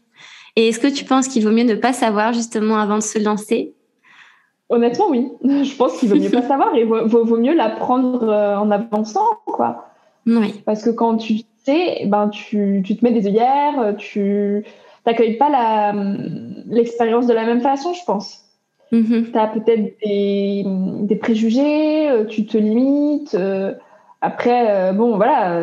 Et 0.56 0.68
est-ce 0.68 0.80
que 0.80 0.88
tu 0.88 1.04
penses 1.04 1.28
qu'il 1.28 1.44
vaut 1.44 1.52
mieux 1.52 1.64
ne 1.64 1.74
pas 1.74 1.92
savoir 1.92 2.32
justement 2.32 2.78
avant 2.78 2.96
de 2.96 3.02
se 3.02 3.18
lancer? 3.18 3.72
Honnêtement, 4.68 5.06
oui. 5.08 5.28
Je 5.42 5.76
pense 5.76 5.98
qu'il 5.98 6.08
vaut 6.08 6.16
mieux 6.16 6.30
pas 6.30 6.42
savoir 6.48 6.74
et 6.74 6.84
vaut, 6.84 7.06
vaut, 7.06 7.38
mieux 7.38 7.54
l'apprendre 7.54 8.28
euh, 8.28 8.56
en 8.56 8.70
avançant 8.70 9.26
quoi. 9.46 9.86
Oui. 10.26 10.62
Parce 10.66 10.82
que 10.82 10.90
quand 10.90 11.16
tu 11.16 11.40
sais, 11.64 12.06
ben 12.06 12.28
tu, 12.28 12.82
tu 12.84 12.96
te 12.96 13.04
mets 13.04 13.12
des 13.12 13.26
œillères, 13.26 13.94
tu 13.96 14.64
t'accueilles 15.04 15.36
pas 15.36 15.92
l'expérience 16.66 17.26
de 17.26 17.32
la 17.32 17.44
même 17.44 17.60
façon, 17.60 17.92
je 17.94 18.04
pense. 18.04 18.44
Mm-hmm. 18.92 19.30
Tu 19.30 19.38
as 19.38 19.46
peut-être 19.46 19.96
des, 20.04 20.64
des, 21.02 21.16
préjugés, 21.16 22.10
euh, 22.10 22.24
tu 22.24 22.46
te 22.46 22.58
limites. 22.58 23.34
Euh, 23.34 23.74
après, 24.20 24.66
euh, 24.68 24.92
bon, 24.92 25.16
voilà, 25.16 25.58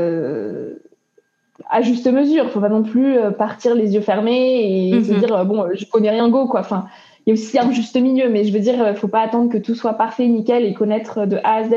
à 1.69 1.81
juste 1.81 2.07
mesure. 2.11 2.45
Il 2.45 2.49
faut 2.49 2.61
pas 2.61 2.69
non 2.69 2.83
plus 2.83 3.17
partir 3.37 3.75
les 3.75 3.93
yeux 3.93 4.01
fermés 4.01 4.89
et 4.89 5.03
se 5.03 5.11
mm-hmm. 5.11 5.19
dire, 5.19 5.45
bon, 5.45 5.67
je 5.73 5.85
connais 5.85 6.09
rien, 6.09 6.29
go, 6.29 6.47
quoi. 6.47 6.61
Enfin, 6.61 6.85
il 7.25 7.29
y 7.29 7.31
a 7.31 7.33
aussi 7.33 7.59
un 7.59 7.71
juste 7.71 7.99
milieu, 7.99 8.29
mais 8.29 8.45
je 8.45 8.53
veux 8.53 8.59
dire, 8.59 8.87
il 8.87 8.95
faut 8.95 9.09
pas 9.09 9.21
attendre 9.21 9.51
que 9.51 9.57
tout 9.57 9.75
soit 9.75 9.93
parfait, 9.93 10.27
nickel, 10.27 10.65
et 10.65 10.73
connaître 10.73 11.25
de 11.25 11.37
A 11.43 11.55
à 11.55 11.63
Z 11.63 11.71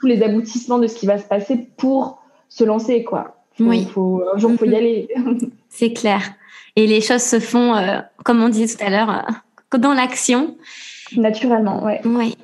tous 0.00 0.06
les 0.06 0.22
aboutissements 0.22 0.78
de 0.78 0.86
ce 0.86 0.94
qui 0.94 1.06
va 1.06 1.18
se 1.18 1.26
passer 1.26 1.68
pour 1.76 2.22
se 2.48 2.62
lancer, 2.64 3.02
quoi. 3.04 3.36
oui. 3.60 3.84
Faut, 3.84 4.22
un 4.32 4.38
jour, 4.38 4.52
il 4.52 4.58
faut 4.58 4.64
y 4.64 4.68
mm-hmm. 4.68 4.76
aller. 4.76 5.08
C'est 5.68 5.92
clair 5.92 6.22
et 6.78 6.86
les 6.86 7.00
choses 7.00 7.22
se 7.22 7.40
font, 7.40 7.74
euh, 7.74 7.98
comme 8.24 8.40
on 8.40 8.48
disait 8.48 8.76
tout 8.76 8.84
à 8.84 8.88
l'heure, 8.88 9.10
euh, 9.10 9.78
dans 9.78 9.94
l'action. 9.94 10.56
Naturellement, 11.16 11.82
ouais. 11.82 12.00
Ouais. 12.06 12.34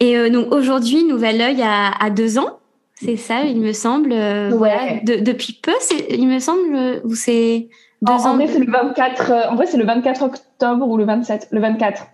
Et 0.00 0.18
euh, 0.18 0.28
donc 0.28 0.52
aujourd'hui, 0.52 1.04
Nouvel 1.04 1.40
Oeil 1.40 1.62
a, 1.62 1.90
a, 1.98 2.10
deux 2.10 2.38
ans, 2.38 2.58
c'est 2.94 3.16
ça, 3.16 3.44
il 3.44 3.58
me 3.58 3.72
semble. 3.72 4.10
Voilà, 4.50 5.00
depuis 5.02 5.58
peu, 5.62 5.72
il 6.10 6.28
me 6.28 6.40
semble, 6.40 7.00
ou 7.04 7.14
c'est 7.14 7.70
deux 8.02 8.12
en, 8.12 8.16
ans. 8.16 8.30
En 8.32 8.34
vrai, 8.34 8.48
c'est 8.48 8.58
le 8.58 8.70
24. 8.70 9.32
en 9.50 9.54
vrai, 9.54 9.64
c'est 9.64 9.78
le 9.78 9.86
24 9.86 10.22
octobre 10.24 10.86
ou 10.86 10.98
le 10.98 11.04
27, 11.04 11.48
le 11.50 11.60
24. 11.60 12.06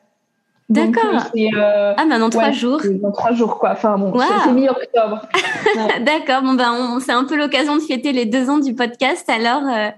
D'accord. 0.69 1.31
Euh, 1.37 1.95
ah, 1.97 2.05
bah 2.09 2.19
dans 2.19 2.29
trois 2.29 2.51
jours. 2.51 2.81
Dans 3.01 3.13
trois 3.13 3.33
jours, 3.33 3.57
quoi. 3.59 3.71
Enfin, 3.71 3.97
bon, 3.99 4.13
c'est 4.19 4.53
mi-octobre. 4.53 5.23
D'accord. 6.05 6.43
Bon, 6.43 6.55
ben, 6.55 6.99
c'est 6.99 7.13
un 7.13 7.23
peu 7.23 7.37
l'occasion 7.37 7.77
de 7.77 7.83
fêter 7.83 8.11
les 8.11 8.25
deux 8.25 8.51
ans 8.51 8.59
du 8.59 8.75
podcast. 8.75 9.31
Alors, 9.31 9.63
euh, 9.65 9.91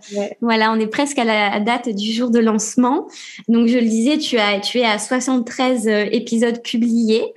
voilà, 0.43 0.71
on 0.71 0.79
est 0.79 0.87
presque 0.87 1.19
à 1.19 1.25
la 1.25 1.59
date 1.61 1.89
du 1.89 2.13
jour 2.13 2.31
de 2.31 2.39
lancement. 2.39 3.09
Donc, 3.49 3.67
je 3.69 3.79
le 3.79 3.87
disais, 3.87 4.19
tu, 4.19 4.37
as, 4.37 4.61
tu 4.61 4.81
es 4.81 4.85
à 4.85 4.99
73 4.99 5.89
euh, 5.89 6.05
épisodes 6.13 6.63
publiés. 6.63 7.33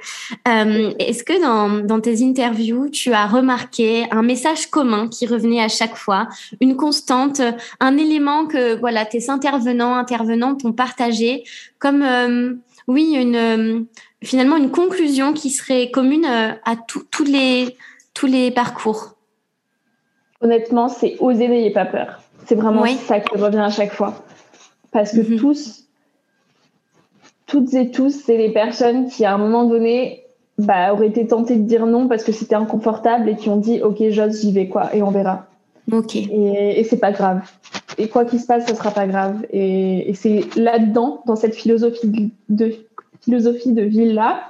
Est-ce 0.46 1.24
que 1.24 1.42
dans, 1.42 1.86
dans 1.86 2.02
tes 2.02 2.26
interviews, 2.26 2.90
tu 2.90 3.14
as 3.14 3.28
remarqué 3.28 4.08
un 4.12 4.24
message 4.24 4.68
commun 4.68 5.08
qui 5.08 5.26
revenait 5.26 5.64
à 5.64 5.70
chaque 5.70 5.96
fois, 5.96 6.28
une 6.60 6.76
constante, 6.76 7.42
un 7.80 7.98
élément 7.98 8.46
que, 8.46 8.78
voilà, 8.78 9.06
tes 9.06 9.30
intervenants, 9.30 9.96
intervenantes 9.96 10.66
ont 10.66 10.74
partagé 10.74 11.44
comme 11.80 12.04
oui, 12.88 13.16
une, 13.16 13.36
euh, 13.36 13.82
finalement 14.24 14.58
une 14.58 14.72
conclusion 14.72 15.34
qui 15.34 15.50
serait 15.50 15.92
commune 15.92 16.26
euh, 16.26 16.52
à 16.66 16.76
tous 16.76 17.24
les, 17.24 17.78
tous 18.14 18.28
les 18.28 18.52
parcours. 18.52 19.16
Honnêtement, 20.42 20.90
c'est 20.90 21.18
oser, 21.20 21.48
n'ayez 21.48 21.72
pas 21.72 21.86
peur. 21.86 22.22
C'est 22.46 22.56
vraiment 22.56 22.86
ça 22.86 23.20
qui 23.20 23.38
revient 23.38 23.60
à 23.60 23.70
chaque 23.70 23.94
fois. 23.94 24.24
Parce 24.92 25.12
que 25.12 25.22
mhm. 25.22 25.38
tous, 25.38 25.88
toutes 27.46 27.74
et 27.74 27.92
tous, 27.92 28.10
c'est 28.10 28.38
des 28.38 28.50
personnes 28.50 29.08
qui, 29.08 29.24
à 29.26 29.34
un 29.34 29.38
moment 29.38 29.66
donné, 29.66 30.26
bah, 30.58 30.94
auraient 30.94 31.08
été 31.08 31.28
tentées 31.28 31.56
de 31.56 31.64
dire 31.64 31.86
non 31.86 32.08
parce 32.08 32.24
que 32.24 32.32
c'était 32.32 32.56
inconfortable 32.56 33.30
et 33.30 33.36
qui 33.36 33.50
ont 33.50 33.58
dit 33.58 33.82
Ok, 33.82 33.98
j'ose, 34.10 34.42
j'y 34.42 34.52
vais, 34.52 34.68
quoi, 34.68 34.94
et 34.96 35.02
on 35.02 35.12
verra. 35.12 35.48
Ok. 35.92 36.16
Et, 36.16 36.80
et 36.80 36.84
c'est 36.84 37.00
pas 37.00 37.12
grave. 37.12 37.42
Et 38.02 38.10
quoi 38.10 38.26
qu'il 38.26 38.40
se 38.40 38.48
passe, 38.48 38.68
ce 38.68 38.76
sera 38.76 38.92
pas 38.92 39.08
grave. 39.08 39.46
Et, 39.52 40.10
et 40.10 40.14
c'est 40.14 40.56
là-dedans, 40.56 41.22
dans 41.26 41.36
cette 41.36 41.56
philosophie 41.56 42.32
de, 42.50 42.74
philosophie 43.22 43.74
de 43.74 43.84
vie-là, 43.84 44.44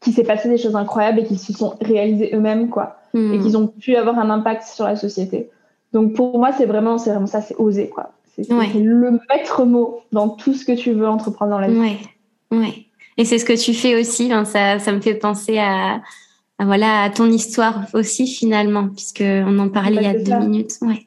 qui 0.00 0.12
s'est 0.12 0.24
passé 0.24 0.48
des 0.48 0.56
choses 0.56 0.76
incroyables 0.76 1.20
et 1.20 1.24
qui 1.24 1.36
se 1.36 1.52
sont 1.52 1.74
réalisées 1.80 2.30
eux-mêmes, 2.34 2.70
quoi. 2.70 2.96
Et 3.12 3.18
hmm. 3.18 3.42
qu'ils 3.42 3.56
ont 3.56 3.66
pu 3.66 3.96
avoir 3.96 4.18
un 4.18 4.30
impact 4.30 4.62
sur 4.62 4.84
la 4.84 4.96
société. 4.96 5.50
Donc 5.92 6.14
pour 6.14 6.38
moi, 6.38 6.52
c'est 6.56 6.66
vraiment, 6.66 6.96
c'est 6.96 7.10
vraiment 7.10 7.26
ça, 7.26 7.40
c'est 7.40 7.56
oser, 7.56 7.88
quoi. 7.88 8.12
C'est 8.36 8.48
le 8.48 9.18
maître 9.28 9.64
mot 9.64 10.00
dans 10.12 10.30
tout 10.30 10.54
ce 10.54 10.64
que 10.64 10.72
tu 10.72 10.92
veux 10.92 11.06
entreprendre 11.06 11.50
dans 11.50 11.58
la 11.58 11.68
vie. 11.68 11.78
Ouais, 11.78 11.98
ouais. 12.52 12.86
Et 13.18 13.26
c'est 13.26 13.38
ce 13.38 13.44
que 13.44 13.52
tu 13.52 13.74
fais 13.74 14.00
aussi. 14.00 14.32
Hein, 14.32 14.46
ça, 14.46 14.78
ça 14.78 14.92
me 14.92 15.00
fait 15.00 15.14
penser 15.14 15.58
à, 15.58 16.00
voilà, 16.58 17.02
à 17.02 17.10
ton 17.10 17.26
histoire 17.26 17.86
aussi 17.92 18.26
finalement, 18.26 18.88
puisque 18.88 19.22
on 19.22 19.58
en 19.58 19.68
parlait 19.68 19.96
il 19.96 20.02
y 20.02 20.06
a 20.06 20.18
deux 20.18 20.46
minutes. 20.46 20.72
Ouais. 20.80 21.06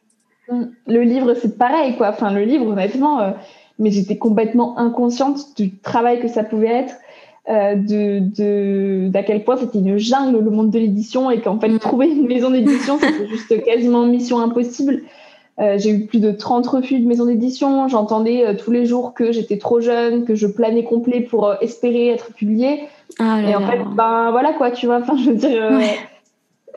Le 0.88 1.02
livre, 1.02 1.34
c'est 1.34 1.58
pareil, 1.58 1.96
quoi. 1.96 2.10
Enfin, 2.10 2.32
le 2.32 2.44
livre, 2.44 2.68
honnêtement, 2.68 3.20
euh, 3.20 3.32
mais 3.80 3.92
j'étais 3.92 4.18
complètement 4.18 4.78
inconsciente 4.78 5.56
du 5.56 5.78
travail 5.78 6.20
que 6.20 6.28
ça 6.28 6.44
pouvait 6.44 6.68
être, 6.68 6.96
euh, 7.50 7.76
de 7.76 9.10
d'à 9.10 9.22
quel 9.24 9.44
point 9.44 9.58
c'était 9.58 9.80
une 9.80 9.98
jungle 9.98 10.40
le 10.40 10.50
monde 10.50 10.72
de 10.72 10.80
l'édition 10.80 11.30
et 11.30 11.42
qu'en 11.42 11.60
fait 11.60 11.68
mm. 11.68 11.80
trouver 11.80 12.08
une 12.08 12.26
maison 12.26 12.50
d'édition 12.50 12.98
c'était 13.00 13.28
juste 13.28 13.62
quasiment 13.66 14.06
mission 14.06 14.40
impossible. 14.40 15.02
Euh, 15.60 15.78
j'ai 15.78 15.90
eu 15.90 16.06
plus 16.06 16.20
de 16.20 16.32
30 16.32 16.66
refus 16.66 17.00
de 17.00 17.08
maison 17.08 17.26
d'édition. 17.26 17.88
J'entendais 17.90 18.56
tous 18.56 18.72
les 18.72 18.86
jours 18.86 19.14
que 19.14 19.34
j'étais 19.34 19.58
trop 19.58 19.82
jeune, 19.82 20.24
que 20.24 20.36
je 20.36 20.48
planais 20.48 20.86
complet 20.86 21.22
pour 21.22 21.54
espérer 21.62 22.08
être 22.08 22.34
publiée. 22.34 22.84
Ah 23.20 23.42
et 23.42 23.56
en 23.56 23.62
fait, 23.62 23.80
ben 23.94 24.32
voilà 24.32 24.54
quoi, 24.54 24.72
tu 24.72 24.86
vois. 24.86 25.00
Enfin, 25.02 25.16
je 25.18 25.30
veux 25.30 25.36
dire, 25.36 25.52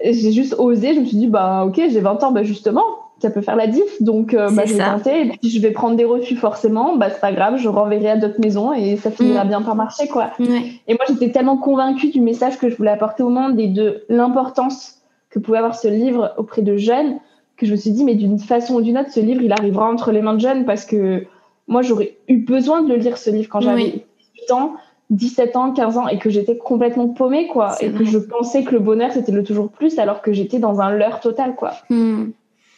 j'ai 0.02 0.32
juste 0.32 0.54
osé. 0.58 0.94
Je 0.94 1.00
me 1.00 1.04
suis 1.04 1.16
dit, 1.16 1.26
bah 1.26 1.64
ok, 1.66 1.76
j'ai 1.76 2.00
20 2.00 2.22
ans, 2.22 2.32
bah 2.32 2.42
justement, 2.42 2.84
ça 3.18 3.30
peut 3.30 3.40
faire 3.40 3.56
la 3.56 3.66
diff. 3.66 4.02
Donc, 4.02 4.34
euh, 4.34 4.50
bah, 4.50 4.64
je 4.66 4.74
vais 4.74 4.84
tenter. 4.84 5.26
Et 5.26 5.28
puis, 5.30 5.50
je 5.50 5.60
vais 5.60 5.70
prendre 5.70 5.96
des 5.96 6.04
refus 6.04 6.36
forcément. 6.36 6.96
Bah, 6.96 7.10
c'est 7.10 7.20
pas 7.20 7.32
grave, 7.32 7.56
je 7.56 7.68
renverrai 7.68 8.10
à 8.10 8.16
d'autres 8.16 8.40
maisons 8.40 8.72
et 8.72 8.96
ça 8.96 9.10
finira 9.10 9.44
mm. 9.44 9.48
bien 9.48 9.62
par 9.62 9.74
marcher, 9.74 10.08
quoi. 10.08 10.30
Et 10.38 10.92
moi, 10.94 11.04
j'étais 11.08 11.30
tellement 11.30 11.56
convaincue 11.56 12.10
du 12.10 12.20
message 12.20 12.58
que 12.58 12.68
je 12.68 12.76
voulais 12.76 12.90
apporter 12.90 13.22
au 13.22 13.28
monde 13.28 13.58
et 13.58 13.68
de 13.68 14.04
l'importance 14.08 15.02
que 15.30 15.38
pouvait 15.38 15.58
avoir 15.58 15.74
ce 15.74 15.88
livre 15.88 16.34
auprès 16.38 16.62
de 16.62 16.76
jeunes 16.76 17.18
que 17.56 17.64
je 17.64 17.72
me 17.72 17.76
suis 17.76 17.90
dit, 17.90 18.04
mais 18.04 18.14
d'une 18.14 18.38
façon 18.38 18.74
ou 18.74 18.82
d'une 18.82 18.98
autre, 18.98 19.10
ce 19.10 19.20
livre, 19.20 19.40
il 19.42 19.50
arrivera 19.50 19.88
entre 19.90 20.12
les 20.12 20.20
mains 20.20 20.34
de 20.34 20.40
jeunes 20.40 20.66
parce 20.66 20.84
que 20.84 21.24
moi, 21.68 21.80
j'aurais 21.80 22.18
eu 22.28 22.36
besoin 22.36 22.82
de 22.82 22.88
le 22.88 22.96
lire, 22.96 23.16
ce 23.16 23.30
livre, 23.30 23.48
quand 23.50 23.60
j'avais 23.60 24.04
18 24.36 24.52
ans. 24.52 24.74
17 25.10 25.56
ans, 25.56 25.72
15 25.72 25.98
ans 25.98 26.08
et 26.08 26.18
que 26.18 26.30
j'étais 26.30 26.56
complètement 26.56 27.06
paumée 27.06 27.46
quoi 27.46 27.76
et 27.80 27.92
que 27.92 28.04
je 28.04 28.18
pensais 28.18 28.64
que 28.64 28.72
le 28.72 28.80
bonheur 28.80 29.12
c'était 29.12 29.30
le 29.30 29.44
toujours 29.44 29.70
plus 29.70 30.00
alors 30.00 30.20
que 30.20 30.32
j'étais 30.32 30.58
dans 30.58 30.80
un 30.80 30.90
leurre 30.90 31.20
total 31.20 31.54
quoi. 31.54 31.74
Mm. 31.90 32.30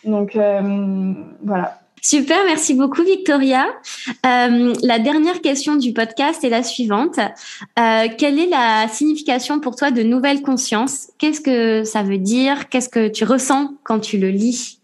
Donc 0.09 0.37
euh, 0.37 1.13
voilà. 1.43 1.81
Super, 2.01 2.37
merci 2.47 2.75
beaucoup 2.75 3.03
Victoria. 3.03 3.67
Euh, 4.25 4.73
la 4.83 4.99
dernière 4.99 5.41
question 5.43 5.77
du 5.77 5.93
podcast 5.93 6.45
est 6.45 6.49
la 6.49 6.63
suivante. 6.63 7.19
Euh, 7.19 8.07
quelle 8.17 8.39
est 8.39 8.49
la 8.49 8.87
signification 8.89 9.59
pour 9.61 9.75
toi 9.75 9.91
de 9.91 10.03
nouvelle 10.03 10.43
conscience? 10.43 11.11
Qu'est-ce 11.19 11.41
que 11.41 11.85
ça 11.85 12.03
veut 12.03 12.19
dire? 12.19 12.69
Qu'est-ce 12.69 12.89
que 12.89 13.09
tu 13.09 13.25
ressens 13.25 13.75
quand 13.83 13.99
tu 13.99 14.19
le 14.19 14.29
lis? 14.29 14.81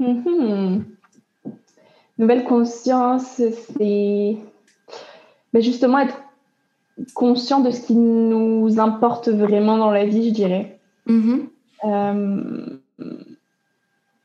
Mm-hmm. 0.00 0.82
Nouvelle 2.18 2.44
conscience, 2.44 3.36
c'est 3.36 4.36
ben 5.52 5.62
justement 5.62 6.00
être 6.00 6.20
conscient 7.14 7.60
de 7.60 7.70
ce 7.70 7.86
qui 7.86 7.94
nous 7.94 8.78
importe 8.78 9.28
vraiment 9.28 9.78
dans 9.78 9.90
la 9.90 10.04
vie, 10.04 10.28
je 10.28 10.34
dirais. 10.34 10.78
Mm-hmm. 11.06 11.40
Euh, 11.84 12.69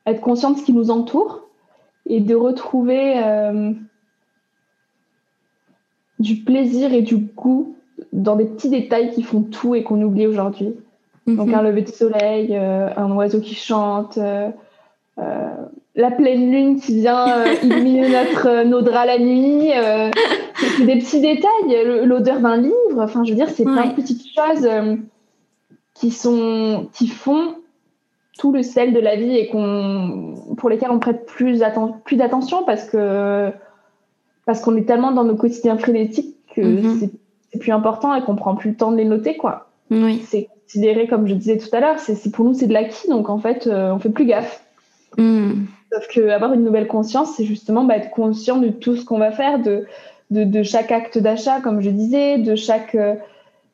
être 0.05 0.21
conscient 0.21 0.51
de 0.51 0.57
ce 0.57 0.63
qui 0.63 0.73
nous 0.73 0.91
entoure 0.91 1.47
et 2.07 2.19
de 2.19 2.35
retrouver 2.35 3.13
euh, 3.23 3.71
du 6.19 6.37
plaisir 6.37 6.93
et 6.93 7.01
du 7.01 7.17
goût 7.17 7.75
dans 8.13 8.35
des 8.35 8.45
petits 8.45 8.69
détails 8.69 9.11
qui 9.11 9.23
font 9.23 9.41
tout 9.41 9.75
et 9.75 9.83
qu'on 9.83 10.01
oublie 10.01 10.27
aujourd'hui. 10.27 10.75
Mhm. 11.25 11.37
Donc 11.37 11.53
un 11.53 11.61
lever 11.63 11.81
de 11.81 11.89
soleil, 11.89 12.49
euh, 12.51 12.89
un 12.95 13.11
oiseau 13.11 13.41
qui 13.41 13.55
chante, 13.55 14.17
euh, 14.17 14.51
la 15.95 16.11
pleine 16.11 16.51
lune 16.51 16.79
qui 16.79 16.99
vient 16.99 17.45
illuminer 17.63 18.09
notre, 18.09 18.63
nos 18.65 18.81
draps 18.81 19.07
la 19.07 19.17
nuit. 19.17 19.71
c'est 20.55 20.85
des 20.85 20.99
petits 20.99 21.21
détails, 21.21 22.03
l'odeur 22.03 22.41
d'un 22.41 22.57
livre. 22.57 22.99
Enfin, 22.99 23.23
je 23.23 23.31
veux 23.31 23.35
dire, 23.35 23.49
c'est 23.49 23.63
plein 23.63 23.87
de 23.87 23.93
petites 23.93 24.25
choses 24.35 24.69
qui 25.93 26.11
sont 26.11 26.89
qui 26.91 27.07
font 27.07 27.55
tout 28.37 28.51
le 28.51 28.63
sel 28.63 28.93
de 28.93 28.99
la 28.99 29.15
vie 29.15 29.35
et 29.37 29.47
qu'on 29.47 30.35
pour 30.57 30.69
lesquels 30.69 30.91
on 30.91 30.99
prête 30.99 31.25
plus, 31.25 31.61
plus 32.03 32.17
d'attention 32.17 32.63
parce 32.65 32.85
que 32.85 33.51
parce 34.45 34.61
qu'on 34.61 34.75
est 34.75 34.85
tellement 34.85 35.11
dans 35.11 35.23
nos 35.23 35.35
quotidiens 35.35 35.77
frénétiques 35.77 36.35
que 36.55 36.61
mhm. 36.61 37.09
c'est 37.51 37.59
plus 37.59 37.71
important 37.71 38.13
et 38.13 38.21
qu'on 38.21 38.35
prend 38.35 38.55
plus 38.55 38.71
le 38.71 38.75
temps 38.75 38.91
de 38.91 38.97
les 38.97 39.05
noter 39.05 39.37
quoi. 39.37 39.69
Oui. 39.89 40.21
C'est 40.25 40.49
considéré 40.65 41.07
comme 41.07 41.27
je 41.27 41.33
disais 41.33 41.57
tout 41.57 41.73
à 41.73 41.79
l'heure, 41.79 41.99
c'est 41.99 42.31
pour 42.31 42.45
nous 42.45 42.53
c'est 42.53 42.67
de 42.67 42.73
l'acquis 42.73 43.07
donc 43.07 43.29
en 43.29 43.39
fait 43.39 43.67
euh, 43.67 43.93
on 43.93 43.99
fait 43.99 44.09
plus 44.09 44.25
gaffe. 44.25 44.63
Mhm. 45.17 45.67
Sauf 45.91 46.07
que 46.09 46.29
avoir 46.29 46.51
une 46.53 46.63
nouvelle 46.63 46.87
conscience, 46.87 47.35
c'est 47.37 47.45
justement 47.45 47.85
bah, 47.85 47.95
être 47.95 48.09
conscient 48.09 48.57
de 48.57 48.69
tout 48.69 48.97
ce 48.97 49.05
qu'on 49.05 49.19
va 49.19 49.31
faire, 49.31 49.59
de, 49.59 49.85
de, 50.31 50.43
de 50.43 50.63
chaque 50.63 50.91
acte 50.91 51.17
d'achat, 51.17 51.61
comme 51.61 51.79
je 51.79 51.89
disais, 51.89 52.37
de 52.37 52.55
chaque 52.55 52.95
euh, 52.95 53.15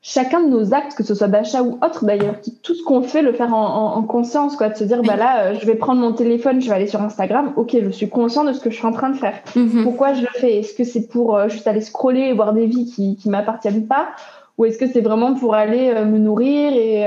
chacun 0.02 0.42
de 0.42 0.50
nos 0.50 0.74
actes, 0.74 0.96
que 0.96 1.04
ce 1.04 1.14
soit 1.14 1.28
d'achat 1.28 1.62
ou 1.62 1.78
autre 1.84 2.06
d'ailleurs, 2.06 2.36
tout 2.64 2.74
ce 2.74 2.84
qu'on 2.84 3.04
fait, 3.04 3.22
le 3.22 3.34
faire 3.34 3.54
en, 3.54 4.02
conscience, 4.04 4.56
quoi, 4.56 4.70
de 4.70 4.76
se 4.76 4.84
dire, 4.84 5.04
bah 5.04 5.16
là, 5.16 5.44
euh, 5.44 5.56
je 5.60 5.66
vais 5.66 5.76
prendre 5.76 6.02
mon 6.02 6.14
téléphone, 6.14 6.60
je 6.60 6.70
vais 6.70 6.76
aller 6.76 6.88
sur 6.88 7.02
Instagram, 7.02 7.54
ok, 7.56 7.78
je 7.84 7.90
suis 7.90 8.10
conscient 8.10 8.44
de 8.44 8.52
ce 8.52 8.60
que 8.60 8.72
je 8.72 8.76
suis 8.76 8.86
en 8.86 8.92
train 8.92 9.12
de 9.12 9.18
faire. 9.18 9.36
Mhm. 9.56 9.84
Pourquoi 9.84 10.14
je 10.14 10.22
le 10.22 10.28
fais? 10.34 10.60
Est-ce 10.60 10.74
que 10.74 10.84
c'est 10.84 11.08
pour 11.08 11.38
euh, 11.38 11.50
juste 11.50 11.68
aller 11.68 11.82
scroller 11.82 12.22
et 12.22 12.34
voir 12.34 12.54
des 12.54 12.66
vies 12.66 12.86
qui, 12.86 13.16
qui 13.16 13.30
m'appartiennent 13.30 13.86
pas? 13.86 14.10
Ou 14.58 14.66
est-ce 14.66 14.78
que 14.78 14.88
c'est 14.88 15.02
vraiment 15.02 15.36
pour 15.36 15.54
aller 15.54 15.92
euh, 15.96 16.06
me 16.06 16.18
nourrir 16.18 16.74
et, 16.74 17.04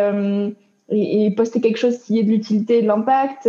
et, 0.90 1.26
et, 1.26 1.30
poster 1.32 1.60
quelque 1.60 1.78
chose 1.78 1.98
qui 1.98 2.18
ait 2.18 2.22
de 2.22 2.30
l'utilité 2.30 2.78
et 2.78 2.82
de 2.82 2.86
l'impact 2.86 3.48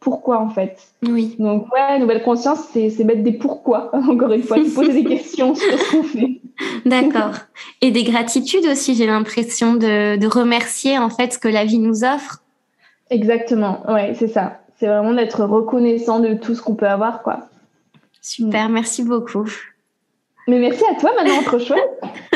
pourquoi 0.00 0.40
en 0.40 0.48
fait. 0.50 0.78
Oui. 1.02 1.36
Donc 1.38 1.66
ouais, 1.72 1.98
nouvelle 1.98 2.22
conscience, 2.22 2.60
c'est 2.72 3.04
mettre 3.04 3.22
des 3.22 3.32
pourquoi, 3.32 3.90
encore 4.08 4.32
une 4.32 4.42
fois, 4.42 4.58
poser 4.74 5.02
des 5.02 5.04
questions 5.16 5.54
sur 5.54 5.78
ce 5.78 5.90
qu'on 5.90 6.02
fait. 6.02 6.40
D'accord. 6.84 7.34
Et 7.80 7.90
des 7.90 8.04
gratitudes 8.04 8.66
aussi, 8.66 8.94
j'ai 8.94 9.06
l'impression 9.06 9.74
de, 9.74 10.16
de, 10.16 10.26
remercier 10.26 10.98
en 10.98 11.10
fait 11.10 11.32
ce 11.34 11.38
que 11.38 11.48
la 11.48 11.64
vie 11.64 11.78
nous 11.78 12.04
offre. 12.04 12.42
Exactement, 13.10 13.82
ouais, 13.88 14.14
c'est 14.14 14.28
ça. 14.28 14.60
C'est 14.78 14.86
vraiment 14.86 15.12
d'être 15.12 15.44
reconnaissant 15.44 16.20
de 16.20 16.34
tout 16.34 16.54
ce 16.54 16.62
qu'on 16.62 16.74
peut 16.74 16.88
avoir, 16.88 17.22
quoi. 17.22 17.48
Super, 18.20 18.68
merci 18.68 19.02
beaucoup. 19.02 19.48
Mais 20.48 20.58
merci 20.58 20.84
à 20.90 20.98
toi, 20.98 21.12
maintenant, 21.16 21.42
trop 21.42 21.58
chouette. 21.58 22.00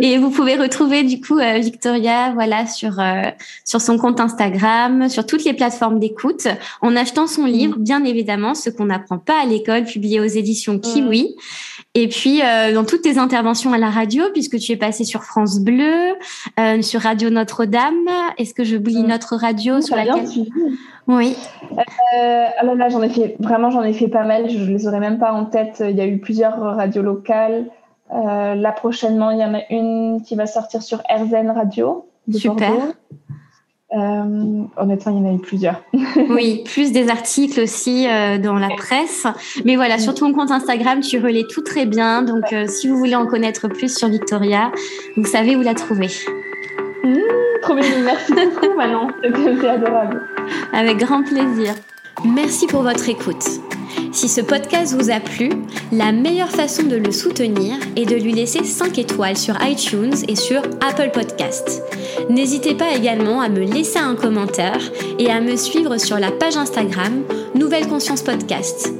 Et 0.00 0.18
vous 0.18 0.30
pouvez 0.30 0.56
retrouver 0.56 1.02
du 1.02 1.20
coup 1.20 1.38
euh, 1.38 1.58
Victoria, 1.58 2.32
voilà, 2.34 2.66
sur 2.66 3.00
euh, 3.00 3.22
sur 3.64 3.80
son 3.80 3.96
compte 3.96 4.20
Instagram, 4.20 5.08
sur 5.08 5.26
toutes 5.26 5.44
les 5.44 5.54
plateformes 5.54 5.98
d'écoute, 5.98 6.46
en 6.82 6.94
achetant 6.96 7.26
son 7.26 7.46
livre, 7.46 7.78
bien 7.78 8.04
évidemment, 8.04 8.54
ce 8.54 8.70
qu'on 8.70 8.86
n'apprend 8.86 9.18
pas 9.18 9.40
à 9.42 9.46
l'école, 9.46 9.84
publié 9.84 10.20
aux 10.20 10.24
éditions 10.24 10.78
Kiwi. 10.78 11.34
Et 11.94 12.08
puis 12.08 12.42
euh, 12.42 12.72
dans 12.74 12.84
toutes 12.84 13.02
tes 13.02 13.18
interventions 13.18 13.72
à 13.72 13.78
la 13.78 13.90
radio, 13.90 14.24
puisque 14.32 14.58
tu 14.58 14.72
es 14.72 14.76
passé 14.76 15.04
sur 15.04 15.22
France 15.24 15.60
Bleu, 15.60 16.14
sur 16.82 17.00
Radio 17.00 17.30
Notre-Dame. 17.30 18.08
Est-ce 18.36 18.52
que 18.52 18.64
je 18.64 18.74
j'oublie 18.74 19.02
notre 19.02 19.36
radio 19.36 19.80
sur 19.80 19.96
laquelle 19.96 20.26
Oui. 21.06 21.36
Euh, 22.16 22.74
là, 22.74 22.88
j'en 22.88 23.02
ai 23.02 23.08
fait 23.08 23.36
vraiment, 23.38 23.70
j'en 23.70 23.82
ai 23.82 23.92
fait 23.92 24.08
pas 24.08 24.24
mal. 24.24 24.48
Je, 24.50 24.58
ne 24.58 24.66
les 24.66 24.86
aurais 24.86 25.00
même 25.00 25.18
pas 25.18 25.32
en 25.32 25.44
tête. 25.44 25.82
Il 25.86 25.96
y 25.96 26.00
a 26.00 26.06
eu 26.06 26.18
plusieurs 26.18 26.58
radios 26.58 27.02
locales. 27.02 27.66
Euh, 28.14 28.54
là, 28.54 28.72
prochainement, 28.72 29.30
il 29.30 29.38
y 29.38 29.44
en 29.44 29.54
a 29.54 29.62
une 29.70 30.22
qui 30.22 30.36
va 30.36 30.46
sortir 30.46 30.82
sur 30.82 31.02
RZN 31.10 31.50
Radio. 31.50 32.06
De 32.26 32.38
Super. 32.38 32.72
Euh, 33.92 34.64
honnêtement, 34.76 35.12
il 35.12 35.18
y 35.18 35.26
en 35.26 35.30
a 35.30 35.34
eu 35.34 35.38
plusieurs. 35.38 35.82
oui, 36.30 36.64
plus 36.64 36.90
des 36.90 37.08
articles 37.08 37.60
aussi 37.60 38.08
euh, 38.08 38.38
dans 38.38 38.54
la 38.54 38.70
presse. 38.76 39.26
Mais 39.64 39.76
voilà, 39.76 39.98
sur 39.98 40.14
ton 40.14 40.32
compte 40.32 40.50
Instagram, 40.50 41.00
tu 41.00 41.20
relais 41.20 41.44
tout 41.48 41.62
très 41.62 41.86
bien. 41.86 42.22
Donc, 42.22 42.52
euh, 42.52 42.66
si 42.66 42.88
vous 42.88 42.96
voulez 42.96 43.14
en 43.14 43.26
connaître 43.26 43.68
plus 43.68 43.96
sur 43.96 44.08
Victoria, 44.08 44.72
vous 45.16 45.26
savez 45.26 45.54
où 45.54 45.62
la 45.62 45.74
trouver. 45.74 46.08
Mmh, 47.04 47.18
trop 47.62 47.74
bien, 47.74 47.84
merci 48.04 48.32
beaucoup, 48.32 48.74
Manon. 48.76 49.08
C'est 49.22 49.68
adorable. 49.68 50.22
Avec 50.72 50.98
grand 50.98 51.22
plaisir. 51.22 51.74
Merci 52.24 52.66
pour 52.66 52.82
votre 52.82 53.08
écoute. 53.08 53.44
Si 54.14 54.28
ce 54.28 54.40
podcast 54.40 54.94
vous 54.94 55.10
a 55.10 55.18
plu, 55.18 55.50
la 55.90 56.12
meilleure 56.12 56.48
façon 56.48 56.84
de 56.84 56.94
le 56.94 57.10
soutenir 57.10 57.76
est 57.96 58.06
de 58.06 58.14
lui 58.14 58.32
laisser 58.32 58.62
5 58.62 58.96
étoiles 58.96 59.36
sur 59.36 59.56
iTunes 59.60 60.14
et 60.28 60.36
sur 60.36 60.62
Apple 60.80 61.10
Podcast. 61.12 61.82
N'hésitez 62.30 62.74
pas 62.76 62.94
également 62.94 63.40
à 63.40 63.48
me 63.48 63.64
laisser 63.64 63.98
un 63.98 64.14
commentaire 64.14 64.80
et 65.18 65.30
à 65.30 65.40
me 65.40 65.56
suivre 65.56 65.98
sur 65.98 66.20
la 66.20 66.30
page 66.30 66.56
Instagram 66.56 67.24
Nouvelle 67.56 67.88
Conscience 67.88 68.22
Podcast. 68.22 68.94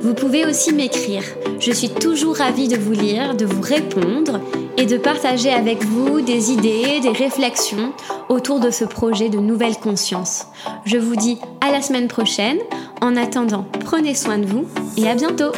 Vous 0.00 0.14
pouvez 0.14 0.46
aussi 0.46 0.72
m'écrire. 0.72 1.22
Je 1.58 1.72
suis 1.72 1.90
toujours 1.90 2.36
ravie 2.36 2.68
de 2.68 2.76
vous 2.76 2.92
lire, 2.92 3.34
de 3.34 3.44
vous 3.44 3.60
répondre 3.60 4.40
et 4.76 4.86
de 4.86 4.96
partager 4.96 5.50
avec 5.50 5.84
vous 5.84 6.20
des 6.20 6.52
idées, 6.52 7.00
des 7.00 7.10
réflexions 7.10 7.92
autour 8.28 8.60
de 8.60 8.70
ce 8.70 8.84
projet 8.84 9.28
de 9.28 9.38
nouvelle 9.38 9.76
conscience. 9.76 10.46
Je 10.84 10.96
vous 10.96 11.16
dis 11.16 11.38
à 11.60 11.70
la 11.70 11.82
semaine 11.82 12.08
prochaine. 12.08 12.58
En 13.02 13.16
attendant, 13.16 13.66
prenez 13.84 14.14
soin 14.14 14.38
de 14.38 14.46
vous 14.46 14.66
et 14.96 15.08
à 15.08 15.14
bientôt 15.14 15.52